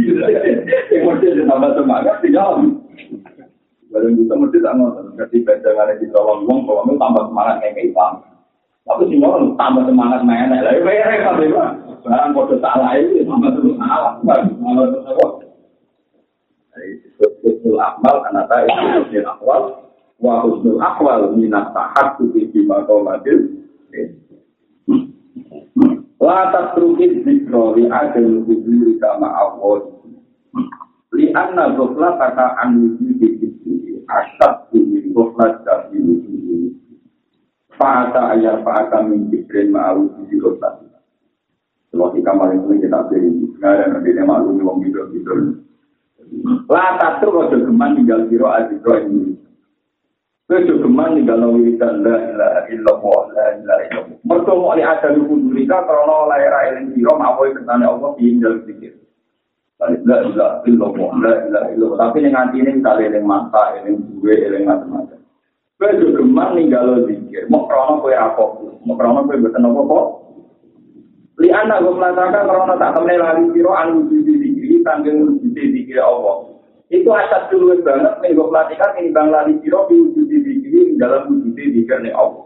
Yang 0.95 1.03
mesti 1.03 1.43
tambah 1.43 1.71
semangat. 1.75 2.15
Tidak. 2.23 2.51
Baru 3.91 4.07
kita 4.15 4.33
mesti 4.39 4.57
tak 4.63 4.73
mau. 4.79 4.95
Ketika 5.19 5.53
jangan 5.59 5.99
di 5.99 6.07
tolong 6.15 6.47
uang. 6.47 6.63
Kalau 6.63 6.95
tambah 6.95 7.23
semangat 7.27 7.55
kayak 7.59 7.75
kita. 7.75 8.07
Tapi 8.87 9.03
sih 9.11 9.19
orang 9.19 9.59
tambah 9.59 9.83
semangat 9.83 10.23
main. 10.23 10.55
Itu 10.55 10.87
ya 10.87 11.11
repot. 11.11 11.91
barang 12.01 12.33
kode 12.33 12.57
salah 12.57 12.97
itu 12.97 13.21
sama 13.29 13.53
salah 13.53 14.17
sama 14.17 14.83
terus 14.89 15.05
apa 15.05 15.50
Husnul 17.21 17.77
amal 17.77 18.25
karena 18.25 18.41
tak 18.49 18.65
itu 18.65 18.85
husnul 18.97 19.29
akwal 19.29 19.61
wa 20.17 20.33
husnul 20.41 20.81
akwal 20.81 21.21
minat 21.37 21.69
tahak 21.73 22.17
tuki 22.17 22.49
bima 22.49 22.81
kau 22.89 23.05
ladil 23.05 23.61
Latas 26.21 26.77
terukit 26.77 27.25
zikro 27.25 27.73
li 27.73 27.89
adil 27.89 28.45
huduri 28.45 28.97
kama 29.01 29.25
awal 29.25 30.05
li 31.17 31.33
anna 31.33 31.73
gofla 31.73 32.17
kata 32.17 32.61
wujudi 32.77 33.41
itu 33.41 34.01
asad 34.05 34.69
bumi 34.69 35.09
gofla 35.13 35.61
dari 35.65 35.97
wujudi. 35.97 36.77
Fa'ata 37.73 38.37
ayat 38.37 38.61
fa'ata 38.61 39.01
min 39.05 39.33
zikrin 39.33 39.73
ma'awujudi 39.73 40.37
gofla 40.37 40.77
Kalau 41.91 42.07
kita 42.15 42.31
kita 42.31 42.99
beri, 43.11 43.29
ada 43.59 43.83
nanti 43.91 44.15
dia 44.15 44.23
maklum 44.23 44.63
wong 44.63 44.79
gitu 44.87 45.11
gitu. 45.11 45.59
Lata 46.71 47.19
tuh 47.19 47.35
kalau 47.35 47.51
geman 47.51 47.99
tinggal 47.99 48.23
biro 48.31 48.47
adikro 48.47 48.95
ini. 49.03 49.35
Itu 50.47 50.79
geman 50.79 51.19
tinggal 51.19 51.43
nawi 51.43 51.75
dan 51.75 52.03
la 52.03 52.15
ilaha 52.31 52.61
illallah 52.71 53.21
la 53.35 53.45
ilaha 53.59 53.81
illallah. 53.87 54.17
Mereka 54.23 54.51
mau 54.55 54.75
lihat 54.75 55.03
ada 55.03 55.15
lugu 55.15 55.35
durika 55.47 55.83
karena 55.83 56.17
lahir 56.31 56.53
eling 56.71 56.95
biro 56.95 57.13
mau 57.19 57.43
ketane 57.43 57.83
Allah 57.83 58.11
tinggal 58.15 58.53
pikir. 58.63 58.95
La 59.83 59.91
ilaha 59.91 60.63
illallah 60.67 61.11
la 61.19 61.33
ilaha 61.47 61.67
illallah. 61.75 61.99
Tapi 61.99 62.17
yang 62.23 62.35
nanti 62.35 62.55
ini 62.63 62.79
kita 62.79 62.91
eling 62.99 63.25
mata, 63.27 63.63
eling 63.79 63.99
gue, 64.19 64.35
eling 64.35 64.63
macam-macam. 64.63 65.19
Itu 65.81 66.07
geman 66.15 66.55
tinggal 66.55 67.09
zikir. 67.09 67.49
Mau 67.51 67.67
krono 67.67 67.99
kue 67.99 68.13
apa? 68.15 68.43
Mau 68.87 68.95
krono 68.95 69.27
kue 69.27 69.35
betul 69.35 69.65
apa? 69.67 70.20
Li 71.41 71.49
anak 71.49 71.81
gue 71.81 71.97
melakukan 71.97 72.45
karena 72.45 72.75
tak 72.77 72.91
temen 72.93 73.17
lari 73.17 73.43
siro 73.49 73.73
anu 73.73 74.05
wujudi 74.05 74.33
dikiri 74.37 74.85
tanggung 74.85 75.25
wujudi 75.25 75.73
dikiri 75.73 75.97
Allah. 75.97 76.53
Itu 76.93 77.09
asal 77.09 77.49
dulu 77.49 77.81
banget 77.81 78.13
nih 78.21 78.37
gue 78.37 78.45
pelatihan 78.45 78.93
ini 79.01 79.09
bang 79.09 79.27
lari 79.33 79.57
siro 79.65 79.89
di 79.89 79.97
wujudi 79.97 80.37
dikiri 80.37 81.01
dalam 81.01 81.33
wujudi 81.33 81.81
dikiri 81.81 82.13
Allah. 82.13 82.45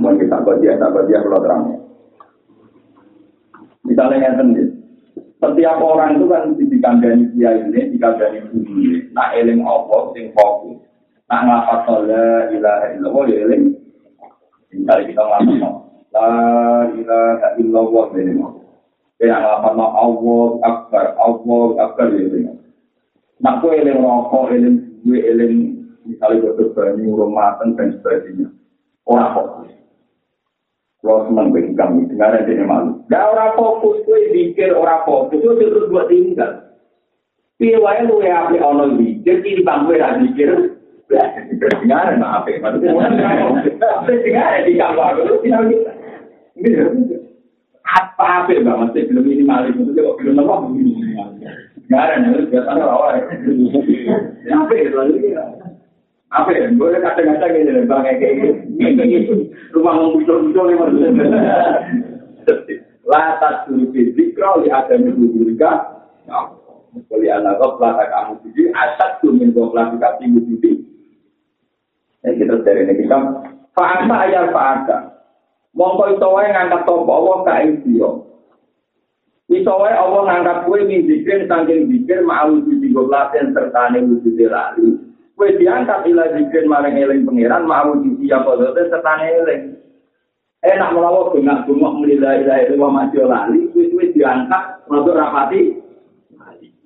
Mau 0.00 0.16
kita 0.16 0.40
baca, 0.40 0.70
tak 0.80 0.92
baca 0.96 1.16
kalau 1.20 1.40
terangnya. 1.44 1.76
Misalnya 3.84 4.16
yang 4.22 4.36
sendiri. 4.40 4.72
Setiap 5.40 5.82
orang 5.82 6.16
itu 6.16 6.26
kan 6.30 6.52
dikandani 6.56 7.24
dia 7.36 7.50
ini, 7.58 7.92
dikandani 7.92 8.38
bumi. 8.54 9.10
Nak 9.12 9.34
eling 9.34 9.60
Allah, 9.66 10.14
sing 10.14 10.30
fokus. 10.32 10.78
Nak 11.26 11.42
ngapa 11.42 11.74
sholat, 11.84 12.54
ilaha 12.54 12.86
illallah, 12.96 13.24
ya 13.28 13.36
eling. 13.50 13.64
Misalnya 14.70 15.04
kita 15.10 15.22
ngapa 15.26 15.89
La 16.10 16.30
ilaha 16.90 17.48
illallah 17.58 18.06
ini 18.18 18.32
mau. 18.34 18.58
Ya 19.20 19.36
apa 19.36 19.76
nama 19.76 19.94
Allah 20.00 20.48
akbar, 20.64 21.06
Allah 21.20 21.66
akbar 21.86 22.08
ini. 22.16 22.50
Nak 23.40 23.60
kue 23.60 23.76
eling 23.76 24.00
rokok, 24.00 24.52
eling 24.52 24.76
gue 25.04 25.20
eling 25.20 25.54
misalnya 26.08 26.50
gue 26.56 26.72
banyu, 26.72 27.14
rumatan 27.14 27.76
dan 27.76 28.00
sebagainya. 28.00 28.48
Orang 29.04 29.32
fokus. 29.36 29.70
Kalau 31.00 31.24
senang 31.28 31.48
bagi 31.48 31.72
kami, 31.72 32.12
dengar 32.12 32.36
aja 32.36 32.52
ini 32.52 32.64
malu. 32.68 33.00
Gak 33.08 33.24
orang 33.32 33.56
fokus, 33.56 34.04
gue 34.04 34.20
pikir 34.36 34.76
orang 34.76 35.00
fokus, 35.08 35.40
itu 35.40 35.56
terus 35.56 35.88
buat 35.88 36.12
tinggal. 36.12 36.76
Piwai 37.56 38.04
lu 38.04 38.20
ya 38.20 38.48
api 38.48 38.60
ono 38.60 38.96
pikir, 39.00 39.40
di 39.40 39.64
bangku 39.64 39.96
ya 39.96 40.20
pikir. 40.20 40.76
Dengar, 41.10 42.14
maaf 42.20 42.46
ya, 42.46 42.60
maksudnya. 42.60 42.92
Dengar, 44.06 44.52
di 44.62 44.72
kamar, 44.76 45.18
itu 45.18 45.34
tidak 45.42 45.62
bisa. 45.72 45.92
Apa 47.90 48.24
apa 48.44 48.50
mbak? 48.54 48.76
Masih 48.86 49.02
belum 49.10 49.26
ini 49.26 49.44
maling 49.44 49.74
itu 49.76 49.92
kok 49.94 50.18
belum 50.22 50.40
apa? 50.42 50.54
Nggak 51.90 52.02
ada 52.06 52.14
nih 52.22 52.46
biasanya 52.46 52.84
awal 52.86 53.18
apa 53.18 54.72
ya 54.78 54.88
lalu 54.94 55.34
apa 56.30 56.50
ya 56.54 56.70
boleh 56.78 57.02
kata-kata 57.02 57.46
gitu 57.50 57.82
bang 57.90 58.06
kayak 58.06 58.34
gitu 59.10 59.50
rumah 59.74 59.98
mau 59.98 60.14
muncul-muncul 60.14 60.70
nih 60.70 60.76
maksudnya 60.78 61.26
latas 63.10 63.66
dulu 63.66 63.90
zikro 63.90 64.62
li 64.62 64.70
ada 64.70 64.94
minggu 64.94 65.34
juga. 65.34 65.98
Kali 66.90 67.30
anak 67.30 67.62
kau 67.62 67.78
pelata 67.78 68.02
kamu 68.10 68.50
jadi 68.50 68.62
asal 68.74 69.10
tuh 69.22 69.34
minggu 69.34 69.62
pelata 69.70 69.98
kamu 69.98 70.42
jadi. 70.46 70.72
Ya 72.26 72.30
kita 72.36 72.54
dari 72.62 72.86
ini 72.86 72.94
kita. 73.02 73.16
Fa'asa 73.74 74.14
ayat 74.26 74.50
fa'asa. 74.50 74.96
Mongko 75.70 76.18
iso 76.18 76.26
wae 76.34 76.50
ngangkat 76.50 76.82
topo 76.82 77.10
Allah 77.10 77.36
ka 77.46 77.62
dia. 77.62 78.10
Iso 79.50 79.72
wae 79.78 79.94
Allah 79.94 80.22
ngangkat 80.26 80.58
kowe 80.66 80.78
ning 80.82 81.06
zikir 81.06 81.46
saking 81.46 81.86
zikir 81.86 82.26
mau 82.26 82.50
wujud 82.50 82.82
goblaten 82.90 83.54
serta 83.54 83.94
ne 83.94 84.02
wujud 84.02 84.34
lali. 84.50 84.98
Kowe 85.38 85.48
diangkat 85.54 86.10
ila 86.10 86.24
zikir 86.34 86.66
marang 86.66 86.98
eling 86.98 87.22
pangeran 87.22 87.70
mau 87.70 87.94
wujud 87.94 88.18
ya 88.18 88.42
padha 88.42 88.74
serta 88.74 89.12
eling. 89.22 89.78
Enak 90.60 90.92
melawa 90.92 91.32
bengak 91.32 91.64
bengok 91.64 91.96
melila 92.04 92.36
ila 92.36 92.54
itu 92.60 92.74
mati 92.76 93.16
lali, 93.22 93.60
kowe 93.72 93.84
kowe 93.94 94.04
diangkat 94.12 94.64
untuk 94.90 95.16
rapati. 95.16 95.80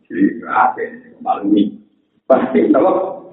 Jadi 0.05 0.45
apa? 0.45 0.85
Malumi. 1.25 1.81
Pasti 2.29 2.69
kalau 2.69 3.24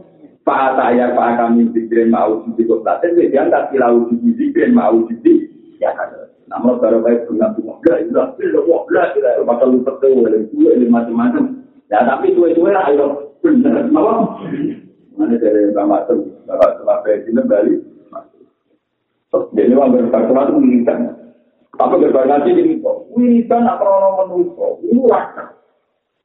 Pak 0.42 0.74
saya 0.74 1.14
Pak 1.14 1.30
kami 1.38 1.70
zikirin 1.70 2.10
mau 2.10 2.42
jadi 2.42 2.66
kotaten, 2.66 3.14
jadi 3.14 3.46
angkat 3.46 3.64
kila 3.70 3.94
wujud 3.94 4.20
zikirin 4.34 4.74
mau 4.74 4.98
jadi 5.06 5.34
ya 5.78 5.94
kan. 5.94 6.10
Namun 6.50 6.82
baru 6.82 7.00
baik 7.06 7.30
bunga 7.30 7.54
bunga 7.54 7.78
bla 7.80 7.96
bla 8.10 8.24
bla 8.36 8.64
bla 8.84 9.04
bla 9.14 9.32
bakal 9.46 9.68
lupa 9.70 9.92
tuh 10.02 10.18
oleh 10.18 10.50
gue 10.50 10.72
ini 10.74 10.90
macam-macam. 10.90 11.62
Ya 11.94 12.02
tapi 12.04 12.34
tua-tua 12.34 12.74
lah 12.74 12.90
ayo 12.90 13.36
benar, 13.46 13.86
apa? 13.86 14.14
Mana 15.16 15.36
dari 15.38 15.70
bapak 15.72 16.10
tuh 16.10 16.26
bapak 16.50 16.70
setelah 16.76 16.98
presiden 17.06 17.46
balik. 17.46 17.80
Jadi 19.32 19.72
orang 19.72 19.96
berkata 19.96 20.28
itu 20.28 20.54
militan. 20.60 21.00
Apa 21.80 21.96
berkata 21.96 22.44
ini 22.52 22.84
militan 23.16 23.64
apa 23.64 23.84
orang 23.88 24.28
menurut? 24.28 24.84
Ini 24.84 25.08
rasa. 25.08 25.56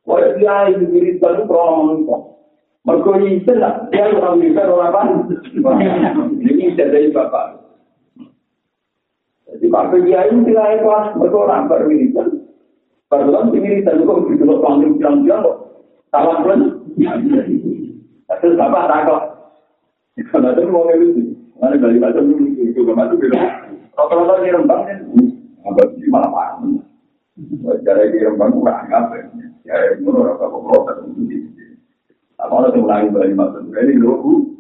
Kalau 0.03 0.31
dia 0.39 0.57
ini 0.75 0.85
militan 0.91 1.47
itu 1.47 1.53
orang 1.55 1.77
menurut. 1.87 2.26
Mergo 2.87 3.19
isin 3.19 3.59
lah, 3.59 3.91
dia 3.91 4.07
orang 4.15 4.39
bisa 4.39 4.63
orang 4.63 4.95
apa? 4.95 5.01
Ini 6.39 6.79
dari 6.79 7.11
bapak. 7.11 7.67
Jadi 9.51 9.67
Pak 9.67 9.91
Kiai 9.91 10.31
itu 10.31 10.47
tidak 10.47 10.79
ikhlas, 10.79 11.19
mergo 11.19 11.51
orang 11.51 11.67
berwiridan. 11.67 12.47
Baru 13.11 13.31
kan 13.35 13.51
dimiridan 13.55 14.07
kok 14.07 14.23
begitu 14.27 14.43
lo 14.47 14.63
panggil 14.63 14.95
bilang-bilang 14.99 15.43
kok. 15.43 15.59
Salam 16.15 16.43
pun. 16.47 16.61
Terus 18.27 18.59
bapak 18.59 18.87
takut. 18.87 19.23
Kalau 20.31 20.51
itu 20.55 20.71
mau 20.71 20.87
ngeluh 20.87 21.37
Mana 21.57 21.81
dari 21.81 21.97
baca 21.97 22.21
itu 22.21 22.85
gak 22.85 22.97
masuk 23.01 23.17
gitu. 23.17 23.33
Rata-rata 23.97 24.45
di 24.45 24.53
rembang 24.53 24.85
kan, 24.85 25.01
abad 25.65 25.89
di 25.97 26.05
malah 26.13 26.29
paham. 26.29 26.85
Cara 27.81 28.13
di 28.13 28.19
rembang 28.21 28.53
kurang 28.61 28.93
apa 28.93 29.15
ya? 29.17 29.25
Ya, 29.65 29.97
apa 29.97 30.45
kok 30.53 30.85
Apa 32.47 32.63
orang 32.63 32.79
yang 32.79 32.83
mulai 32.87 33.11
balik 33.11 33.35
masuk? 33.35 33.75
Ini 33.75 33.99
dulu. 33.99 34.55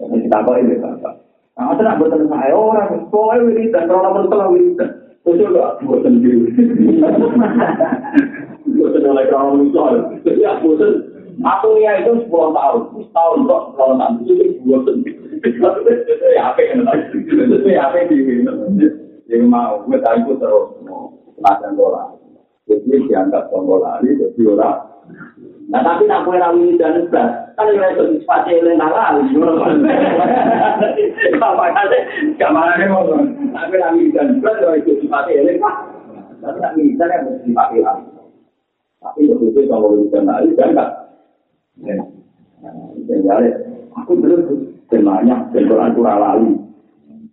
Ini 0.00 0.16
kita 0.24 0.38
kok 0.48 0.56
ini 0.56 0.80
bapak. 0.80 1.14
Nah, 1.56 1.72
itu 1.72 1.82
nak 1.84 1.98
betul 2.00 2.24
saya 2.28 2.52
orang, 2.56 3.08
kok 3.12 3.32
ini 3.36 3.68
dan 3.68 3.84
kalau 3.84 4.00
nomor 4.00 4.24
telah 4.32 4.48
wiridan. 4.48 4.90
Terus 5.28 5.36
juga 5.44 5.76
buat 5.84 6.00
sendiri. 6.08 6.48
Buat 8.66 8.98
oleh 8.98 9.26
kalau 9.28 9.60
misal, 9.60 10.16
ya 10.24 10.56
bosan 10.64 11.12
Aku 11.36 11.76
ya 11.84 12.00
itu 12.00 12.24
10 12.26 12.32
tahun, 12.32 12.80
tahun 13.12 13.38
kok 13.44 13.62
kalau 13.76 13.94
nanti 14.00 14.24
itu 14.24 14.56
dua 14.64 14.80
Itu 15.44 16.26
ya 16.32 16.48
apa 16.48 16.60
yang 16.64 16.88
Itu 17.12 17.68
ya 17.68 17.92
apa 17.92 18.08
yang 19.28 19.44
mau, 19.52 19.84
gue 19.84 20.00
tahu 20.00 20.32
terus 20.40 20.66
mau 20.88 21.12
nasihat 21.36 21.76
bola. 21.76 22.25
Jadi 22.66 22.98
dianggap 23.06 23.46
bola 23.54 24.02
ini 24.02 24.18
jadi 24.18 24.42
orang. 24.50 24.78
Nah 25.70 25.82
tapi 25.86 26.10
nak 26.10 26.26
kue 26.26 26.34
rawi 26.34 26.74
dan 26.78 27.06
belas, 27.10 27.54
kan 27.54 27.70
yang 27.70 27.94
itu 27.94 28.22
sepatu 28.22 28.54
yang 28.54 28.78
lali. 28.78 29.22
Apa 31.38 31.64
kata? 31.70 31.98
Kamar 32.38 32.74
ini 32.74 32.86
mau 32.90 33.06
tapi 33.54 33.74
rawi 33.78 34.10
dan 34.10 34.42
belas 34.42 34.58
kalau 34.58 34.78
itu 34.78 34.98
sepatu 34.98 35.30
yang 35.30 35.62
Tapi 36.42 36.58
nak 36.58 36.74
bisa 36.74 37.04
kan 37.06 37.22
sepatu 37.46 37.76
lali. 37.78 38.02
Tapi 38.98 39.20
itu 39.30 39.60
kalau 39.70 40.02
itu 40.02 40.18
lali 40.18 40.50
kan 40.58 40.70
Jadi 43.06 43.48
aku 43.94 44.12
belum 44.18 44.42
semuanya 44.90 45.50
dan 45.54 45.70
Quran 45.70 45.94
itu 45.94 46.02
lali 46.02 46.50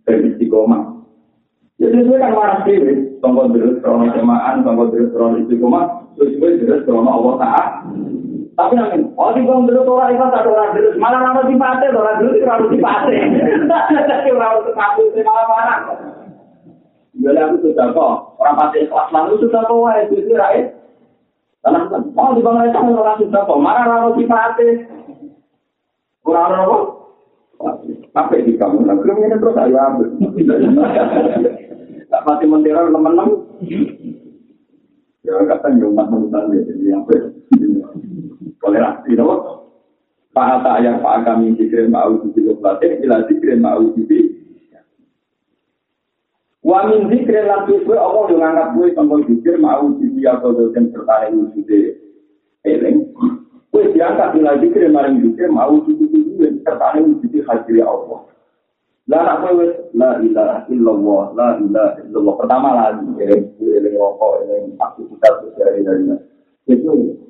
dari 0.06 0.30
istiqomah. 0.30 0.93
Jadi 1.84 2.00
itu 2.00 2.16
kan 2.16 2.32
waras 2.32 2.64
sih, 2.64 2.80
tongkol 3.20 3.52
terus 3.52 3.76
krono 3.84 4.08
semaan, 4.16 4.64
tongkol 4.64 4.88
terus 4.88 5.12
krono 5.12 5.36
istiqomah, 5.44 6.16
terus 6.16 6.32
itu 6.32 6.64
terus 6.64 6.80
krono 6.88 7.12
Allah 7.12 7.34
Taala. 7.36 7.64
Tapi 8.54 8.72
nanti, 8.78 9.02
oh 9.18 9.30
di 9.34 9.42
bawah 9.44 9.66
dulu 9.66 9.98
orang 9.98 10.14
itu 10.14 10.24
tak 10.30 10.46
orang 10.46 10.72
dulu, 10.78 10.88
malah 10.96 11.20
nama 11.20 11.42
si 11.44 11.54
pate, 11.58 11.86
orang 11.92 12.16
dulu 12.22 12.32
itu 12.38 12.46
orang 12.46 12.70
si 12.70 12.78
pate. 12.80 13.16
Tapi 14.08 14.28
orang 14.38 14.52
itu 14.62 14.70
kaku 14.72 15.00
itu 15.10 15.18
malah 15.26 15.46
marah. 15.50 15.80
Jadi 17.18 17.38
aku 17.42 17.56
sudah 17.66 17.86
kok, 17.92 18.14
orang 18.40 18.56
pate 18.56 18.78
kelas 18.88 19.08
lalu 19.10 19.34
sudah 19.42 19.60
kok, 19.66 19.76
wah 19.76 19.94
itu 20.00 20.14
itu 20.24 20.32
rakyat. 20.38 20.66
Karena 21.66 21.78
oh 21.92 22.30
di 22.32 22.40
bawah 22.40 22.64
itu 22.64 22.78
orang 22.78 23.18
sudah 23.20 23.42
kok, 23.44 23.60
marah 23.60 23.84
nama 23.84 24.08
si 24.16 24.24
pate. 24.24 24.68
Kurang 26.24 26.56
apa? 26.56 26.78
Apa 28.14 28.38
di 28.38 28.54
kamu? 28.54 28.86
Nah, 28.86 28.96
belum 28.96 29.18
ini 29.18 29.36
terus 29.36 29.58
ayo 29.58 29.76
ambil. 29.76 30.08
Tak 32.14 32.22
pasti 32.22 32.46
menteror 32.46 32.94
teman-teman. 32.94 33.42
Ya, 35.26 35.34
kata 35.50 35.74
umat 35.82 36.06
manusia 36.14 36.46
jadi 36.46 36.94
apa? 36.94 37.34
Toleransi, 38.62 39.18
no? 39.18 39.34
Pak 40.30 40.62
Atta 40.62 40.78
yang 40.78 41.02
Pak 41.02 41.26
kami 41.26 41.58
dikira 41.58 41.90
mau 41.90 42.14
di 42.22 42.38
batin, 42.62 43.02
ila 43.02 43.26
dikira 43.26 43.58
mau 43.58 43.82
di 43.98 44.02
Wa 46.62 46.86
min 46.86 47.10
zikri 47.10 47.44
lan 47.44 47.66
tuswe 47.68 47.92
Allah 47.98 48.24
yo 48.30 48.40
nganggap 48.40 48.72
kowe 48.72 48.88
tanggo 48.96 49.20
zikir 49.28 49.60
mau 49.60 49.84
di 50.00 50.08
atau 50.24 50.54
dosen 50.54 50.88
serta 50.94 51.28
wujude 51.34 51.98
eling. 52.64 53.10
Kowe 53.68 53.84
diangkat 53.92 54.38
ila 54.38 54.56
zikir 54.62 54.86
maring 54.88 55.18
zikir 55.28 55.52
mau 55.52 55.82
di 55.82 55.92
wujude 55.92 56.62
serta 56.62 56.96
wujude 56.96 57.42
hadir 57.44 57.84
Allah. 57.84 58.33
La 59.04 59.20
nak 59.20 59.44
kowe 59.44 59.66
la 59.92 60.16
ilaha 60.24 60.64
illallah 60.72 61.22
la 61.36 61.48
ilaha 61.60 62.00
illallah 62.08 62.34
pertama 62.40 62.68
lagi 62.72 63.04
eling 63.20 63.52
eling 63.60 63.94
rokok 64.00 64.48
eling 64.48 64.72
aktivitas 64.80 65.44
sehari 65.52 65.84
hari 65.84 66.08
itu 66.64 67.20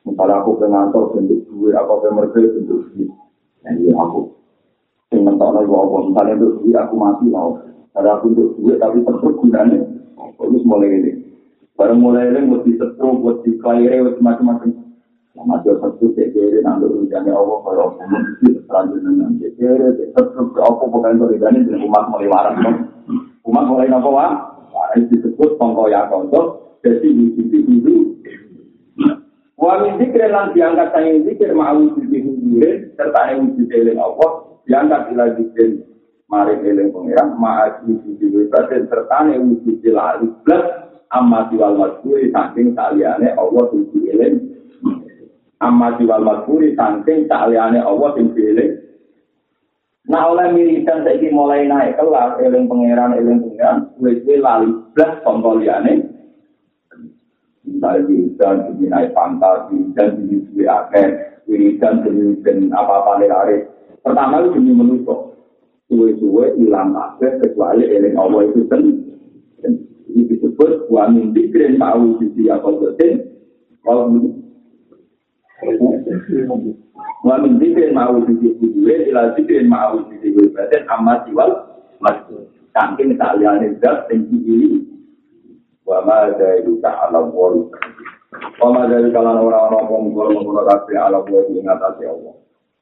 Misalnya 0.00 0.40
aku 0.40 0.56
pengantor 0.56 1.12
bentuk 1.12 1.44
duit, 1.52 1.76
aku 1.76 2.00
pemerintah 2.00 2.40
bentuk 2.56 2.88
duit. 2.96 3.10
Jadi 3.60 3.92
aku 3.92 4.32
ingin 5.12 5.36
tahu 5.36 5.50
lagi 5.52 5.68
apa. 5.68 5.96
Misalnya 6.08 6.34
bentuk 6.40 6.56
duit 6.64 6.76
aku 6.80 6.94
mati 6.96 7.26
mau. 7.28 7.50
Ada 7.92 8.08
aku 8.16 8.32
bentuk 8.32 8.50
duit 8.58 8.76
tapi 8.80 9.04
tetap 9.04 9.32
gunanya. 9.36 9.78
Terus 10.40 10.64
mulai 10.64 10.88
ini. 10.88 11.12
Baru 11.76 11.94
mulai 12.00 12.32
ini 12.32 12.48
di 12.64 12.72
setrum, 12.80 13.20
buat 13.20 13.44
di 13.44 13.60
kelahiran, 13.60 14.16
macam-macam. 14.24 14.89
Dia 15.30 15.72
satu 15.78 16.10
CKR, 16.16 16.66
nanti 16.66 16.90
ujiannya 16.90 17.30
Allah, 17.30 17.58
kalau 17.62 17.94
aku 17.94 18.02
mesti 18.02 18.48
selanjutnya 18.66 19.10
dengan 19.14 19.30
CKR, 19.38 19.90
tetap 19.94 20.26
aku 20.58 20.84
bukan 20.90 21.22
berikan 21.22 21.54
ini, 21.54 21.86
umat 21.86 22.10
mulai 22.10 22.28
waras. 22.28 22.56
Umat 23.46 23.64
mulai 23.70 23.88
apa, 23.88 24.08
Wah? 24.10 24.32
Ini 24.98 25.06
disebut 25.06 25.54
pengkoyak 25.54 26.10
kontok, 26.10 26.70
jadi 26.82 27.08
wujud-wujud 27.12 28.10
Wa 29.60 29.76
min 29.84 30.00
zikri 30.00 30.24
lan 30.32 30.56
diangkat 30.56 30.88
sang 30.96 31.20
zikir 31.28 31.52
mau 31.52 31.76
sisi 31.92 32.24
hujurin 32.24 32.96
serta 32.96 33.36
wujud 33.36 33.68
eling 33.68 34.00
Allah 34.00 34.56
diangkat 34.64 35.12
ila 35.12 35.36
zikir 35.36 35.84
mari 36.32 36.56
eling 36.64 36.88
pangeran 36.88 37.36
ma'aji 37.36 37.92
sisi 38.00 38.24
wibatin 38.32 38.88
serta 38.88 39.28
wujud 39.28 39.84
lali 39.92 40.32
plus 40.48 40.64
amati 41.12 41.60
wal 41.60 41.76
masburi 41.76 42.32
saking 42.32 42.72
saliyane 42.72 43.36
Allah 43.36 43.64
sisi 43.76 43.98
eling 44.08 44.34
amati 45.60 46.08
wal 46.08 46.24
masburi 46.24 46.72
saking 46.74 47.28
saliyane 47.28 47.80
Allah 47.80 48.16
sisi 48.16 48.42
eling 48.42 48.72
Nah 50.10 50.26
oleh 50.26 50.50
militan 50.50 51.06
saiki 51.06 51.30
mulai 51.30 51.68
naik 51.68 51.94
kelas 51.94 52.40
eling 52.42 52.66
pangeran 52.66 53.14
eling 53.14 53.38
pangeran 53.46 53.94
wis 54.02 54.24
lali 54.42 54.72
plus 54.96 55.12
kontroliane 55.22 56.10
misalnya 57.70 58.04
wiridan 58.10 58.56
demi 58.66 58.86
naik 58.90 59.14
pantas, 59.14 59.70
wiridan 59.70 60.18
demi 60.18 60.42
duit 60.50 60.68
akeh, 60.68 61.06
wiridan 61.46 62.02
demi 62.02 62.36
dan 62.42 62.68
apa-apa 62.74 63.22
hari. 63.24 63.64
Pertama 64.02 64.42
itu 64.42 64.58
demi 64.58 64.72
menusuk. 64.74 65.20
Suwe-suwe 65.90 66.54
hilang 66.54 66.94
akeh 66.94 67.40
kecuali 67.42 67.82
eling 67.82 68.14
Allah 68.14 68.46
itu 68.46 68.62
ten. 68.70 68.82
Ini 70.10 70.26
disebut 70.26 70.90
wa 70.90 71.06
min 71.06 71.30
dikrin 71.30 71.78
ta'u 71.78 72.18
sisi 72.18 72.50
apa 72.50 72.66
betin. 72.66 73.26
Kalau. 73.86 74.10
Wa 77.20 77.36
min 77.40 77.60
dikrin 77.60 77.92
ma'u 77.92 78.24
sisi 78.24 78.48
kuduwe 78.56 78.94
ila 79.12 79.36
dikrin 79.36 79.68
ma'u 79.68 80.08
sisi 80.08 80.32
betin 80.32 80.88
amat 80.88 81.28
diwal. 81.28 81.50
Saking 82.70 83.18
tak 83.18 83.42
lihat 83.42 83.66
zat 83.82 84.06
tinggi 84.06 84.38
ini 84.46 84.78
wa 85.90 85.98
ma 86.06 86.30
dari 86.38 86.62
ta'ala 86.78 87.18
wal 87.34 87.66
wa 88.62 88.68
ma 88.70 88.86
dari 88.86 89.10
kalan 89.10 89.42
orang-orang 89.42 89.90
pengumpul 89.90 90.30
menggunakan 90.30 90.86
kasih 90.86 90.96
ala 91.02 91.18
wa 91.18 91.40
di 91.50 91.58
ngatasi 91.58 92.04
Allah 92.06 92.34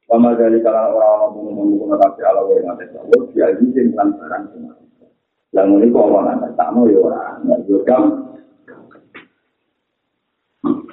wa 0.05 0.17
ma 0.21 0.29
dari 0.37 0.61
kalan 0.61 0.93
orang-orang 0.93 1.29
pengumpul 1.33 1.65
menggunakan 1.73 1.99
kasih 2.05 2.23
ala 2.29 2.39
wa 2.45 2.53
di 2.53 2.61
ngatasi 2.69 2.95
Allah 3.01 3.19
dia 3.33 3.47
izin 3.57 3.87
lan 3.97 4.09
barang 4.13 4.43
semua 4.53 4.73
lalu 5.57 5.73
ini 5.81 5.87
kok 5.89 6.05
orang 6.05 6.37
nggak 6.37 6.53
tamu 6.53 6.81
ya 6.85 6.99
orang 7.01 7.35
nggak 7.49 7.59
juga 7.65 7.97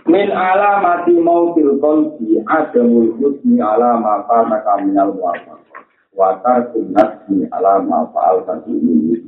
min 0.07 0.29
alamati 0.31 1.14
mautil 1.18 1.81
qalbi 1.83 2.39
adamul 2.47 3.14
husni 3.18 3.59
alama 3.59 4.22
kana 4.31 4.62
kaminal 4.62 5.12
muwafaq 5.16 5.62
wa 6.14 6.39
tarkun 6.41 6.95
nasmi 6.95 7.49
alama 7.51 8.09
fa'al 8.14 8.62
ini. 8.70 9.18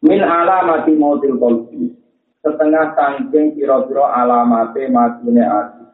Min 0.00 0.20
alamati 0.24 0.92
mautil 0.96 1.36
qalbi 1.36 1.94
setengah 2.40 2.96
sangking 2.96 3.54
kira-kira 3.54 4.10
alamate 4.16 4.88
matine 4.88 5.44
ati. 5.44 5.84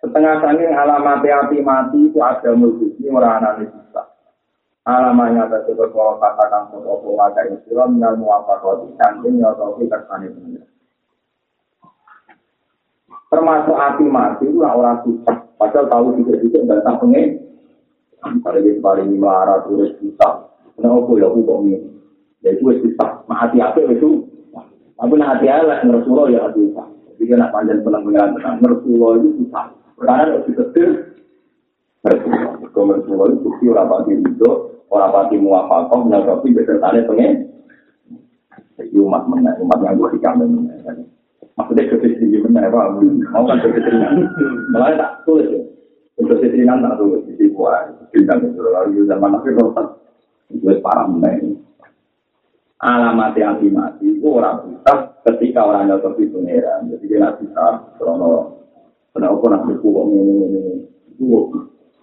Setengah 0.00 0.40
sangking 0.40 0.72
alamate 0.72 1.28
ati 1.28 1.60
mati 1.60 2.10
itu 2.10 2.18
ada 2.18 2.50
mulkisni 2.56 3.12
ora 3.12 3.38
anane 3.38 3.68
bisa 3.68 4.02
alamanya 4.82 5.46
tak 5.46 5.70
sebut 5.70 5.94
bahwa 5.94 6.18
katakan 6.18 6.74
maka 7.14 7.46
istilah 7.54 7.86
minal 7.86 8.18
muwafaqati 8.18 8.90
sangking 8.98 9.38
nyotoki 9.38 9.86
kersane 9.86 10.26
punya 10.34 10.62
termasuk 13.32 13.72
ati 13.72 14.04
mati 14.04 14.44
itu 14.44 14.60
orang 14.60 15.00
susah. 15.08 15.40
Padahal 15.56 15.88
tahu 15.88 16.20
tidak-tidak 16.20 16.68
bantah 16.68 16.94
pengen 17.00 17.40
pada 18.44 18.60
di 18.60 18.76
paling 18.84 19.16
melarat 19.16 19.64
tulis 19.64 19.96
susah. 20.04 20.52
Kenapa 20.76 21.08
ya 21.16 21.32
aku 21.32 21.40
kok 21.48 21.58
ini? 21.64 21.80
Ya 22.44 22.52
itu 22.52 22.68
wis 22.68 22.84
bisa 22.84 23.24
hati-hati 23.24 23.88
itu 23.88 24.28
tapi 25.02 25.18
nah 25.18 25.34
hati 25.34 25.50
elek 25.50 25.82
Rasulullah 25.82 26.30
ya 26.30 26.40
hati 26.46 26.62
bisa 26.62 26.84
jadi 27.18 27.22
kena 27.38 27.50
panjang 27.50 27.82
tenang. 27.82 28.62
Rasulullah 28.62 29.10
itu 29.18 29.28
susah. 29.42 29.66
Karena 29.98 30.12
harus 30.22 30.46
diketir 30.46 30.88
Rasulullah. 32.06 32.54
Itu 32.62 33.38
bukti 33.42 33.64
orang 33.66 33.88
pati 33.90 34.12
itu 34.14 34.50
orang 34.90 35.10
pati 35.10 35.34
muafakoh 35.40 36.06
menyakapi 36.06 36.54
besertanya 36.54 37.06
pengen. 37.08 37.32
Jadi 38.78 38.96
umat 38.98 39.26
mana, 39.30 39.54
umat 39.62 39.78
yang 39.84 39.98
gue 40.00 40.08
dikamen. 40.18 40.70
Maksudnya 41.52 41.90
kefisri 41.92 42.40
mana, 42.40 42.68
apa? 42.72 42.96
Mau 42.96 43.44
kan 43.44 43.60
kefisrinan. 43.60 44.24
Malah 44.72 44.96
tak 44.96 45.12
tulis 45.28 45.52
ya. 45.52 45.60
Kefisrinan 46.16 46.80
tak 46.80 46.96
tulis. 46.96 47.20
Jadi 47.28 47.52
gue, 47.52 47.74
kefisrinan 48.08 48.38
itu. 48.48 48.60
Lalu 48.64 49.04
zaman 49.04 49.36
akhir 49.36 49.52
rotan. 49.60 49.86
Gue 50.52 50.76
parah 50.84 51.08
mana 51.08 51.32
Alamat 52.82 53.38
yang 53.38 53.62
mati 53.70 54.10
itu 54.10 54.26
orang 54.26 54.66
bisa 54.66 55.14
ketika 55.22 55.62
orang 55.62 55.86
nyosok 55.86 56.18
di 56.18 56.26
pangeran. 56.34 56.90
Jadi 56.90 57.04
dia 57.06 57.22
nggak 57.22 57.38
bisa. 57.38 57.78
Kalau 57.94 58.58
kenapa 59.14 59.44
nak 59.54 59.64
berkuah 59.70 60.10
ini 60.10 60.34
ini 60.50 60.62
itu 61.14 61.46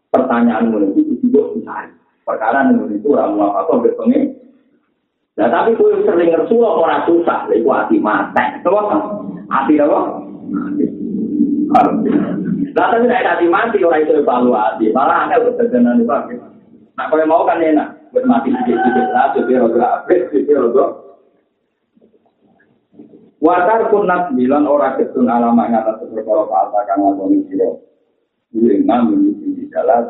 pertanyaan 0.07 0.71
mulai 0.71 0.95
itu 0.95 1.19
juga 1.19 1.51
bisa. 1.51 1.91
Perkara 2.23 2.71
itu 2.71 3.07
orang 3.11 3.35
mau 3.35 3.59
apa 3.59 3.75
berpengen 3.83 4.39
Nah 5.39 5.47
tapi 5.47 5.71
kue 5.79 6.03
sering 6.03 6.35
ngersulah 6.35 6.83
orang 6.83 7.07
susah, 7.07 7.47
itu 7.55 7.71
hati 7.71 7.95
mati. 7.95 8.59
Coba 8.59 8.91
hati 9.49 9.73
apa? 9.81 9.99
Nah 12.69 12.85
tapi 12.87 13.05
nek 13.05 13.25
hati 13.25 13.45
mati 13.49 13.77
orang 13.83 14.05
itu 14.05 14.13
evaluasi, 14.21 14.85
malah 14.93 15.29
ada 15.29 15.41
ketegangan 15.41 16.01
itu. 16.01 16.37
Nah 16.95 17.05
kalau 17.09 17.25
mau 17.29 17.43
kan 17.45 17.61
enak, 17.61 18.13
buat 18.13 18.25
mati 18.25 18.53
sedikit-sedikit 18.53 19.07
lah, 19.13 19.33
jadi 19.37 19.51
rodo 19.61 19.79
abis, 19.81 20.21
jadi 20.33 20.51
rodo. 20.57 20.85
Watar 23.39 23.87
pun 23.87 24.03
nak 24.03 24.35
bilang 24.35 24.67
ketun 24.99 25.31
alamak 25.31 25.71
ngata 25.71 26.03
seperkara 26.03 26.43
falta 26.51 26.79
kang 26.91 26.99
ngakoni 26.99 27.47
siro. 27.47 27.87
Dengan 28.51 29.07
menyusun 29.07 29.55
di 29.55 29.63
dalam 29.71 30.09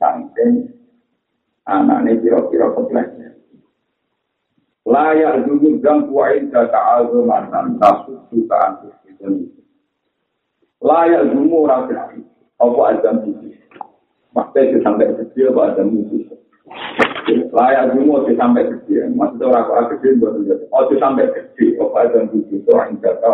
sampai 0.00 0.70
anaknya 1.68 2.16
kira-kira 2.22 2.72
kebelah. 2.72 3.06
Layak 4.82 5.46
dulu 5.46 5.78
dan 5.78 6.10
kuain 6.10 6.50
data 6.50 6.98
azumatan 6.98 7.78
tasuk 7.78 8.18
jutaan 8.34 8.82
itu 9.06 9.62
layak 10.82 11.30
dulu 11.30 11.70
rakyat 11.70 12.18
apa 12.62 12.80
ada 12.94 13.10
musuh? 13.22 13.54
Maksudnya 14.32 14.78
sampai 14.82 15.10
kecil 15.18 15.54
apa 15.54 15.62
ada 15.74 15.82
musuh? 15.86 16.22
Layak 17.54 17.94
dulu 17.94 18.26
itu 18.26 18.32
sampai 18.38 18.66
kecil. 18.66 19.10
Maksudnya 19.14 19.46
orang 19.50 19.66
orang 19.70 19.88
kecil 19.94 20.12
buat 20.18 20.34
itu 20.42 20.54
oh 20.70 20.82
itu 20.86 20.94
sampai 20.98 21.26
kecil 21.30 21.68
apa 21.78 21.96
ada 22.06 22.18
musuh? 22.30 22.58
Itu 22.58 22.70
orang 22.74 22.98
data 23.02 23.30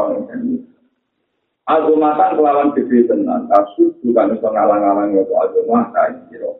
azumatan 1.68 2.30
kelawan 2.36 2.72
gede 2.76 2.98
tenan. 3.08 3.48
Tasuk 3.48 3.96
bukan 4.00 4.36
itu 4.36 4.48
ngalang-ngalang 4.48 5.16
itu 5.16 5.34
azumatan 5.36 6.28
gitu 6.32 6.52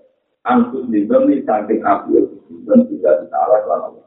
Antus 0.49 0.89
dibeli 0.89 1.45
saking 1.45 1.84
api 1.84 2.24
dan 2.64 2.80
tidak 2.89 3.14
ditaruh 3.20 3.62
lalu 3.68 4.01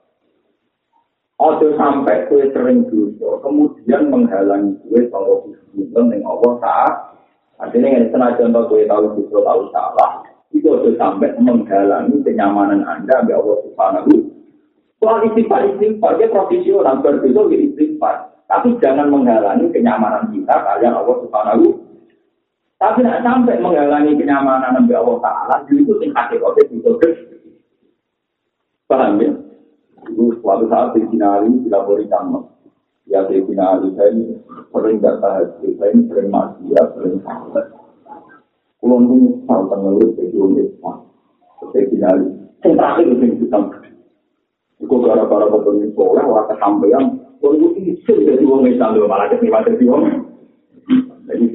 Ojo 1.41 1.73
sampai 1.73 2.29
kue 2.29 2.53
sering 2.53 2.85
dosa, 2.85 3.41
kemudian 3.41 4.13
menghalangi 4.13 4.77
kue 4.85 5.09
kalau 5.09 5.41
hubungan 5.73 6.13
dengan 6.13 6.37
Allah 6.37 6.51
saat 6.61 6.93
artinya 7.57 7.97
yang 7.97 8.13
senajan 8.13 8.53
contoh 8.53 8.69
kue 8.69 8.85
tahu 8.85 9.09
dosa 9.17 9.49
tahu 9.49 9.61
salah, 9.73 10.21
itu 10.53 10.69
ojo 10.69 10.93
sampai 11.01 11.33
menghalangi 11.41 12.13
kenyamanan 12.21 12.85
anda 12.85 13.25
ambil 13.25 13.41
Allah 13.41 13.57
Subhanahu. 13.65 14.13
Soal 15.01 15.25
istighfar 15.33 15.65
istighfar 15.65 16.21
dia 16.21 16.29
profesional 16.29 17.01
berdosa 17.01 17.41
di 17.49 17.73
istighfar, 17.73 18.37
tapi 18.45 18.77
jangan 18.77 19.09
menghalangi 19.09 19.65
kenyamanan 19.73 20.29
kita 20.29 20.55
kalian 20.61 20.93
Allah 20.93 21.25
Subhanahu. 21.25 21.65
Tapi 22.77 23.01
tidak 23.01 23.25
sampai 23.25 23.57
menghalangi 23.57 24.13
kenyamanan 24.13 24.77
ambil 24.77 25.01
Allah 25.01 25.17
Taala, 25.25 25.55
itu 25.73 25.89
tingkat 25.97 26.37
oke 26.37 26.61
itu 26.69 26.91
Paham 28.85 29.17
ya? 29.17 29.31
Itu 30.09 30.33
suatu 30.41 30.65
saat 30.71 30.97
Sayyidina 30.97 31.27
Ali 31.41 31.61
dilapori 31.61 32.09
tamu. 32.09 32.49
Ya 33.05 33.21
Sayyidina 33.29 33.77
Ali 33.77 33.93
saya 33.93 34.09
ini 34.15 34.39
sering 34.73 34.97
gak 34.97 35.21
tahan, 35.21 35.47
saya 35.61 35.89
ini 35.93 36.01
sering 36.09 36.27
maksiat, 36.33 36.87
sering 36.97 37.15
sahabat. 37.21 37.65
Kalau 38.81 38.97
ini 38.97 39.45
tahu 39.45 39.63
tenggelut, 39.69 40.09
saya 40.17 40.27
belum 40.33 40.51
bisa. 40.57 40.91
Sayyidina 41.69 42.07
Ali, 42.09 42.27
yang 42.65 42.73
terakhir 42.77 43.05
itu 43.05 43.21
yang 43.21 43.35
kita 43.37 43.59
Itu 44.81 44.95
gara-gara 45.05 45.45
ketemu 45.45 45.93
soleh, 45.93 46.25
orang 46.25 46.47
kesampaian, 46.49 47.03
kalau 47.37 47.53
itu 47.53 47.67
isu 47.93 48.13
jadi 48.25 48.41
orang 48.41 48.65
Islam, 48.65 48.97
malah 49.05 49.29
ketimpa 49.29 49.61
jadi 49.69 49.85
orang. 49.85 50.25
Jadi 51.29 51.45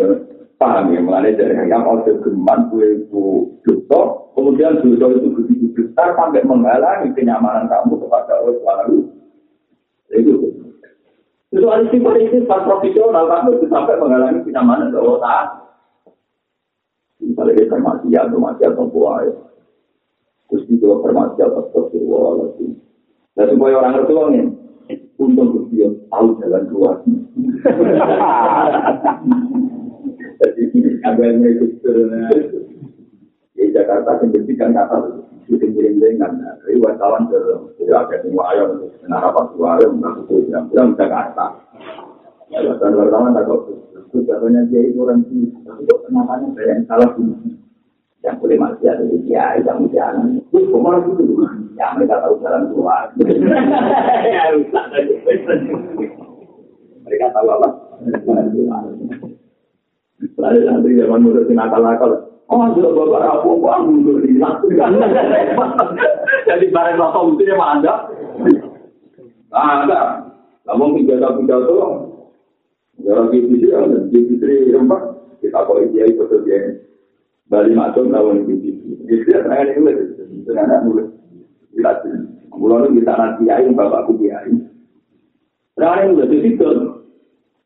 paham 0.57 0.93
ya, 0.93 1.01
mulai 1.05 1.37
dari 1.37 1.57
yang 1.69 1.85
mau 1.85 2.01
geman, 2.05 2.73
gue 2.73 3.05
itu 3.05 3.25
dosa, 3.65 4.01
kemudian 4.33 4.81
dosa 4.81 5.07
itu 5.17 5.29
begitu 5.37 5.67
besar 5.77 6.17
sampai 6.17 6.45
menghalangi 6.45 7.13
kenyamanan 7.13 7.69
kamu 7.69 8.01
kepada 8.01 8.41
Allah 8.41 8.55
Subhanahu 8.57 8.97
itu. 10.17 10.33
Itu 11.53 11.67
ada 11.69 11.85
sifat 11.89 12.15
itu 12.21 12.45
sifat 12.45 12.61
profesional 12.65 13.25
kamu 13.29 13.61
itu 13.61 13.67
sampai 13.69 14.01
menghalangi 14.01 14.41
kenyamanan 14.45 14.93
ke 14.93 14.99
Allah 14.99 15.67
misalnya 17.27 17.59
kita 17.59 17.77
masih 17.81 18.17
atau 18.17 18.39
masih 18.41 18.65
atau 18.71 18.87
buaya 18.89 19.33
terus 20.47 20.63
juga 20.71 21.03
permasi 21.03 21.43
atau 21.43 21.59
astagfirullah 21.69 22.55
dan 23.37 23.47
supaya 23.53 23.75
orang 23.77 23.93
ngerti 23.99 24.13
ini 24.15 24.41
untuk 25.19 25.69
dia 25.73 25.89
tahu 26.13 26.29
jalan 26.41 26.65
keluar 26.71 26.97
agaknya 31.05 31.49
itu 31.55 31.67
di 33.57 33.65
Jakarta 33.73 34.21
yang 34.21 34.73
kata 34.77 34.97
syuting 35.47 35.73
kirim 35.73 36.19
kan 36.19 36.33
dari 36.37 36.77
wartawan 36.83 37.31
ke 37.31 37.39
tidak 37.79 38.11
semua 38.27 38.51
ayam 38.53 38.83
kenapa 39.01 39.31
pas 39.31 39.47
dua 39.55 39.79
ayam 39.79 40.03
nggak 40.03 40.15
itu 40.27 40.51
yang 40.51 40.67
bilang 40.69 40.93
Jakarta 40.99 41.47
wartawan 42.51 42.95
wartawan 42.99 43.35
tak 43.35 43.47
kok 43.47 43.61
itu 44.07 44.19
katanya 44.27 44.61
dia 44.71 44.81
itu 44.87 44.99
orang 45.03 45.23
tapi 45.63 45.83
kok 45.87 46.01
namanya 46.11 46.47
saya 46.55 46.67
yang 46.75 46.83
salah 46.91 47.09
sih 47.15 47.27
yang 48.27 48.43
boleh 48.43 48.59
masih 48.59 48.91
ada 48.91 49.05
di 49.07 49.19
dia 49.23 49.55
yang 49.63 49.87
jalan 49.95 50.43
itu 50.43 50.59
kemana 50.67 50.99
gitu? 51.07 51.23
Ya 51.79 51.95
mereka 51.95 52.19
tahu 52.27 52.43
jalan 52.43 52.75
keluar. 52.75 53.07
Mereka 57.07 57.27
tahu 57.31 57.47
apa 57.55 57.69
lalu 60.37 60.61
nanti 60.65 60.97
zaman 60.97 61.21
muda 61.21 61.45
nakal-nakal 61.49 62.27
Oh, 62.47 62.63
sudah 62.79 62.95
bapak 62.95 63.43
aku, 63.43 63.59
aku 63.59 63.83
mundur 63.91 64.23
di 64.23 64.39
Jadi 66.47 66.65
barang 66.71 66.95
bapak 66.95 67.23
mestinya 67.27 67.55
mah 67.59 67.69
anda. 67.75 67.95
Ah, 69.51 69.83
ada. 69.83 70.01
Namun 70.71 70.95
pidato 70.95 71.43
pidato, 71.43 71.75
orang 73.03 73.35
di 73.35 73.39
sini 73.51 73.67
ada 73.75 73.99
di 74.07 74.21
sini 74.31 74.79
empat. 74.79 75.03
Kita 75.43 75.67
kok 75.67 75.91
dia 75.91 76.07
ikut 76.07 76.31
dia. 76.47 76.87
Bali 77.51 77.75
masuk 77.75 78.15
tahun 78.15 78.47
di 78.47 78.55
sini. 78.63 78.95
Jadi 79.11 79.27
dia 79.27 79.43
tanya 79.43 79.67
ini 79.67 79.83
nulis, 79.83 79.99
dengan 80.47 80.87
nulis. 80.87 81.09
Lihat, 81.75 82.07
mulai 82.55 82.95
kita 82.95 83.13
nanti 83.15 83.51
ayam 83.51 83.75
bapakku 83.75 84.15
dia. 84.23 84.39
Sekarang 85.75 86.15
nulis 86.15 86.31
di 86.31 86.39
situ. 86.47 86.71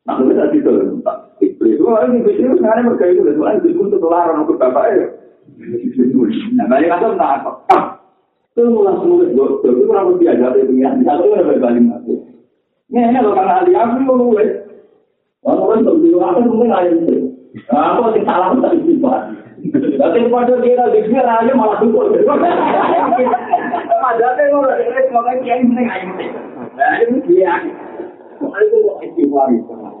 Nah, 0.09 0.17
nulis 0.17 0.41
di. 0.57 1.20
Itu 1.61 1.83
orang 1.85 2.17
yang 2.17 2.25
bisnis 2.25 2.57
sekarang 2.57 2.89
mereka 2.89 3.05
itu 3.13 3.21
itu 3.25 3.41
orang 3.41 3.57
itu 3.61 3.77
untuk 3.77 4.01
larang 4.09 4.41
untuk 4.45 4.57
bapak 4.57 4.85
ya. 4.89 5.07
Nah, 6.57 6.65
banyak 6.65 6.89
kata 6.89 7.07
tak 7.17 7.31
apa. 7.41 7.51
Itu 8.51 8.67
mulai 8.67 8.97
semua 8.97 9.23
itu 9.29 9.43
itu 9.63 9.83
orang 9.89 10.17
biasa 10.17 10.57
itu 10.57 10.73
ya. 10.81 10.89
Satu 11.05 11.23
orang 11.29 11.47
berbalik 11.53 11.83
masuk. 11.85 12.19
Ini 12.91 12.99
ini 13.07 13.17
kalau 13.21 13.33
karena 13.37 13.63
dia 13.63 13.79
aku 13.85 14.03
mau 14.03 14.17
mulai. 14.19 14.47
Orang 15.45 15.61
orang 15.61 15.85
tuh 15.85 15.97
dulu 16.01 16.17
aku 16.21 16.39
mungkin 16.49 16.73
ada 16.73 16.89
itu. 16.91 17.15
Aku 17.69 18.01
sih 18.15 18.23
salah 18.25 18.57
tak 18.57 18.75
istighfar. 18.81 19.21
Tapi 19.71 20.19
pada 20.33 20.53
dia 20.65 20.83
di 20.89 20.99
sini 21.05 21.21
aja 21.21 21.53
malah 21.53 21.77
dukul. 21.77 22.09
Ada 24.01 24.25
ada 24.33 24.43
orang 24.49 24.81
yang 24.81 25.05
semoga 25.07 25.33
kiai 25.45 25.61
mending 25.61 25.87
ayo. 25.87 26.09
Nah, 26.73 26.93
itu 27.05 27.17
dia. 27.29 27.53
Aku 28.41 28.49
mau 28.49 28.97
istighfar 29.05 29.47
itu. 29.53 30.00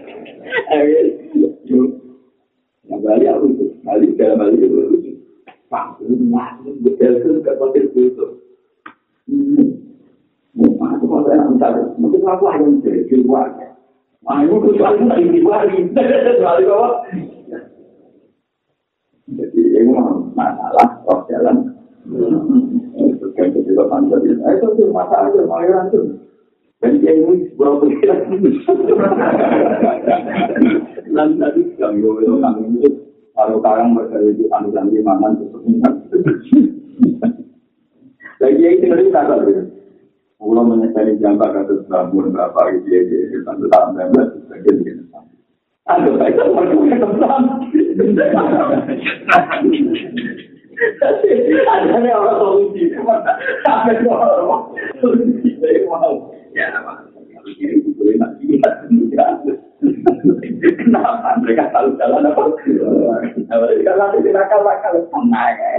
Nah, 2.91 2.97
Bali 2.99 3.23
aku 3.23 3.45
itu, 3.55 3.65
Bali 3.87 4.07
dalam 4.19 4.35
Bali 4.41 4.59
itu 4.59 4.79
Pak, 5.71 6.03
itu 6.03 6.19
masih 6.27 6.75
betul 6.83 7.39
ke 7.39 7.51
kontil 7.55 7.87
itu. 7.95 8.25
Mau 10.51 10.67
aku 10.83 11.07
mau 11.07 11.23
saya 11.23 11.47
misalnya, 11.47 11.95
mungkin 11.95 12.27
aku 12.27 12.43
hanya 12.51 12.67
jadi 12.83 13.07
keluar. 13.07 13.47
Wah, 14.27 14.43
ini 14.43 14.51
kecuali 14.51 15.07
tak 15.07 15.19
ingin 15.23 15.47
balik. 15.47 15.95
Balik 15.95 16.67
apa? 16.67 16.89
Jadi, 19.31 19.59
ini 19.63 19.91
masalah, 20.35 20.87
roh 21.07 21.23
jalan. 21.31 21.71
Itu 22.99 23.31
kan 23.39 23.55
juga 23.55 23.87
panjang. 23.87 24.19
Itu 24.27 24.83
masalah, 24.91 25.31
masalah 25.31 25.87
itu. 25.87 26.01
Dan 26.81 26.97
dia 26.97 27.13
ini 27.13 27.45
sebuah 27.53 27.77
pikiran. 27.85 28.19
Dan 31.13 31.29
tadi 31.37 31.61
kami 31.77 32.01
ngomong 32.01 32.41
kami 32.41 32.81
itu 32.81 32.89
kalau 33.37 33.61
sekarang 33.61 33.93
mereka 33.93 34.17
itu 34.25 34.49
anu 34.49 34.73
janji 34.73 34.97
mangan 35.05 35.37
sesuatu. 35.37 35.69
Lagi 38.41 38.65
yang 38.65 38.81
tinggal 38.81 38.97
di 38.97 39.13
kakak 39.13 39.45
itu. 39.45 39.63
Pulau 40.41 40.65
menyesali 40.65 41.21
jambak 41.21 41.53
kata 41.53 41.85
bangun 41.85 42.33
berapa 42.33 42.73
gitu 42.73 42.89
ya 42.89 43.01
dia 43.05 43.45
tanda 43.45 43.69
tanda 43.69 44.09
belas 44.09 44.33
sebagian 44.41 44.81
gitu. 44.81 45.05
Ada 45.85 46.09
baik 46.17 46.33
kan 46.33 46.49
mereka 46.49 46.97
ketemu. 46.97 47.29
Ada 51.61 52.09
orang 52.09 52.37
solusi, 52.41 52.89
sampai 53.61 54.01
orang 54.01 54.73
solusi. 54.97 55.49
Ya, 56.51 56.67
kalau 56.75 57.47
ini 57.47 57.79
boleh 57.95 58.15
nak 58.19 58.35
Kenapa 60.61 61.41
mereka 61.41 61.73
selalu 61.73 61.97
jalan 61.97 62.29
apa? 62.29 62.43
Mereka 63.49 63.91
nanti 63.97 64.29
nakal-nakal 64.29 64.95
tenang 65.09 65.55
ya. 65.57 65.71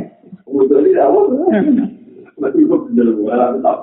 Betul 0.49 0.91
tidak? 0.91 1.09
Masih 2.41 2.67
kok 2.67 2.81
bener 2.91 3.09
gua 3.15 3.55
tak. 3.63 3.79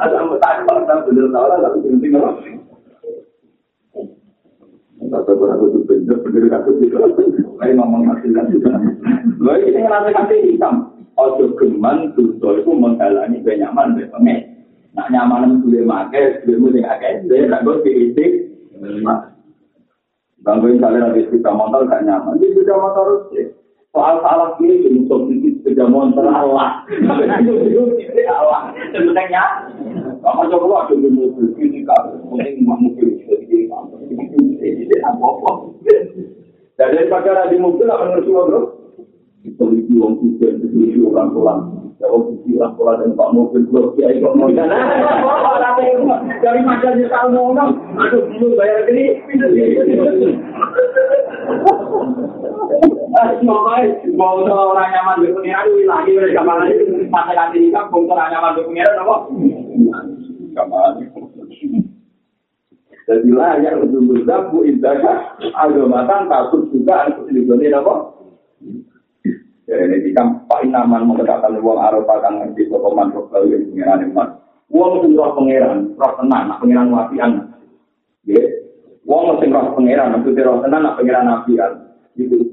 Ada 0.00 0.16
mau 0.24 0.38
tak 0.40 0.64
tak 0.64 0.98
bener 1.04 1.26
tahu 1.28 1.46
lah 1.50 1.58
tapi 1.60 1.78
penting 1.84 2.16
apa? 2.16 2.30
Kata 5.04 5.30
orang 5.36 5.60
itu 5.68 5.78
bener 5.84 6.16
bener 6.24 6.44
kata 6.48 6.70
itu. 6.80 6.96
Kayak 7.60 7.74
ngomong 7.76 8.02
masih 8.08 8.32
kan. 8.32 8.48
Lalu 9.44 9.60
kita 9.68 9.78
ngerasa 9.84 10.08
kasih 10.08 10.38
hitam. 10.48 10.93
Ojo 11.14 11.54
geman 11.54 12.10
tuh 12.18 12.34
itu 12.34 12.72
menghalangi 12.74 13.38
kenyaman 13.46 13.94
berpengen. 13.94 14.54
Nak 14.94 15.10
nyaman 15.10 15.58
itu 15.58 15.66
boleh 15.66 15.84
pakai, 15.90 16.46
boleh 16.46 16.58
mulai 16.62 16.82
agak 16.86 17.10
ente, 17.22 17.38
nak 17.50 17.62
gue 17.66 17.82
diitik. 17.82 18.32
Bangga 20.44 20.66
misalnya 20.70 21.08
lagi 21.10 21.24
sepeda 21.26 21.50
motor 21.56 21.88
gak 21.88 22.04
nyaman, 22.04 22.38
di 22.38 22.52
sepeda 22.52 22.76
motor 22.78 23.26
sih. 23.32 23.48
Soal 23.90 24.20
salah 24.20 24.58
kiri, 24.58 24.86
jadi 24.86 25.06
sok 25.06 25.30
sedikit 25.30 25.54
sepeda 25.62 25.86
motor 25.88 26.26
Allah. 26.30 26.84
Allah, 26.86 28.60
sebenarnya. 28.92 29.44
Kamu 30.20 30.42
coba 30.52 30.88
ada 30.88 30.94
di 30.94 31.08
mobil, 31.10 31.46
ini 31.58 31.80
kan, 31.84 32.16
mungkin 32.26 32.64
mobil 32.64 33.08
juga 33.22 33.34
di 33.44 33.66
kantor. 33.68 33.98
Ini 34.04 34.96
apa-apa. 35.04 35.50
Dan 36.74 36.88
daripada 36.96 37.48
di 37.48 37.56
mobil, 37.60 37.86
akan 37.88 38.08
ngerti 38.18 38.30
bro. 39.44 39.52
Kita 39.52 39.62
beli 39.68 39.84
uang 39.92 40.14
kucing, 40.20 40.56
beli 40.72 40.96
orang 41.04 41.28
pulang. 41.36 41.60
Kalau 42.00 42.32
beli 42.32 42.56
orang 42.56 42.72
pulang 42.80 42.96
dan 43.00 43.10
pak 43.12 43.32
mobil, 43.36 43.62
gue 43.68 43.82
kiai 44.00 44.20
kok 44.20 44.34
mau 44.36 44.48
jalan. 44.48 44.80
Dari 46.40 46.60
macam 46.64 46.92
tahu 46.96 47.28
ngomong, 47.32 47.70
aduh 48.00 48.22
dulu 48.32 48.56
bayar 48.56 48.88
gini. 48.88 49.20
Makanya, 53.44 54.10
mau 54.16 54.42
orang 54.42 54.90
nyaman 54.90 55.22
di 55.22 55.30
pengiran, 55.30 55.68
lagi 55.86 56.10
mereka 56.16 56.42
malah 56.42 56.66
itu 56.66 57.06
masa 57.12 57.36
ganti 57.36 57.62
nikah, 57.62 57.86
mau 57.92 58.02
orang 58.08 58.32
nyaman 58.32 58.56
di 58.58 58.62
pengiran, 58.66 59.00
apa? 59.04 59.16
Jadi 63.04 63.28
layak 63.36 63.84
untuk 63.84 64.00
berzabu 64.08 64.64
indahnya 64.64 65.36
agamatan 65.60 66.24
takut 66.24 66.72
juga 66.72 67.12
untuk 67.12 67.28
dilindungi 67.28 67.68
apa? 67.76 68.13
Ya 69.64 69.80
ini 69.80 70.12
kan 70.12 70.44
Pak 70.44 70.60
Inaman 70.68 71.08
mengatakan 71.08 71.56
uang 71.56 71.80
Arafah 71.80 72.20
kan 72.20 72.36
ngerti 72.36 72.68
roh 72.68 72.84
kalau 73.32 73.48
yang 73.48 73.64
pengiran 73.72 74.04
iman. 74.12 74.28
Uang 74.68 75.00
itu 75.00 75.16
roh 75.16 75.32
pengiran, 75.32 75.96
roh 75.96 76.12
tenang, 76.20 76.52
nak 76.52 76.60
pengiran. 76.60 76.92
Ya, 78.28 78.44
uang 79.08 79.40
itu 79.40 79.48
roh 79.48 79.72
pengiran, 79.72 80.12
maksudnya 80.12 80.44
roh 80.44 80.60
tenang, 80.60 80.84
nak 80.84 80.96
pengiran 81.00 81.32
wafian. 81.32 81.72
Itu 82.12 82.44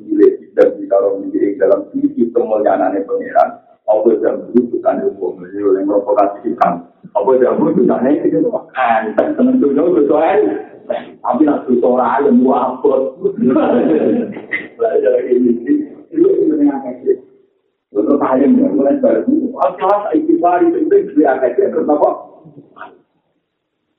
cilik 0.00 0.32
tidak 0.40 0.68
bisa 0.80 0.96
roh 1.04 1.20
menjadi 1.20 1.60
dalam 1.60 1.84
sisi 1.92 2.24
kemuliaan 2.32 2.96
pengiran. 3.04 3.48
Apa 3.84 4.08
yang 4.24 4.48
begitu 4.48 4.80
kan 4.80 5.04
uang 5.04 5.36
yang 5.52 5.84
provokasi 5.84 6.56
kan. 6.64 6.80
Apa 7.12 7.28
yang 7.36 7.60
itu 8.32 8.48
kan. 8.72 9.12
Tentu 9.36 9.68
itu 9.68 10.02
soal. 10.08 10.40
Tapi 11.20 11.42
nak 11.44 11.68
yang 12.24 12.40
muafot. 12.40 13.20
Belajar 14.80 15.14
ini. 15.28 15.91
Dia? 16.12 16.28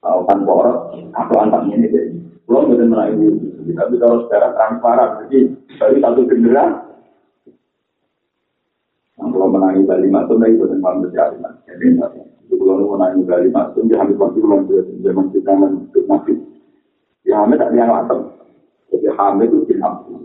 Tahu 0.04 0.20
kan 0.28 0.44
poros, 0.44 0.92
aku 1.16 1.34
antarnya 1.40 1.80
ini 1.80 1.88
deh. 1.88 2.06
Belum 2.44 2.76
benar 2.76 2.92
benar 2.92 3.08
ini, 3.16 3.72
tapi 3.72 3.96
kalau 3.96 4.28
secara 4.28 4.52
transparan, 4.52 5.24
jadi 5.24 5.48
dari 5.80 5.98
satu 6.04 6.28
generasi. 6.28 6.92
Yang 9.16 9.28
kalau 9.32 9.48
menangi 9.48 9.88
Bali 9.88 10.12
Matum, 10.12 10.44
itu 10.44 10.68
dengan 10.68 11.00
berjari 11.00 11.40
Jadi 11.40 11.88
itu 12.44 12.56
kalau 12.60 13.00
menangi 13.00 13.24
Bali 13.24 13.48
Matum, 13.48 13.88
dia 13.88 14.04
hampir 14.04 14.20
pasti 14.20 14.44
belum 14.44 14.68
zaman 15.08 15.26
kita 15.32 15.52
untuk 15.56 16.04
masih. 16.04 16.38
Ya 17.24 17.40
Hamid 17.40 17.64
tak 17.64 17.72
dia 17.72 17.88
ngatam. 17.88 18.20
Jadi 18.92 19.08
Hamid 19.16 19.50
itu. 19.56 19.72
Abdul 19.80 20.23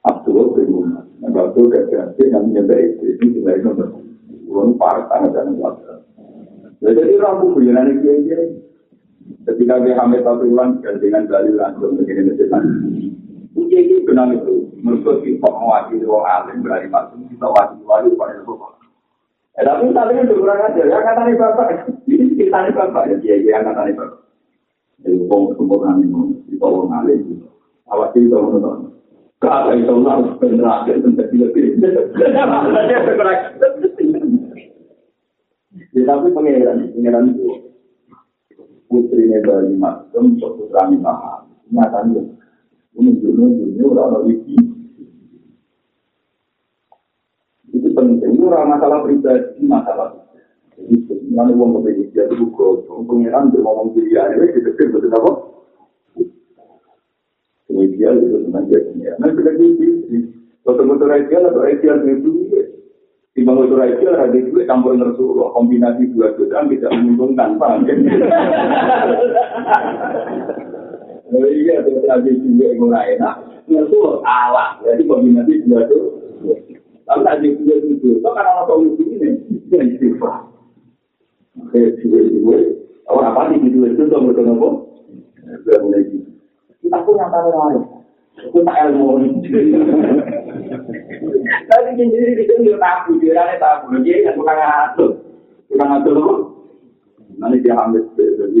bin 0.00 0.70
Nah, 1.20 1.52
itu 1.52 1.60
gak 1.68 2.16
yang 2.16 2.48
menyebabkan 2.48 2.96
itu 2.96 3.04
itu 3.20 3.44
dari 3.44 3.60
nomor 3.60 3.92
Ulun 4.48 4.80
parah 4.80 5.04
tangan 5.12 5.36
dan 5.36 5.52
kuasa. 5.60 6.00
Jadi 6.80 7.20
ramu 7.20 7.52
kuliah 7.52 7.84
ini 7.84 8.24
dia 8.24 8.40
Ketika 9.46 9.78
dia 9.84 9.94
hamil 9.94 10.24
satu 10.26 10.42
bulan 10.42 10.82
dengan 10.82 11.28
dalil 11.30 11.54
langsung 11.54 11.94
begini 11.94 12.34
mesin. 12.34 12.50
Uji 13.54 13.78
ini 13.78 14.02
benar 14.02 14.32
itu. 14.34 14.74
Menurut 14.80 15.22
kita 15.22 15.44
mewakili 15.44 16.08
orang 16.08 16.50
alim 16.50 16.64
berani 16.64 16.88
masuk 16.88 17.20
kita 17.30 17.46
wakili 17.46 17.84
wali 17.84 18.10
pada 18.16 18.34
itu. 18.40 18.54
Eh 19.60 19.62
tapi 19.62 19.92
tadi 19.92 20.14
itu 20.18 20.34
kurang 20.34 20.66
ajar. 20.66 20.86
Yang 20.88 21.04
kata 21.04 21.22
nih 21.28 21.36
bapak, 21.36 21.68
ini 22.08 22.26
kita 22.34 22.58
nih 22.64 22.72
bapak 22.74 23.02
ya 23.12 23.16
dia 23.20 23.34
yang 23.44 23.66
kata 23.68 23.80
nih 23.86 23.94
bapak. 23.94 24.20
Jadi 25.04 25.16
ngomong 25.20 25.54
sempurna 25.54 25.92
nih 26.00 26.08
ngomong 26.10 26.30
di 26.48 26.56
bawah 26.58 26.90
alim. 26.90 27.20
Awak 27.92 28.18
itu 28.18 28.34
ngomong 28.34 28.89
Kata 29.40 29.72
itu 29.72 30.04
harus 30.04 30.36
benar 30.36 30.84
menjadi 30.84 31.36
lebih. 31.40 31.80
Ya, 35.90 36.02
tapi 36.04 36.28
pengeran, 36.30 36.92
pengeran 36.92 37.32
itu 37.32 37.72
putri 38.86 39.32
Bali 39.40 39.74
Masem, 39.80 40.36
putra 40.36 40.92
Mahal. 40.92 41.48
Nyatanya, 41.72 42.20
ini 43.00 43.16
dulu 43.16 43.48
dulu 43.80 43.96
orang 43.96 44.28
wiki. 44.28 44.58
Itu 47.70 47.88
penting, 47.96 48.34
itu 48.34 48.44
orang 48.44 48.76
masalah 48.76 49.06
pribadi, 49.06 49.62
masalah. 49.64 50.20
Jadi, 50.74 51.00
mana 51.32 51.54
uang 51.54 51.80
kepedisi, 51.80 52.18
itu 52.18 52.34
bukan 52.44 53.06
pengeran, 53.06 53.54
ngomong 53.54 53.94
diri, 53.94 54.18
ini 54.18 54.46
kita 54.52 54.74
betul 54.74 55.14
apa? 55.14 55.49
Ideal 57.78 58.14
itu 58.18 58.36
senang 58.46 58.66
jadi 58.66 59.14
Nah 59.22 59.28
sudah 59.30 59.54
gitu. 59.54 60.18
Foto-foto 60.66 61.04
ideal 61.08 61.48
atau 61.48 61.64
ideal 61.64 61.98
itu 62.04 62.30
di 63.30 63.46
itu 63.46 63.74
ideal 63.78 64.14
ada 64.18 64.36
itu 64.36 64.58
campur 64.66 64.98
nersuloh 64.98 65.54
kombinasi 65.56 66.10
dua 66.12 66.34
juta 66.34 66.66
bisa 66.66 66.90
menguntungkan 66.92 67.56
paham 67.56 67.86
kan? 67.86 67.98
Oh 71.30 71.46
iya, 71.46 71.78
itu 71.86 72.02
lagi 72.10 72.34
juga 72.42 72.64
yang 72.74 72.78
mulai 72.82 73.14
enak. 73.14 73.34
Nersuloh 73.70 74.20
alah, 74.26 74.82
jadi 74.82 75.02
kombinasi 75.06 75.64
dua 75.64 75.86
juta. 75.86 76.58
Tapi 77.06 77.22
tadi 77.26 77.48
juga 77.58 77.74
itu, 77.86 78.18
itu 78.18 78.28
kan 78.34 78.46
orang 78.46 78.86
ini 78.98 79.14
yang 79.70 79.86
istighfar. 79.94 80.46
Oke, 81.58 81.80
dua 82.04 82.20
dua. 82.34 82.58
Orang 83.10 83.34
apa 83.34 83.54
sih 83.56 83.70
dua 83.70 83.90
itu 83.90 84.02
tuh 84.06 84.20
berkenapa? 84.22 84.68
Gitu. 85.66 86.29
Aku 86.88 87.10
nyata 87.12 87.40
lain. 87.44 87.82
Aku 88.48 88.58
tak 88.64 88.88
ilmu. 88.88 89.20
Tapi 91.68 91.88
jadi 91.98 92.32
di 92.38 92.44
sini 92.48 92.66
dia 92.72 92.80
tabu, 92.80 93.20
dia 93.20 93.58
tabu. 93.60 94.00
Dia 94.00 94.24
yang 94.24 94.36
kurang 94.40 94.60
atur. 94.64 95.20
Kurang 95.68 96.00
atur 96.00 96.14
loh. 96.16 96.38
Nanti 97.36 97.60
dia 97.60 97.76
ambil 97.76 98.04
jadi 98.16 98.60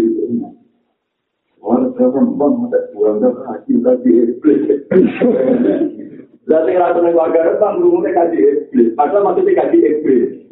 Orang 1.60 1.92
perempuan 1.92 2.72
ada 2.72 2.88
kurang 2.96 3.20
ada 3.20 3.36
hasil 3.52 3.78
tadi 3.84 4.10
iblis. 4.16 4.60
Jadi 6.48 6.72
rasa 6.80 6.98
keluarga 6.98 7.52
depan 7.52 7.78
belum 7.78 8.00
mereka 8.00 8.32
di 8.32 8.40
iblis. 8.40 8.96
Padahal 8.96 9.28
maksudnya 9.28 9.60
kaji 9.60 9.78
iblis. 9.78 10.50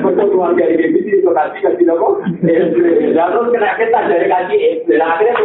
Betul 0.00 0.26
keluarga 0.32 0.64
ini 0.64 0.96
itu 0.96 1.28
kasih 1.28 1.60
kasih 1.60 1.86
apa? 1.92 2.08
Lalu 3.14 3.40
kena 3.52 3.70
kita 3.78 4.00
dari 4.08 4.26
kasih 4.26 4.58
akhirnya 4.96 5.44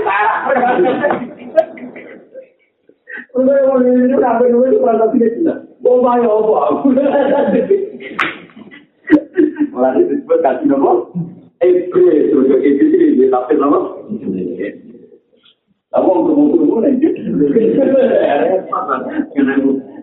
Bunda 3.46 3.62
yang 3.62 3.70
mau 3.70 3.78
ini 3.78 4.10
juga 4.10 4.26
apa 4.34 4.42
yang 4.50 4.58
itu 4.66 4.78
kalau 4.82 4.98
tapi 5.06 5.22
tidak. 5.22 5.58
Oh 5.86 6.02
my 6.02 6.18
oh 6.26 6.42
wow. 6.50 6.82
Malah 9.70 9.92
itu 10.02 10.18
disebut 10.18 10.40
kasih 10.42 10.66
nama. 10.66 11.06
Ebre 11.62 12.10
itu 12.26 12.42
juga 12.42 12.58
itu 12.66 12.84
sih 12.90 13.22
dia 13.22 13.30
tapi 13.30 13.54
nama. 13.62 14.02
Aku 15.94 16.10
untuk 16.10 16.34
mungkin 16.34 16.74
pun 16.74 16.90
aja. 16.90 17.10
Karena 19.30 19.54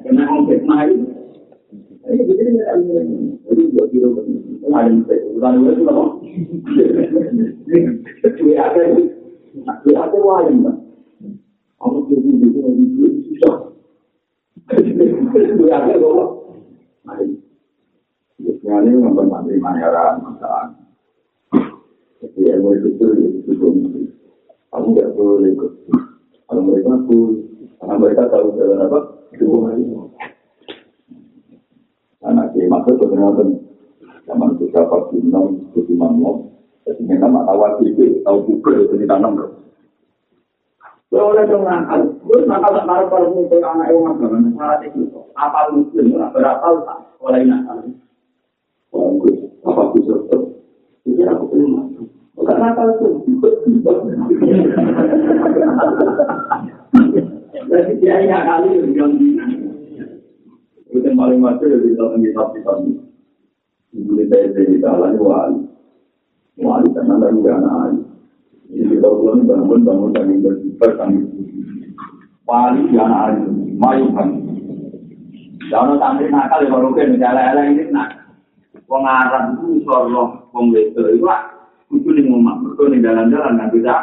karena 0.07 0.23
aku 0.23 0.39
bermain. 0.47 1.03
Ini 2.07 2.23
begini 2.23 2.63
ya. 2.63 2.79
Ini 2.79 3.63
buat 3.75 3.91
dulu. 3.91 4.23
Ada 4.71 4.91
itu. 4.95 5.15
Lalu 5.43 5.67
itu 5.67 5.83
anak 43.73 43.89
yang 43.89 44.01
ngapa 44.05 44.25
kan, 44.29 44.43
salah 44.53 44.79
itu 44.85 45.01
apa 45.33 45.61
muslim, 45.73 46.07
berapa 46.13 46.67
tak 46.85 46.99
oleh 47.23 47.43
nakal. 47.49 47.79
Wah, 48.93 49.09
gue 49.17 49.35
apa 49.65 49.83
bisa? 49.97 50.15
Ini 51.09 51.23
aku 51.25 51.45
terima. 51.49 51.83
Bukan 52.37 52.57
nakal 52.61 52.89
tuh. 53.01 53.25
Jadi 57.73 57.93
dia 58.05 58.21
yang 58.21 58.45
kali 58.45 58.85
yang 58.93 59.13
Itu 60.93 61.01
yang 61.01 61.17
paling 61.17 61.41
masuk 61.41 61.73
ya 61.73 61.79
kita 61.81 62.05
kitab 62.21 62.47
kitab 62.53 62.77
ini. 62.85 63.01
Kita 63.97 64.37
itu 64.45 64.61
kita 64.77 64.89
alami 64.93 65.21
wali. 65.25 65.61
Wali 66.61 66.89
karena 66.93 67.17
ada 67.17 67.33
juga 67.33 67.57
anak 67.57 68.05
Jadi 68.69 69.01
ulang 69.01 69.49
bangun 69.49 69.81
bangun 69.89 70.11
kami 70.13 70.45
bersifat 70.45 71.01
kami. 71.01 71.25
Wali 72.45 72.93
ya 72.93 73.09
anak 73.09 73.62
mayu 73.83 74.07
kami. 74.15 74.39
Jangan 75.67 75.99
sampai 75.99 76.31
nakal 76.31 76.63
ya 76.63 76.71
baru 76.71 76.89
kan 76.95 77.19
jalan-jalan 77.19 77.67
ini 77.75 77.85
nak. 77.91 78.09
Wong 78.87 79.03
Arab 79.09 79.57
itu 79.59 79.83
sorloh 79.89 80.47
wong 80.53 80.71
wedok 80.71 81.11
itu 81.11 81.27
kudu 81.89 82.09
ning 82.17 82.33
omah, 82.33 82.57
mergo 82.61 82.89
ning 82.89 83.05
jalan-jalan 83.05 83.57
nggak 83.57 83.73
bisa 83.77 83.97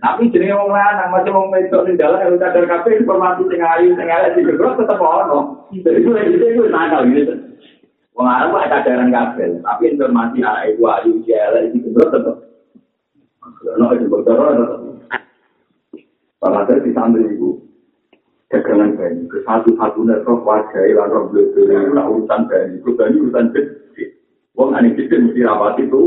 Tapi 0.00 0.32
jenenge 0.32 0.56
wong 0.56 0.72
lanang 0.72 1.12
macam 1.12 1.36
wong 1.36 1.48
wedok 1.52 1.84
ning 1.84 2.00
dalan 2.00 2.24
yang 2.24 2.40
sadar 2.40 2.64
kabeh 2.64 3.04
informasi 3.04 3.42
sing 3.52 3.60
ayu 3.60 3.92
sing 3.94 4.08
elek 4.08 4.32
di 4.32 4.42
grup 4.48 4.80
tetep 4.80 4.96
ono. 4.96 5.68
Itu 5.76 5.92
itu 5.92 6.08
itu 6.16 6.64
nakal 6.72 7.04
gitu. 7.12 7.36
Wong 8.16 8.26
Arab 8.26 8.56
ada 8.56 8.80
sadaran 8.80 9.12
kabeh, 9.12 9.60
tapi 9.60 9.92
informasi 9.92 10.40
ayu 10.40 11.20
sing 11.20 11.36
elek 11.36 11.64
di 11.76 11.78
grup 11.92 12.08
tetep 12.16 12.36
ono 13.76 13.86
itu 13.92 14.08
bocor 14.08 14.38
tetep. 14.56 14.80
Para 16.40 16.64
dari 16.64 16.88
santri 16.96 17.36
ibu 17.36 17.69
dagangan 18.50 18.98
ke 19.30 19.38
satu-satunya 19.46 20.26
roh 20.26 20.42
wajah 20.42 20.82
ilang 20.90 21.10
roh 21.14 21.30
beliau 21.30 21.54
itu 21.54 21.86
urusan 21.94 22.40
bayi 22.50 22.82
itu 22.82 22.90
bayi 22.98 23.14
urusan 23.14 23.46
kecil. 23.54 24.10
Wong 24.58 24.74
aneh 24.74 24.90
kecil 24.98 25.30
mesti 25.30 25.46
rapati 25.46 25.86
itu 25.86 26.02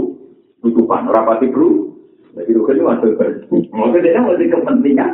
tutupan 0.60 1.08
rapati 1.08 1.48
bro 1.48 1.96
Jadi 2.34 2.50
lu 2.50 2.66
kan 2.66 2.82
masuk 2.82 3.14
ke 3.14 3.46
Maksudnya 3.70 4.10
dia 4.10 4.26
masih 4.26 4.50
kepentingan. 4.50 5.12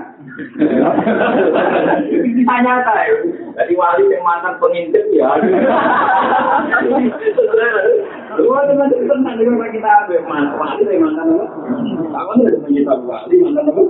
Bisa 2.32 2.56
nyata 2.64 2.94
ya. 2.96 3.16
Jadi 3.60 3.74
wali 3.76 4.08
yang 4.08 4.24
mantan 4.24 4.56
pengintip 4.64 5.04
ya. 5.12 5.28
Lu 8.40 8.56
ada 8.56 8.72
masih 8.72 9.04
tenang 9.04 9.36
dengan 9.36 9.68
kita 9.68 9.90
ambil. 10.08 10.22
Wali 10.32 10.88
yang 10.88 11.04
mantan 11.04 11.28
apa? 11.28 11.46
Apa 12.24 12.32
nih 12.40 12.46
ada 12.48 12.58
menyita 12.64 12.94
wali 13.04 13.36
mantan 13.44 13.68
apa? 13.68 13.84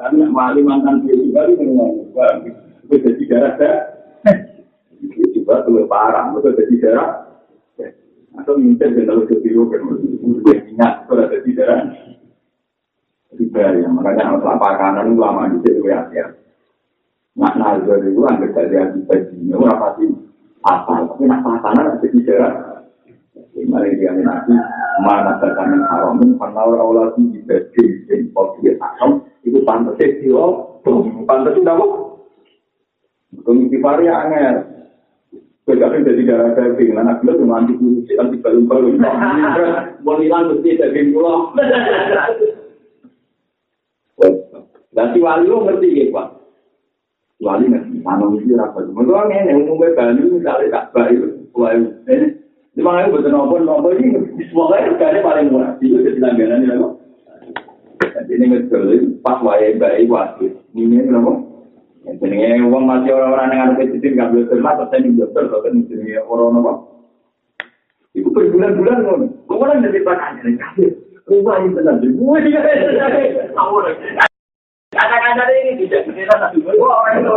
Tapi 0.00 0.16
wali 0.32 0.60
mantan 0.64 1.04
dia 1.04 1.12
juga 1.12 1.44
ini 1.44 1.60
dengan 1.60 1.92
Itu 2.88 2.96
jadi 2.96 3.24
darah 3.28 3.52
dah. 3.60 3.76
Itu 4.96 5.28
juga 5.36 5.60
tuh 5.68 5.84
parah. 5.84 6.32
Itu 6.32 6.50
jadi 6.56 6.76
darah. 6.80 7.30
atau 8.38 8.54
minta 8.56 8.86
dengan 8.86 9.20
lu 9.20 9.24
ketiru 9.26 9.66
kan 9.68 9.82
udah 9.90 10.58
ingat 10.70 10.92
kalau 11.10 11.26
ada 11.26 11.38
di 11.42 11.50
daerah 11.50 11.82
riba 13.34 13.62
ya 13.74 13.88
makanya 13.90 14.22
harus 14.30 14.42
lapar 14.46 14.78
kanan 14.78 15.18
lama 15.18 15.50
di 15.50 15.58
situ 15.66 15.82
ya 15.86 16.06
ya 16.14 16.30
nak 17.34 17.54
nazar 17.58 18.00
itu 18.06 18.22
ambil 18.22 18.50
dari 18.54 18.74
hati 18.78 19.00
bajinya 19.06 19.54
orang 19.58 19.78
pasti 19.82 20.04
apa 20.62 20.94
tapi 21.10 21.24
nak 21.26 21.40
pasangan 21.42 21.86
ada 21.98 22.06
di 22.06 22.20
daerah 22.22 22.52
Mari 23.54 23.98
dia 23.98 24.14
nanti 24.14 24.54
mana 25.06 25.38
tekanan 25.38 25.86
haramin 25.86 26.34
panau 26.38 26.74
Allah 26.74 27.14
di 27.18 27.38
baju 27.46 27.82
yang 28.10 28.30
posisi 28.34 28.74
takam 28.78 29.22
itu 29.46 29.58
pantas 29.62 29.94
sih 29.98 30.30
pantas 31.26 31.54
itu 31.54 31.66
apa? 31.66 31.86
Kemisi 33.46 33.78
varia 33.78 34.26
angel 34.26 34.56
Begawe 35.70 36.02
jadi 36.02 36.26
darah 36.26 36.50
daging, 36.58 36.98
anak 36.98 37.22
gue 37.22 37.36
cuma 37.38 37.62
anti 37.62 37.78
kulit, 37.78 38.10
anti 38.18 38.42
balung-balung. 38.42 38.98
Mau 40.02 40.18
hilang 40.18 40.50
mesti 40.50 40.80
daging 40.82 41.14
pulau. 41.14 41.54
Dan 44.90 45.06
si 45.14 45.22
wali 45.22 45.46
lo 45.46 45.62
ngerti 45.62 45.94
ya, 45.94 46.04
Pak. 46.10 46.26
Wali 47.38 47.70
ngerti, 47.70 48.02
mana 48.02 48.26
mesti 48.26 48.50
rapat. 48.50 48.90
Menurut 48.90 49.30
ini, 49.30 49.62
umumnya 49.62 49.94
Bali, 49.94 50.20
misalnya 50.26 50.74
tak 50.74 50.84
baik, 50.90 51.22
wali. 51.54 52.39
Ini 52.70 52.86
makanya 52.86 53.10
betul 53.10 53.30
nopo, 53.34 53.58
nopo 53.58 53.88
ini, 53.98 54.14
semuanya 54.46 54.94
harganya 54.94 55.20
paling 55.26 55.46
murah. 55.50 55.74
Itu 55.82 56.06
jadi 56.06 56.22
langganan 56.22 56.66
ya. 56.70 56.76
Jadi 58.00 58.30
ini 58.38 58.44
ngerti, 58.46 59.20
pas 59.26 59.42
wali 59.42 59.74
baik, 59.74 60.06
wali. 60.06 60.54
Ini 60.78 61.02
kenapa? 61.02 61.32
Jenenge 62.22 62.64
wong 62.70 62.88
masih 62.88 63.12
orang-orang 63.12 63.50
yang 63.52 63.74
ada 63.74 63.84
titik 63.84 64.16
nggak 64.16 64.30
boleh 64.32 64.46
terima, 64.48 64.72
terus 64.78 64.88
saya 64.94 65.10
dokter, 65.12 65.44
terus 65.50 65.66
ini 65.68 65.80
jenenge 65.90 66.22
orang 66.24 66.62
apa? 66.62 66.72
Iku 68.14 68.28
berbulan-bulan 68.34 68.98
ngono. 69.06 69.26
Kok 69.46 69.60
orang 69.60 69.86
jadi 69.86 70.00
pakai 70.02 70.42
nih 70.42 70.54
kasih. 70.58 70.90
Rumah 71.30 71.62
ini 71.62 71.74
benar 71.78 71.94
jadi 72.02 72.10
gue 72.10 72.38
dia. 72.42 72.60
Kata-kata 74.90 75.42
ini 75.62 75.86
tidak 75.86 76.10
tapi 76.26 76.58
gue 76.58 76.74
orang 76.74 77.22
itu. 77.22 77.34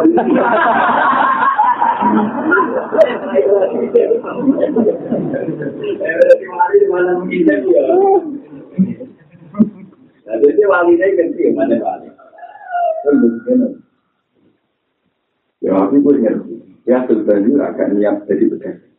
Ya 15.64 15.72
aku 15.80 15.95
gue 16.04 16.16
ngerti. 16.20 16.56
Ya 16.84 17.08
sebenarnya 17.08 17.72
akan 17.72 17.89
niat 17.95 18.28
jadi 18.28 18.45
pedagang. 18.51 18.91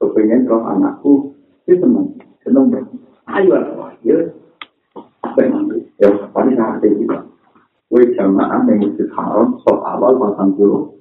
Kepengen 0.00 0.44
kau 0.48 0.60
anakku, 0.64 1.32
itu 1.64 1.80
teman, 1.80 2.12
seneng 2.44 2.68
bro. 2.68 2.84
Ayo 3.28 3.56
lah, 3.56 3.92
ya. 4.04 4.20
Apa 5.24 5.38
yang 5.44 5.64
nanti? 5.64 5.80
Ya, 5.96 6.12
paling 6.32 6.60
ada 6.60 6.84
kita. 6.84 7.18
Gue 7.88 8.04
jamaah 8.12 8.60
yang 8.68 8.84
masjid 8.84 9.08
haram, 9.16 9.56
sok 9.64 9.80
awal 9.80 10.12
pasang 10.20 10.52
puluh. 10.56 10.92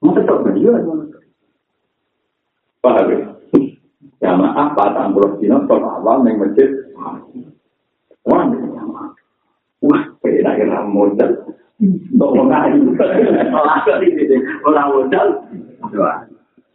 Mau 0.00 0.16
tetap 0.16 0.40
kan? 0.40 0.56
Iya, 0.56 0.72
Paham 2.80 3.12
ya? 3.12 3.18
Jamaah 4.20 4.72
pasang 4.76 5.16
puluh 5.16 5.36
dino, 5.40 5.64
sok 5.64 5.80
awal 5.80 6.24
yang 6.28 6.40
masjid 6.40 6.68
Wah, 8.28 8.44
Wah, 9.80 10.02
beda 10.20 10.50
kira 10.60 10.84
modal. 10.84 11.56
Ora 14.60 14.82
modal. 14.92 15.28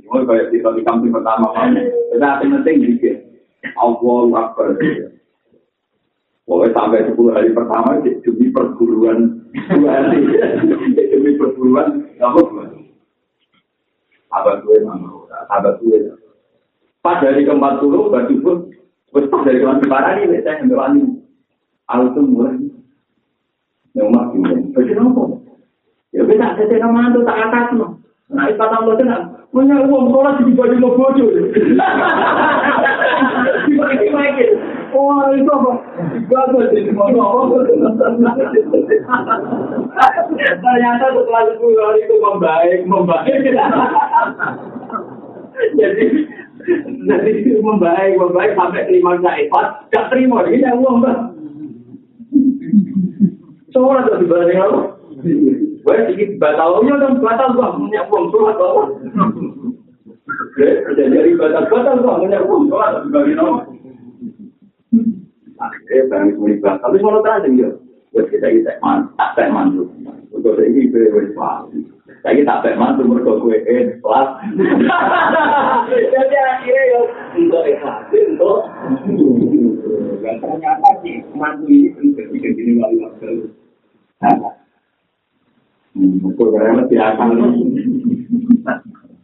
Mau 0.05 0.21
kayak 0.25 0.49
di 0.49 0.57
kali 0.61 0.81
kampung 0.81 1.13
pertama 1.13 1.53
kan. 1.53 1.77
Tapi 2.17 2.49
penting 2.49 2.77
dikit. 2.81 3.17
Allah 3.77 4.29
Akbar. 4.49 4.77
Pokoknya 6.45 6.77
sampai 6.77 7.09
10 7.09 7.33
hari 7.33 7.49
pertama 7.57 7.97
demi 8.05 8.53
perguruan 8.53 9.49
dua 9.73 9.89
hari. 9.97 10.21
Apa 14.35 14.59
gue 14.59 14.77
mau 14.83 15.23
sahabat 15.47 15.79
gue. 15.79 16.11
Pas 16.99 17.21
dari 17.23 17.45
keempat 17.45 17.79
puluh, 17.79 18.09
baju 18.09 18.35
pun, 18.43 18.57
pas 19.13 19.43
dari 19.45 19.61
keempat 19.61 19.87
parah 19.87 20.19
nih, 20.19 20.41
saya 20.43 20.59
ambil 20.65 20.81
wani. 20.81 21.03
Aku 21.85 22.17
tuh 22.17 22.25
mulai. 22.25 22.57
Yang 23.95 24.11
gimana? 24.11 24.59
Baju 24.75 24.91
apa? 24.91 25.23
Ya 26.11 26.21
bisa, 26.27 26.47
saya 26.57 26.67
tidak 26.67 26.91
mantu, 26.91 27.23
tak 27.23 27.39
atas 27.47 27.67
no. 27.75 27.87
Nah, 28.31 28.49
itu 28.49 28.57
kata 28.57 28.75
Allah 28.81 28.95
tenang. 28.97 29.23
Punya 29.53 29.85
uang 29.85 30.09
sholat 30.11 30.41
di 30.41 30.51
baju 30.51 30.75
mau 30.81 30.97
bodoh. 30.97 31.29
Ternyata 40.35 41.05
setelah 41.11 41.43
sepuluh 41.51 41.81
hari 41.83 41.99
itu 42.07 42.15
membaik, 42.23 42.79
membaik. 42.87 43.35
Jadi, 45.75 46.05
jadi 47.07 47.31
membaik, 47.63 48.13
membaik 48.19 48.51
sampai 48.55 48.87
terima 48.87 49.19
zakat, 49.23 49.67
gak 49.91 50.07
terima, 50.11 50.43
ini 50.47 50.63
yang 50.63 50.83
uang 50.83 50.99
bang. 51.03 51.19
Sholat 53.71 54.07
tuh 54.07 54.19
dibanding 54.23 54.59
apa? 54.59 54.79
Wah, 55.85 55.97
sedikit 56.07 56.39
batalnya 56.39 56.95
kan 56.99 57.13
batal 57.23 57.49
bang, 57.55 57.73
punya 57.79 58.01
uang 58.07 58.25
sholat 58.31 58.57
apa? 58.59 58.83
Jadi 60.95 61.31
batal 61.39 61.63
batal 61.71 61.95
bang, 62.03 62.17
punya 62.19 62.39
uang 62.43 62.63
sholat 62.67 62.91
dibanding 63.07 63.39
apa? 63.39 63.74
Akhirnya 65.85 66.09
barang 66.09 66.29
itu 66.33 66.65
batal, 66.65 66.81
tapi 66.81 66.97
kalau 66.97 67.21
tadi 67.21 67.61
ya, 67.61 67.69
buat 68.09 68.25
kita 68.33 68.47
kita 68.49 68.73
man, 68.81 69.05
tak 69.21 69.53
mantu, 69.53 69.85
untuk 70.33 70.57
ini 70.57 70.89
beri 70.89 71.29
Saya 72.25 72.41
tak 72.41 72.65
pek 72.65 72.73
mantu 72.73 73.05
mergo 73.05 73.37
kue 73.37 73.53
ikhlas. 73.69 74.29
Jadi 75.93 76.37
akhirnya 76.41 76.83
ya 76.89 76.99
untuk 77.37 77.63
ikhlas, 77.69 78.09
untuk 78.09 78.65
dan 80.25 80.41
ternyata 80.41 80.89
sih 81.05 81.21
mantu 81.37 81.69
ini 81.69 81.93
penting 81.93 82.41
jadi 82.41 82.57
gini 82.57 82.71
wali 82.81 82.97
waktu. 83.05 83.45
Betul 85.93 86.47
karena 86.57 86.81
biasa. 86.89 87.23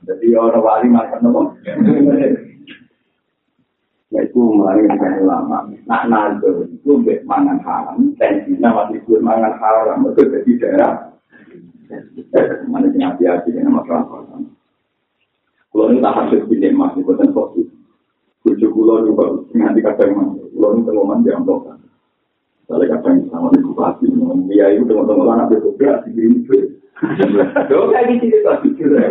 Jadi 0.06 0.26
orang 0.38 0.62
wali 0.62 0.88
makan 0.94 1.20
nopo. 1.26 1.42
Yaitu 4.12 4.40
mulai 4.44 4.84
dari 4.92 5.24
lama. 5.24 5.72
Nak 5.88 6.04
nado 6.12 6.68
itu 6.68 7.00
bek 7.00 7.24
mangan 7.24 7.64
haram, 7.64 8.12
tensinya 8.20 8.84
masih 8.84 9.00
gue 9.08 9.24
mangan 9.24 9.56
haram, 9.56 10.04
betul 10.04 10.28
jadi 10.36 10.52
daerah. 10.60 10.94
Mana 12.68 12.92
sing 12.92 13.04
hati-hati 13.04 13.56
dengan 13.56 13.80
masalah 13.80 14.04
kosan. 14.08 14.52
Kalau 15.72 15.88
ini 15.88 16.04
tak 16.04 16.16
hasil 16.20 16.44
pilih 16.52 16.72
mas, 16.76 16.92
itu 17.00 17.12
kan 17.16 17.32
fokus. 17.32 17.68
Kucu 18.44 18.68
kulo 18.76 19.08
juga 19.08 19.48
nganti 19.56 19.80
kadang 19.80 20.12
mas. 20.20 20.30
Kulo 20.52 20.68
ini 20.76 20.84
temuan 20.84 21.24
di 21.24 21.32
amplop 21.32 21.72
kan. 21.72 21.80
Soalnya 22.68 23.00
kadang 23.00 23.32
sama 23.32 23.48
di 23.56 23.64
bupati, 23.64 24.12
dia 24.52 24.76
itu 24.76 24.84
teman-teman 24.84 25.40
anak 25.40 25.56
berkobra, 25.56 26.04
dikirim 26.04 26.44
duit. 26.44 26.81
Tuh 27.02 27.90
kayak 27.90 28.14
gitu 28.14 28.30
itu 28.30 28.52
pikir 28.62 28.94
ya. 28.94 29.10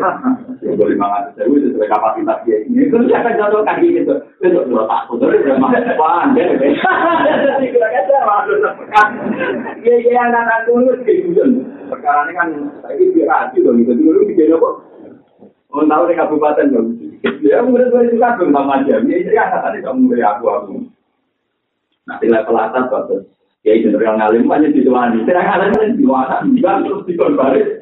Ya 0.63 0.71
boleh 0.79 0.95
mangan 0.95 1.35
sewu 1.35 1.59
sesuai 1.59 1.91
kapasitas 1.91 2.39
dia 2.47 2.63
ini. 2.63 2.87
Itu 2.87 3.03
dia 3.03 3.19
akan 3.19 3.35
contoh 3.35 3.67
kaki 3.67 3.99
gitu. 3.99 4.15
Besok 4.39 4.71
dua 4.71 4.87
takut 4.87 5.19
terus 5.19 5.43
udah 5.43 5.59
mah 5.59 5.75
pandai. 5.99 6.55
Jadi 6.55 7.67
kira 7.75 7.89
kira 7.91 8.21
maksud 8.23 8.63
Ya 9.83 9.95
ya 10.07 10.23
anak 10.23 10.47
anak 10.47 10.71
itu 10.71 11.35
gitu. 11.35 11.43
Perkara 11.91 12.31
ini 12.31 12.39
kan 12.39 12.49
saya 12.87 12.95
biar 13.11 13.31
aja 13.51 13.59
dong 13.59 13.83
gitu. 13.83 13.93
Dulu 13.99 14.23
bikin 14.31 14.55
apa? 14.55 14.71
Oh 15.75 15.83
tahu 15.83 16.03
di 16.07 16.15
kabupaten 16.15 16.71
dong. 16.71 16.89
Ya 17.43 17.59
murid 17.67 17.91
murid 17.91 18.15
juga 18.15 18.39
belum 18.39 18.55
sama 18.55 18.87
aja. 18.87 19.03
Ya 19.03 19.17
ya 19.19 19.51
tadi 19.51 19.83
kamu 19.83 20.15
dari 20.15 20.23
aku 20.23 20.47
aku. 20.47 20.75
Nanti 22.07 22.31
level 22.31 22.55
atas 22.55 22.87
bagus. 22.87 23.27
Ya 23.67 23.77
itu 23.77 23.91
yang 23.93 24.17
ngalim 24.17 24.47
banyak 24.47 24.79
di 24.79 24.87
tuan. 24.87 25.19
Tidak 25.27 25.37
ngalim 25.37 25.75
kan 25.75 25.91
di 25.99 26.05
luar. 26.07 26.41
Juga 26.47 26.81
terus 26.87 27.05
dikorbari. 27.05 27.80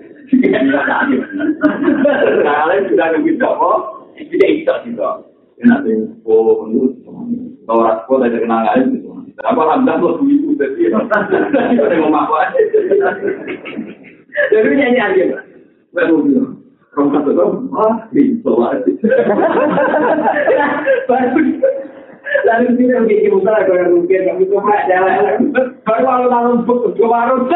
Oh, 14.49 14.61
jadi? 14.61 14.71
Nyanyi 14.77 15.01
aja, 15.01 15.23
Pak. 15.33 15.43
Baru. 15.95 16.17
Kamu 16.97 17.09
kata 17.15 17.31
dong, 17.31 17.71
ah, 17.79 17.95
itu 18.11 18.53
aja. 18.59 18.91
Baru 21.09 21.41
Lalu 22.45 22.69
dia 22.77 23.01
bikin 23.09 23.33
muka 23.33 23.51
lah 23.51 23.63
kalau 23.65 23.99
mungkin 23.99 24.21
kamu 24.29 24.45
coba 24.53 24.85
jalan. 24.85 25.49
Baru 25.85 26.05
kalau 26.05 26.61
butuh 26.65 26.93
ke 26.93 27.05
warung. 27.05 27.49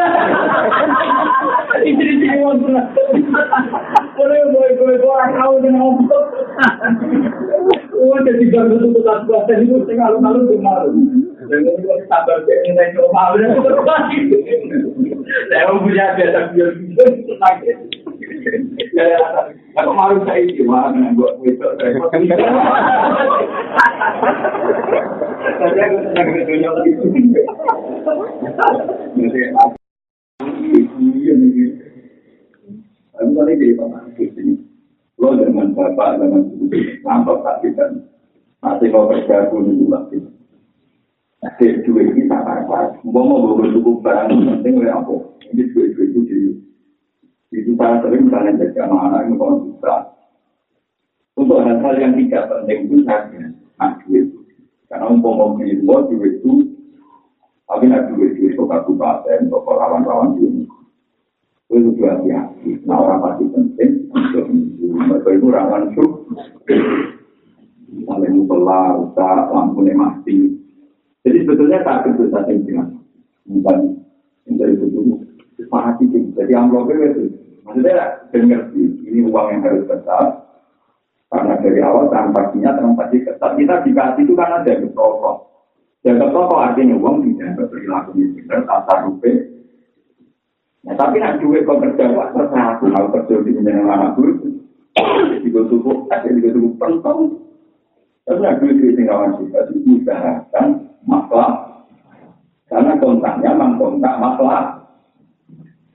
Ini 1.73 1.97
jadi 1.97 2.37
wanita. 2.37 2.81
Boleh 4.13 4.41
boleh 4.53 4.71
boleh 4.77 4.97
orang 5.01 5.33
tahu 5.41 5.53
dengan 5.65 5.81
ngomong. 5.81 6.05
Oh 7.97 8.17
jadi 8.21 8.45
jangan 8.53 8.77
tutup 8.77 9.01
tutup 9.01 9.25
tutup 9.25 9.49
itu 9.57 9.81
dengar. 9.89 10.13
Dan 10.13 11.65
itu 11.65 11.89
sabar 12.05 12.37
jadi 12.45 12.61
kita 12.69 12.83
coba. 12.93 13.33
Saya 15.49 15.73
punya 15.81 16.13
biasa 16.13 16.39
biar 16.53 16.69
bisa. 16.77 17.05
Aku 19.73 19.91
malu 19.97 20.21
saya 20.29 20.45
gimana 20.53 21.09
buat 21.17 21.41
itu. 21.41 21.65
Saya 21.81 21.97
aku 21.97 22.21
sedang 25.57 25.93
berdunia 26.13 26.69
lagi. 33.13 33.21
Aku 33.21 33.31
tadi 33.37 33.53
di 33.61 33.77
pemangku 33.77 34.23
sini. 34.33 34.55
Lo 35.21 35.37
dengan 35.37 35.71
bapak, 35.77 36.19
dengan 36.19 36.41
nampak 37.05 37.37
tak 37.45 37.57
kita. 37.61 37.85
Masih 38.63 38.89
mau 38.89 39.05
kerja 39.11 39.51
pun 39.51 39.69
itu 39.69 39.85
lagi. 39.91 40.17
Akhir 41.43 41.83
duit 41.83 42.15
kita 42.15 42.39
apa? 42.39 42.95
Mau 43.03 43.27
mau 43.27 43.59
cukup 43.59 43.99
barang 43.99 44.31
penting 44.31 44.79
apa? 44.87 45.13
Ini 45.51 45.63
duit-duit 45.75 46.09
itu 46.15 46.21
di 46.23 46.39
itu 47.53 47.77
saya 47.77 48.01
sering 48.01 48.25
misalnya 48.25 48.65
jadi 48.65 48.89
anak-anak 48.89 49.21
itu 49.29 49.35
kalau 49.37 49.57
bisa. 49.61 49.95
Untuk 51.37 51.59
hal-hal 51.61 51.95
yang 52.01 52.13
tidak 52.17 52.49
penting 52.49 52.79
itu 52.89 52.95
saya 53.05 53.51
nah 53.77 53.91
duit. 54.01 54.25
Karena 54.89 55.05
untuk 55.11 55.33
mau 55.37 55.53
beli 55.53 55.77
duit 55.83 56.41
itu, 56.41 56.53
tapi 57.69 57.85
nak 57.91 58.09
duit 58.09 58.39
duit 58.39 58.57
ke 58.57 58.63
kabupaten, 58.63 59.39
untuk 59.51 59.69
lawan-lawan 59.69 60.39
ini. 60.41 60.65
Itu 61.73 61.89
juga 61.97 62.21
hati-hati. 62.21 62.85
Nah 62.85 63.01
orang 63.01 63.19
pasti 63.25 63.43
penting 63.49 63.91
untuk 64.13 64.45
mereka 64.93 65.29
itu 65.33 65.47
rawan 65.49 65.83
syuk. 65.97 66.11
Misalnya 67.89 68.29
musola, 68.29 69.01
usah, 69.01 69.49
lampunya 69.49 69.97
mati. 69.97 70.53
Jadi 71.25 71.37
sebetulnya 71.45 71.81
tak 71.81 72.13
itu 72.13 72.29
satu 72.29 72.53
yang 72.69 72.93
Bukan, 73.43 73.99
yang 74.47 74.55
dari 74.55 74.79
itu, 74.79 75.19
hati 75.67 76.03
Jadi 76.07 76.51
amplopnya 76.55 77.11
itu 77.11 77.27
Maksudnya, 77.63 78.27
dengar 78.31 78.61
ini 78.75 79.23
uang 79.23 79.47
yang 79.55 79.61
harus 79.63 79.87
besar. 79.87 80.43
Karena 81.31 81.57
dari 81.63 81.79
awal 81.81 82.11
transaksinya 82.11 82.75
transaksi 82.77 83.23
ketat. 83.23 83.51
Kita 83.57 83.75
dikasih 83.87 84.23
itu 84.27 84.33
kan 84.37 84.61
ada 84.61 84.73
toko. 84.93 85.31
Jaga 86.03 86.27
toko 86.29 86.55
artinya 86.59 86.99
uang 86.99 87.23
tidak 87.23 87.55
berperilaku 87.57 88.11
benar, 88.35 88.59
tata 88.67 88.93
rupiah. 89.07 89.52
Nah, 90.83 90.95
tapi 90.99 91.15
nak 91.23 91.39
duit 91.39 91.63
kau 91.63 91.79
kerja 91.79 92.11
terserah 92.11 92.75
aku 92.75 92.91
mau 92.91 93.07
kerja 93.07 93.39
di 93.39 93.55
menjadi 93.55 93.87
anak 93.87 94.19
guru. 94.19 94.35
Jika 95.39 95.61
tubuh, 95.71 96.11
ada 96.11 96.27
juga 96.27 96.49
tubuh 96.51 96.73
pentong. 96.75 97.21
Tapi 98.27 98.39
nak 98.43 98.57
duit 98.59 98.75
duit 98.83 98.93
tinggalan 98.99 99.39
kita 99.39 99.59
itu 99.71 100.03
usahakan 100.03 100.91
masalah. 101.07 101.87
Karena 102.67 102.99
kontaknya 102.99 103.55
memang 103.55 103.79
kontak 103.79 104.15
masalah. 104.19 104.83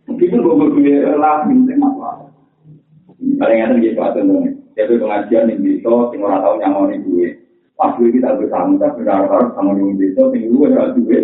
itu 0.09 0.35
gue 0.35 0.66
gue 0.73 0.98
lah 1.15 1.44
penting 1.47 1.78
apa 1.78 2.32
paling 3.39 3.60
ada 3.62 3.74
gitu 3.78 4.01
atau 4.02 4.23
nih 4.24 4.56
jadi 4.74 4.98
pengajian 4.98 5.51
yang 5.51 5.60
bisa 5.62 5.94
sing 6.10 6.20
orang 6.23 6.59
yang 6.59 6.73
mau 6.74 6.90
gue 6.90 7.28
pas 7.78 7.94
gue 7.94 8.10
kita 8.10 8.35
bersama 8.35 8.74
kita 8.74 8.89
berharap 8.98 9.55
sama 9.55 9.78
yang 9.78 9.94
bisa 9.94 10.23
sing 10.35 10.51
gue 10.51 10.66
harus 10.74 10.97
gue 10.98 11.19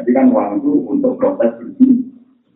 jadi 0.00 0.10
kan 0.16 0.26
itu 0.58 0.72
untuk 0.90 1.14
proses 1.20 1.50
bersih 1.60 1.94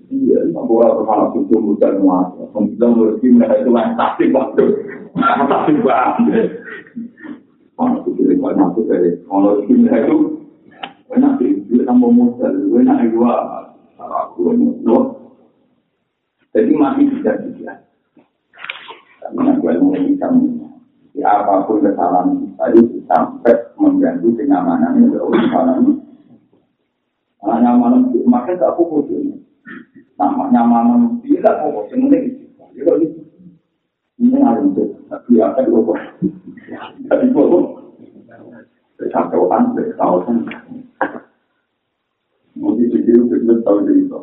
iya 0.09 0.40
aku 0.56 0.73
harus 0.82 1.05
malah 1.05 1.28
butuh 1.31 1.60
mudah 1.60 1.93
muat 2.01 2.39
kemudian 2.51 2.90
bersih 2.98 3.31
mereka 3.35 3.55
itu 3.62 3.70
lain 3.70 3.93
taktik 3.94 4.35
waktu. 4.35 4.65
Taktik 5.19 5.77
banget. 5.85 6.47
Tuh 7.78 8.12
jadi 8.19 8.35
banyak 8.43 8.69
tuh 8.74 8.85
dari 8.90 9.10
kalau 9.31 9.62
mereka 9.62 9.98
itu 10.02 10.16
banyak 11.09 11.32
sih, 11.40 11.51
dia 11.70 11.82
tambah 11.86 12.10
modal, 12.10 12.52
banyak 12.74 12.97
juga 13.09 13.32
aku 13.98 14.55
Jadi 16.52 16.73
masih 16.74 17.05
bisa 17.15 17.32
juga. 17.44 17.73
Tapi 19.23 19.36
nanti 19.44 19.62
ilmu 19.62 19.94
ini 19.94 20.19
kami. 20.19 20.59
Ya, 21.19 21.43
apapun 21.43 21.82
kesalahan 21.82 22.47
kita 22.47 22.65
itu 22.78 23.02
sampai 23.10 23.55
mengganggu 23.74 24.39
kenyamanan 24.39 25.02
yang 25.02 25.10
berusaha 25.10 25.98
Nah, 27.39 27.59
nyaman 27.62 28.10
makin 28.27 28.59
tak 28.59 28.74
fokus 28.74 29.06
ini. 29.15 29.39
Nama 30.19 30.51
nyaman 30.51 31.23
tidak 31.23 31.62
fokus 31.62 31.86
yang 31.94 32.10
penting. 32.10 32.24
Ini 34.19 34.39
ada 34.43 34.59
itu. 34.66 34.85
Tapi 35.06 35.39
apa 35.39 35.62
itu 35.62 35.78
kok? 35.78 35.98
Tapi 37.06 37.24
kok? 37.31 37.51
Sampai 39.15 39.39
orang 39.39 39.78
tahu 39.94 40.16
kan. 40.27 40.36
Mungkin 42.59 42.90
jadi 42.90 43.10
kita 43.15 43.55
tahu 43.62 43.86
dari 43.86 44.02
itu. 44.02 44.20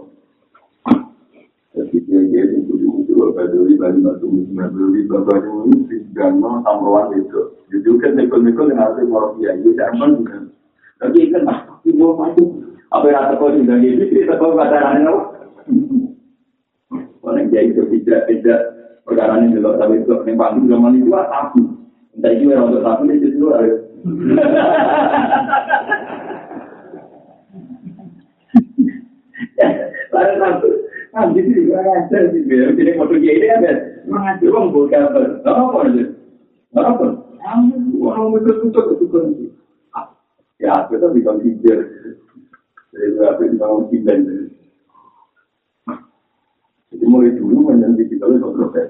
Jadi 1.72 1.98
dia 2.04 2.20
dia 2.28 2.44
itu 2.52 2.76
dulu 3.08 3.32
badui 3.32 3.80
bali 3.80 4.04
batu 4.04 4.28
badui 4.52 5.08
babaru 5.08 5.72
dan 6.12 6.44
no 6.44 6.60
tamruan 6.68 7.16
itu. 7.16 7.56
Jadi 7.72 7.88
kan 8.04 8.12
nekol-nekol 8.20 8.76
yang 8.76 8.80
harus 8.84 9.08
mau 9.08 9.32
dia 9.40 9.56
itu 9.56 9.72
jangan 9.80 10.20
kan. 10.28 10.44
Tapi 11.00 11.32
kan 11.32 11.48
ibu 11.88 12.16
masuk 12.20 12.75
apa 12.94 13.06
yang 13.10 13.34
aku 13.34 13.56
juga 13.58 13.82
gitu 13.82 14.04
sih 14.14 14.22
sebab 14.30 14.54
pacaran 14.54 15.02
itu 15.02 15.16
orang 17.26 17.50
jadi 17.50 17.74
itu 17.74 17.82
tidak 17.90 18.30
tidak 18.30 18.60
perkara 19.06 19.42
ini 19.42 19.58
juga 19.58 19.82
tapi 19.82 20.02
itu 20.02 20.14
yang 20.14 20.38
paling 20.38 20.66
zaman 20.70 20.98
itu 21.02 21.10
aku 21.14 21.62
entah 22.18 22.32
itu 22.34 22.46
yang 22.54 22.70
untuk 22.70 22.86
aku 22.86 23.10
itu 23.10 23.28
itu 23.34 23.46
kan, 23.46 23.66
ya 40.60 40.74
kita 40.92 41.08
bisa 41.12 41.32
pikir, 41.40 41.78
Jadi 42.96 43.12
kita 43.92 44.14
Jadi 46.96 47.06
mulai 47.12 47.36
dulu 47.36 47.68
menyentuh 47.68 48.08
kita 48.08 48.24
oleh 48.24 48.40
proses. 48.40 48.88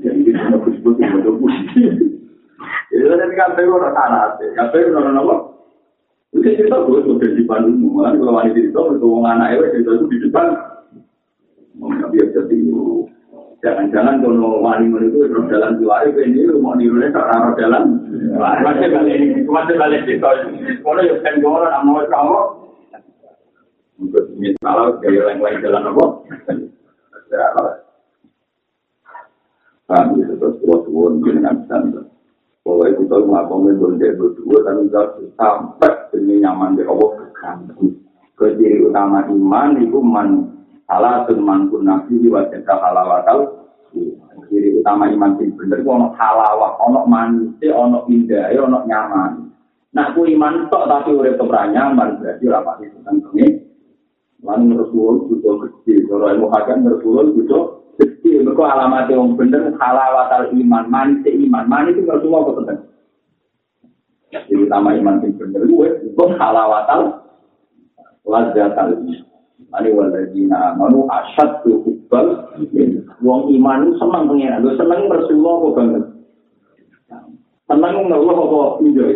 Jadi 0.00 0.24
kita 0.24 0.48
mau 0.48 0.64
disebut 0.64 0.94
yang 0.96 1.20
mau 1.20 1.36
Jadi 2.88 3.04
nanti 3.04 3.34
kafe 3.36 3.62
orang 3.68 3.92
tanah, 3.92 4.40
kafe 4.56 4.88
orang 4.88 5.20
apa? 5.20 5.36
Itu 6.32 6.44
cerita 6.44 6.84
gue 6.84 7.04
sudah 7.04 7.28
di 7.28 7.40
depan 7.40 7.68
umum, 7.68 8.04
kan 8.04 8.16
kalau 8.20 8.36
wanita 8.36 8.60
itu 8.60 8.72
bertemu 8.72 9.18
anak 9.24 9.48
itu 9.56 9.64
cerita 9.72 9.90
itu 9.96 10.06
di 10.08 10.18
depan. 10.28 10.46
Mau 11.76 11.92
biar 11.92 12.28
jadi 12.32 12.56
Jangan-jangan 13.58 14.22
kalau 14.22 14.62
wanita 14.62 14.98
itu 15.02 15.18
terus 15.28 15.46
jalan 15.50 15.76
dua 15.82 16.04
hari 16.04 16.14
ini 16.30 16.46
mau 16.62 16.78
nirunya 16.78 17.12
ke 17.12 17.20
arah 17.20 17.52
jalan. 17.58 17.84
Masih 18.38 18.88
balik 18.92 19.18
masih 19.44 19.74
balik 19.76 20.02
itu. 20.06 20.20
Kalau 20.84 21.02
yang 21.02 21.20
kan 21.20 21.34
orang 21.42 21.84
mau 21.84 22.00
kamu, 22.06 22.38
untuk 23.98 24.30
misal 24.38 24.94
gaya 25.02 25.20
lain-lain 25.26 25.58
jalan 25.58 25.90
apa? 25.90 26.06
Kami 29.88 30.20
terus 30.22 30.54
terus 30.62 30.80
turun 30.86 31.18
dengan 31.20 31.58
santai. 31.66 32.06
Bahwa 32.62 32.84
itu 32.92 33.02
tahu 33.08 33.24
melakukan 33.24 33.80
berdua 33.80 34.12
berdua 34.12 34.58
dan 34.68 34.84
juga 34.84 35.02
sampai 35.40 35.92
ini 36.20 36.44
nyaman 36.44 36.76
di 36.76 36.84
Allah 36.84 37.10
terganggu. 37.16 37.86
Keciri 38.36 38.84
utama 38.84 39.24
iman 39.24 39.70
itu 39.80 39.98
man 40.04 40.28
salah 40.84 41.24
teman 41.24 41.72
pun 41.72 41.88
nabi 41.88 42.20
di 42.20 42.28
wajah. 42.28 42.60
Ciri 44.48 44.80
utama 44.80 45.08
iman 45.08 45.36
sing 45.40 45.52
bener 45.56 45.80
itu 45.80 45.88
ono 45.88 46.12
halawah, 46.16 46.80
ono 46.80 47.04
manis, 47.08 47.56
ono 47.68 48.04
indah, 48.08 48.52
ono 48.56 48.84
nyaman. 48.84 49.32
Nah, 49.92 50.12
ku 50.12 50.28
iman 50.28 50.68
tok 50.68 50.88
tapi 50.88 51.16
urip 51.16 51.40
ora 51.40 51.68
nyaman 51.68 52.20
berarti 52.20 52.44
ora 52.48 52.60
pati 52.60 52.84
tentang. 52.92 53.24
Lan 54.38 54.70
Rasul 54.70 55.26
butuh 55.26 55.54
kecil, 55.66 56.06
kalau 56.06 56.30
ilmu 56.30 56.46
hakim 56.54 56.86
Rasul 56.86 57.34
butuh 57.34 57.62
kecil. 57.98 58.46
Mereka 58.46 58.62
alamat 58.62 59.10
yang 59.10 59.34
benar 59.34 59.74
halawatal 59.74 60.54
iman, 60.54 60.84
manis 60.86 61.26
iman, 61.26 61.64
manis 61.66 61.98
itu 61.98 62.06
Rasulullah 62.06 62.46
apa 62.46 62.52
tentang? 62.62 62.80
Jadi 64.28 64.54
utama 64.62 64.94
iman 64.94 65.24
yang 65.24 65.34
benar 65.34 65.62
gue, 65.66 65.88
itu 66.06 66.24
halawatal 66.38 67.00
lazzatal 68.22 68.94
iman. 68.94 69.26
Ani 69.68 69.92
waladina 69.92 70.72
amanu 70.72 71.04
asyad 71.12 71.60
tu 71.60 71.84
hubbal 71.84 72.56
Wong 73.20 73.52
iman 73.52 73.90
itu 73.90 74.00
senang 74.00 74.30
pengiran. 74.30 74.62
Lu 74.64 74.72
senang 74.78 75.10
Rasulullah 75.10 75.54
apa 75.58 75.68
banget? 75.74 76.04
Senang 77.66 77.94
Allah 78.08 78.36
apa 78.38 78.60
enjoy? 78.80 79.12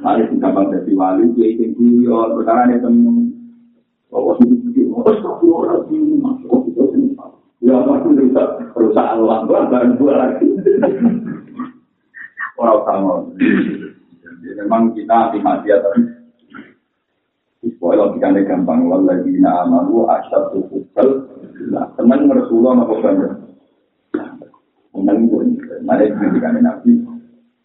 Mari 0.00 0.32
kita 0.32 0.48
jadi 0.48 0.92
wali, 0.96 1.28
dia 1.36 1.46
itu 1.52 1.76
guyon, 1.76 2.40
perkara 2.40 2.72
ini 2.72 2.80
temen. 2.80 3.29
Ya 7.60 7.76
masih 7.86 8.10
rusak 8.16 8.48
rusak 8.74 9.06
dan 9.70 9.86
dua 9.94 10.12
lagi 10.18 10.46
kita 14.92 15.18
maksiat 15.38 15.80
tapi 15.80 16.00
Pokoknya 17.80 18.12
logikanya 18.12 18.40
gampang, 18.44 18.88
lagi 18.88 19.36
amalu 19.40 20.08
asyad 20.08 20.52
tuhubbal 20.52 21.28
Nah, 21.68 21.92
teman 21.92 22.24
Rasulullah 22.32 22.88
apa 22.88 22.94
banyak? 23.04 23.32
Teman 24.96 25.16
itu, 25.28 25.36
mana 25.84 26.08
itu 26.08 26.40
Nabi 26.40 26.92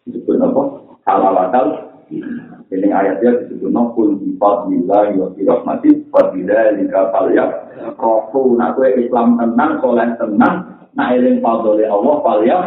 Disebut 0.04 0.36
apa? 0.36 0.62
Halawatal 1.08 1.95
Ini 2.06 2.86
ayatnya 2.94 3.42
disebut 3.42 3.70
naful 3.74 4.14
di 4.22 4.38
fadlillah 4.38 5.18
wa 5.18 5.26
fi 5.34 5.42
rahmati 5.42 6.06
fadlillah 6.14 6.78
lika 6.78 7.10
falya 7.10 7.66
rohu 7.98 8.54
nak 8.54 8.78
Islam 8.78 9.34
tenang, 9.34 9.82
soleh 9.82 10.14
tenang 10.14 10.86
nak 10.94 11.08
eling 11.18 11.42
fadli 11.42 11.82
Allah 11.82 12.16
falya 12.22 12.58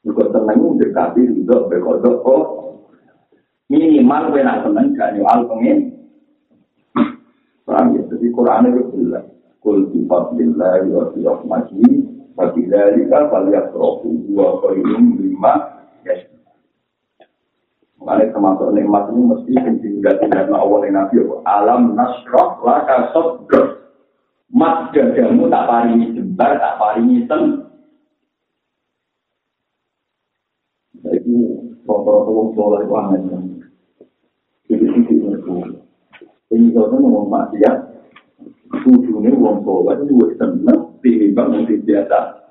juga 0.00 0.24
tenang 0.32 0.56
itu 0.56 0.68
dekati 0.80 1.22
juga 1.36 1.56
berkodok 1.68 2.16
oh 2.24 2.42
minimal 3.68 4.32
kue 4.32 4.40
nak 4.40 4.64
tenang 4.64 4.96
gak 4.96 5.12
nyual 5.12 5.40
pengen. 5.52 5.78
Paham 7.62 7.94
ya, 7.94 8.02
jadi 8.10 8.26
Quran 8.34 8.68
itu 8.72 8.82
jelas. 8.98 9.24
Kul 9.60 9.86
di 9.92 10.00
fadlillah 10.08 10.80
wa 10.88 11.12
fi 11.12 11.20
rahmati 11.20 11.84
fadlillah 12.40 12.84
lika 12.96 13.20
falya 13.28 13.68
rohu 13.76 14.16
wa 14.32 14.64
khairun 14.64 15.20
lima 15.20 15.54
Makanya 18.02 18.34
termasuk 18.34 18.74
nikmat 18.74 19.14
ini 19.14 19.22
mesti 19.30 19.52
tinggal 19.78 20.14
tinggal 20.18 20.58
awal 20.58 20.82
nabi 20.90 21.22
alam 21.46 21.94
nasroh 21.94 22.58
laka 22.66 23.14
sodgor. 23.14 23.94
Mat 24.52 24.92
dadamu 24.92 25.48
tak 25.48 25.64
paringi 25.64 26.12
jembar, 26.12 26.60
tak 26.60 26.76
paringi 26.76 27.24
ten. 27.24 27.72
Jadi 31.00 31.34
foto-foto 31.88 32.30
wong 32.30 32.48
soleh 32.52 32.84
itu 32.84 32.94
aneh 32.94 33.20
kan. 33.32 33.42
Jadi 34.68 34.84
sisi 34.92 35.14
itu. 35.18 35.52
Ini 36.52 36.68
kalau 36.76 37.00
ngomong 37.00 37.32
maksiat, 37.32 37.76
tujuhnya 38.84 39.32
wong 39.40 39.64
soleh 39.64 39.96
itu 40.04 40.36
seneng, 40.36 41.00
tinimbang 41.00 41.48
mungkin 41.48 41.80
biasa. 41.88 42.41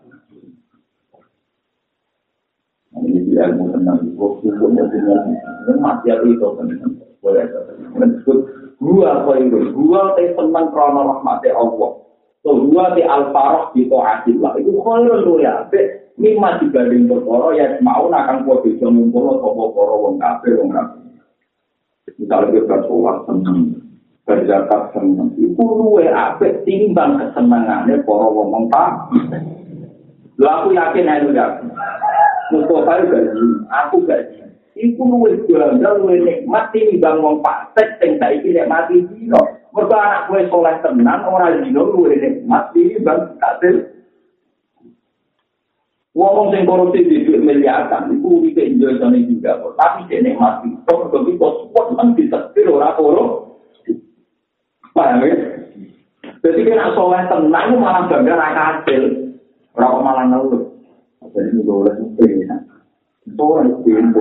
Ini 3.06 3.34
ilmu 3.34 3.73
tentang 3.73 3.99
waktu 4.15 4.48
punya 4.57 4.84
dengan 4.90 5.78
mati 5.82 6.10
itu 6.10 6.48
tentang 6.57 6.91
boleh 7.22 7.45
disebut 7.45 8.38
gua 8.82 9.22
apa 9.22 9.32
itu? 9.38 9.57
Gua 9.78 10.18
teh 10.18 10.34
senang 10.34 10.73
krono 10.73 11.02
rahmati 11.18 11.49
Allah. 11.53 11.91
So 12.41 12.57
gua 12.65 12.98
di 12.98 13.06
al 13.06 13.30
faroh 13.30 13.69
di 13.78 13.86
toatif 13.86 14.41
lah. 14.41 14.57
Itu 14.57 14.82
kalau 14.82 15.22
lu 15.22 15.38
ya 15.38 15.69
ini 16.18 16.38
masih 16.38 16.69
dibanding 16.69 17.10
perkara 17.10 17.48
ya 17.57 17.65
mau 17.82 18.10
nakang 18.10 18.45
kau 18.45 18.61
bisa 18.65 18.86
ngumpul 18.90 19.38
atau 19.38 19.53
perkara 19.53 19.94
wong 19.95 20.15
kafir 20.18 20.53
wong 20.57 20.69
kafir. 20.73 21.02
Misalnya 22.18 22.53
kita 22.53 22.78
sholat 22.90 23.18
senang 23.30 23.60
berzakat 24.26 24.82
senang 24.94 25.30
itu 25.38 25.61
luwe 25.61 26.06
ape 26.10 26.61
timbang 26.65 27.18
kesenangannya 27.22 28.02
para 28.06 28.28
wong 28.30 28.69
Lalu 30.41 30.49
aku 30.49 30.68
yakin 30.73 31.10
itu 31.22 31.30
ya. 31.38 31.48
Mustafa 32.52 32.94
itu 33.02 33.18
aku 33.72 33.98
gaji. 34.03 34.52
Iku 34.72 35.03
luwih 35.03 35.36
bangga, 35.52 35.99
luwih 35.99 36.23
nikmat, 36.23 36.72
ini 36.72 36.95
wong 37.03 37.44
pasek, 37.44 37.99
yang 37.99 38.18
tak 38.23 38.40
iki 38.40 38.56
nikmati 38.56 39.03
dino. 39.03 39.60
Mereka 39.76 39.98
anak 39.99 40.26
gue 40.32 40.48
soleh 40.48 40.76
tenang, 40.80 41.28
orang 41.28 41.68
dino 41.68 41.91
luwih 41.91 42.15
nikmat, 42.15 42.72
ini 42.80 43.03
bang 43.03 43.36
kasil. 43.36 43.76
Wong 46.15 46.56
sing 46.56 46.64
korupsi 46.64 47.03
di 47.03 47.28
duit 47.28 47.44
miliaran, 47.44 48.15
itu 48.15 48.48
wike 48.48 48.64
Indonesia 48.64 49.11
juga. 49.28 49.52
Tapi 49.76 50.07
dia 50.07 50.23
nikmati, 50.23 50.72
kok 50.88 51.11
begitu 51.11 51.48
kok 51.72 51.88
kan 51.95 52.15
disetir 52.15 52.72
orang 52.72 52.95
korup. 52.95 53.30
Paham 54.91 55.23
ya? 55.23 55.36
Jadi 56.41 56.60
kena 56.64 56.95
soleh 56.95 57.28
tenang, 57.28 57.76
malah 57.76 58.07
bangga 58.07 58.34
nak 58.40 58.56
hasil. 58.56 59.03
Berapa 59.76 59.99
malah 59.99 60.26
ngeluh. 60.32 60.70
Jadi 61.32 61.49
ini 61.56 61.62
boleh 61.64 61.95
ya. 62.20 62.58
Boleh 63.36 63.72
pintu. 63.88 64.20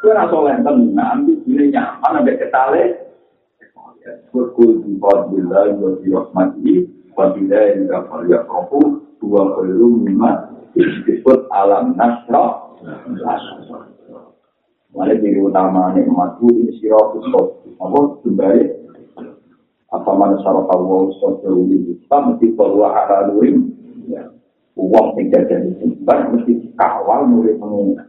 Gue 0.00 0.12
nak 0.16 0.32
soleh 0.32 0.56
tenang, 0.64 1.28
ini 1.28 1.64
nyaman, 1.68 2.24
ada 2.24 2.32
ketale. 2.40 3.12
Berkul 4.32 4.80
di 4.80 4.96
fadillah, 4.96 5.76
fi 6.00 6.08
rahmati, 6.08 6.74
wa 7.12 7.36
bila 7.36 7.58
yang 7.68 7.84
gafal 7.84 8.24
ya 8.24 8.40
rohu, 8.48 9.04
dua 9.20 9.60
keliru 9.60 10.00
lima, 10.08 10.56
disebut 10.72 11.52
alam 11.52 11.92
nasrah. 12.00 12.72
Mana 14.90 15.14
diri 15.20 15.38
utama 15.38 15.92
nikmat 15.94 16.40
ini 16.42 16.74
siratus 16.80 17.28
Apa 17.78 17.98
kembali? 18.24 18.62
Apa 19.92 20.10
mana 20.16 20.40
saraf 20.40 20.66
Allah 20.70 21.12
sosial 21.20 21.66
ini? 21.66 21.98
Kita 22.00 22.18
mesti 22.24 22.56
bahwa 22.56 22.88
ada 22.94 23.30
luring. 23.30 23.68
Uang 24.80 25.12
tinggal 25.12 25.44
jadi 25.44 25.76
simpan 25.76 26.32
mesti 26.32 26.72
kawal 26.72 27.28
murid 27.28 27.60
mengingat. 27.60 28.08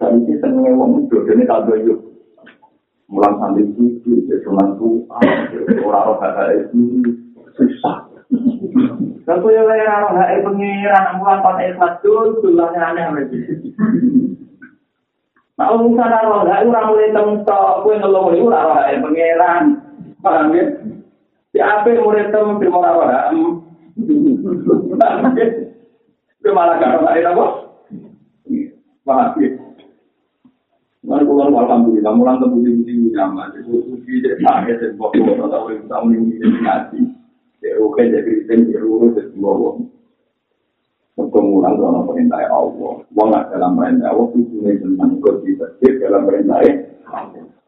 Tadi 0.00 0.24
sih 0.24 0.40
senengnya 0.40 0.72
uang 0.72 1.04
itu, 1.04 1.20
tak 1.44 1.64
ada 1.64 1.74
yuk. 1.84 2.00
Mulang 3.08 3.36
sambil 3.40 3.68
suci, 3.76 4.24
cuman 4.44 4.76
tuh, 4.80 5.04
orang-orang 5.84 6.72
itu 6.72 6.80
susah. 7.56 8.08
Tentu 9.24 9.48
ya 9.52 9.60
kaya 9.64 9.92
orang 10.04 10.16
hae 10.24 10.36
pengiran, 10.40 11.20
mulang 11.20 11.40
kon 11.44 11.60
ikhlas 11.60 12.00
dul, 12.00 12.40
dulahnya 12.40 12.80
aneh 12.92 13.28
Nah, 15.58 15.74
urusan 15.74 16.12
orang 16.16 16.48
hae 16.48 16.64
ora 16.64 16.80
mulai 16.88 17.12
temtok, 17.12 17.84
kowe 17.84 17.92
ngeluh 17.92 18.32
iku 18.36 18.48
ora 18.48 18.88
hae 18.88 19.00
pengiran. 19.00 19.64
Paham 20.24 20.56
ya? 20.56 20.64
Si 21.52 21.58
ape 21.60 21.96
murid 22.00 22.32
tem 22.32 22.56
di 22.60 22.66
ora 22.68 22.90
ora. 22.92 23.18
Itu 26.38 26.48
malah 26.54 26.78
gak 26.78 27.02
ada 27.02 27.30
apa? 27.34 27.46
Ya? 28.46 29.50
Mana 31.08 31.24
pulang 31.24 31.54
alhamdulillah, 31.54 32.12
mulang 32.12 32.36
temui 32.42 32.68
budi 32.68 33.14
nyaman. 33.14 33.54
Itu 33.56 33.80
suci, 33.86 34.20
jadi 34.20 34.36
sangat, 34.44 34.76
jadi 34.82 34.92
bawa, 34.98 35.46
atau 35.46 35.70
tahu 35.88 36.06
ini 36.12 36.36
ngaji. 36.36 37.00
Ya 37.64 37.74
oke 37.82 38.02
jadi 38.02 38.22
Kristen 38.22 38.70
ya 38.70 38.84
urus 38.84 39.16
jadi 39.16 39.32
bawa. 39.40 39.80
Untuk 41.18 41.42
mulang 41.42 41.80
dalam 41.80 42.06
perintah 42.06 42.44
Allah. 42.50 43.02
Wong 43.02 43.28
dalam 43.32 43.72
perintah 43.74 44.10
Allah 44.14 44.26
itu 44.36 44.58
tentang 44.62 45.18
kondisi 45.18 45.94
dalam 45.98 46.22
perintah 46.28 46.60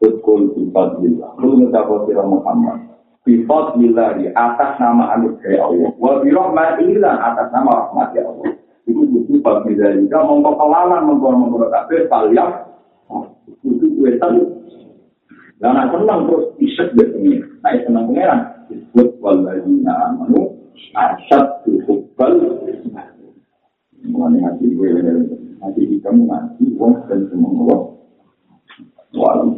Betul 0.01 0.53
sifat 0.53 1.01
bila. 1.01 1.29
Lu 1.41 1.57
mencapai 1.57 1.97
sirah 2.09 2.25
Muhammad. 2.25 2.90
Sifat 3.21 3.77
bila 3.77 4.17
di 4.17 4.33
atas 4.33 4.81
nama 4.81 5.13
anugerah 5.13 5.61
Allah. 5.61 5.91
Wa 6.01 6.25
birahmatillah 6.25 7.15
atas 7.21 7.47
nama 7.53 7.69
rahmat 7.85 8.17
Allah. 8.17 8.57
Itu 8.89 9.01
sifat 9.29 9.67
bila 9.69 9.93
juga 9.93 10.19
mengkepalaman 10.25 11.01
mengkor-mengkor 11.05 11.69
kafir 11.69 12.09
kalian. 12.09 12.65
Itu 13.61 13.85
gue 13.99 14.17
tahu. 14.17 14.41
Dan 15.61 15.77
aku 15.77 16.01
senang 16.01 16.25
terus 16.25 16.45
isek 16.57 16.89
dia 16.97 17.05
Nah, 17.61 17.77
senang 17.85 18.09
pengeran. 18.09 18.39
disebut 18.71 19.19
waladina 19.19 19.91
amanu 20.07 20.55
asyad 20.95 21.61
tuhubbal 21.67 22.33
mengenai 24.01 24.41
hati 24.47 24.65
gue 24.71 24.89
hati 25.59 25.81
kita 25.91 26.09
mengaji 26.09 26.65
wong 26.79 26.95
dan 27.11 27.27
semua 27.27 27.51
wong 27.51 27.83
walau 29.11 29.51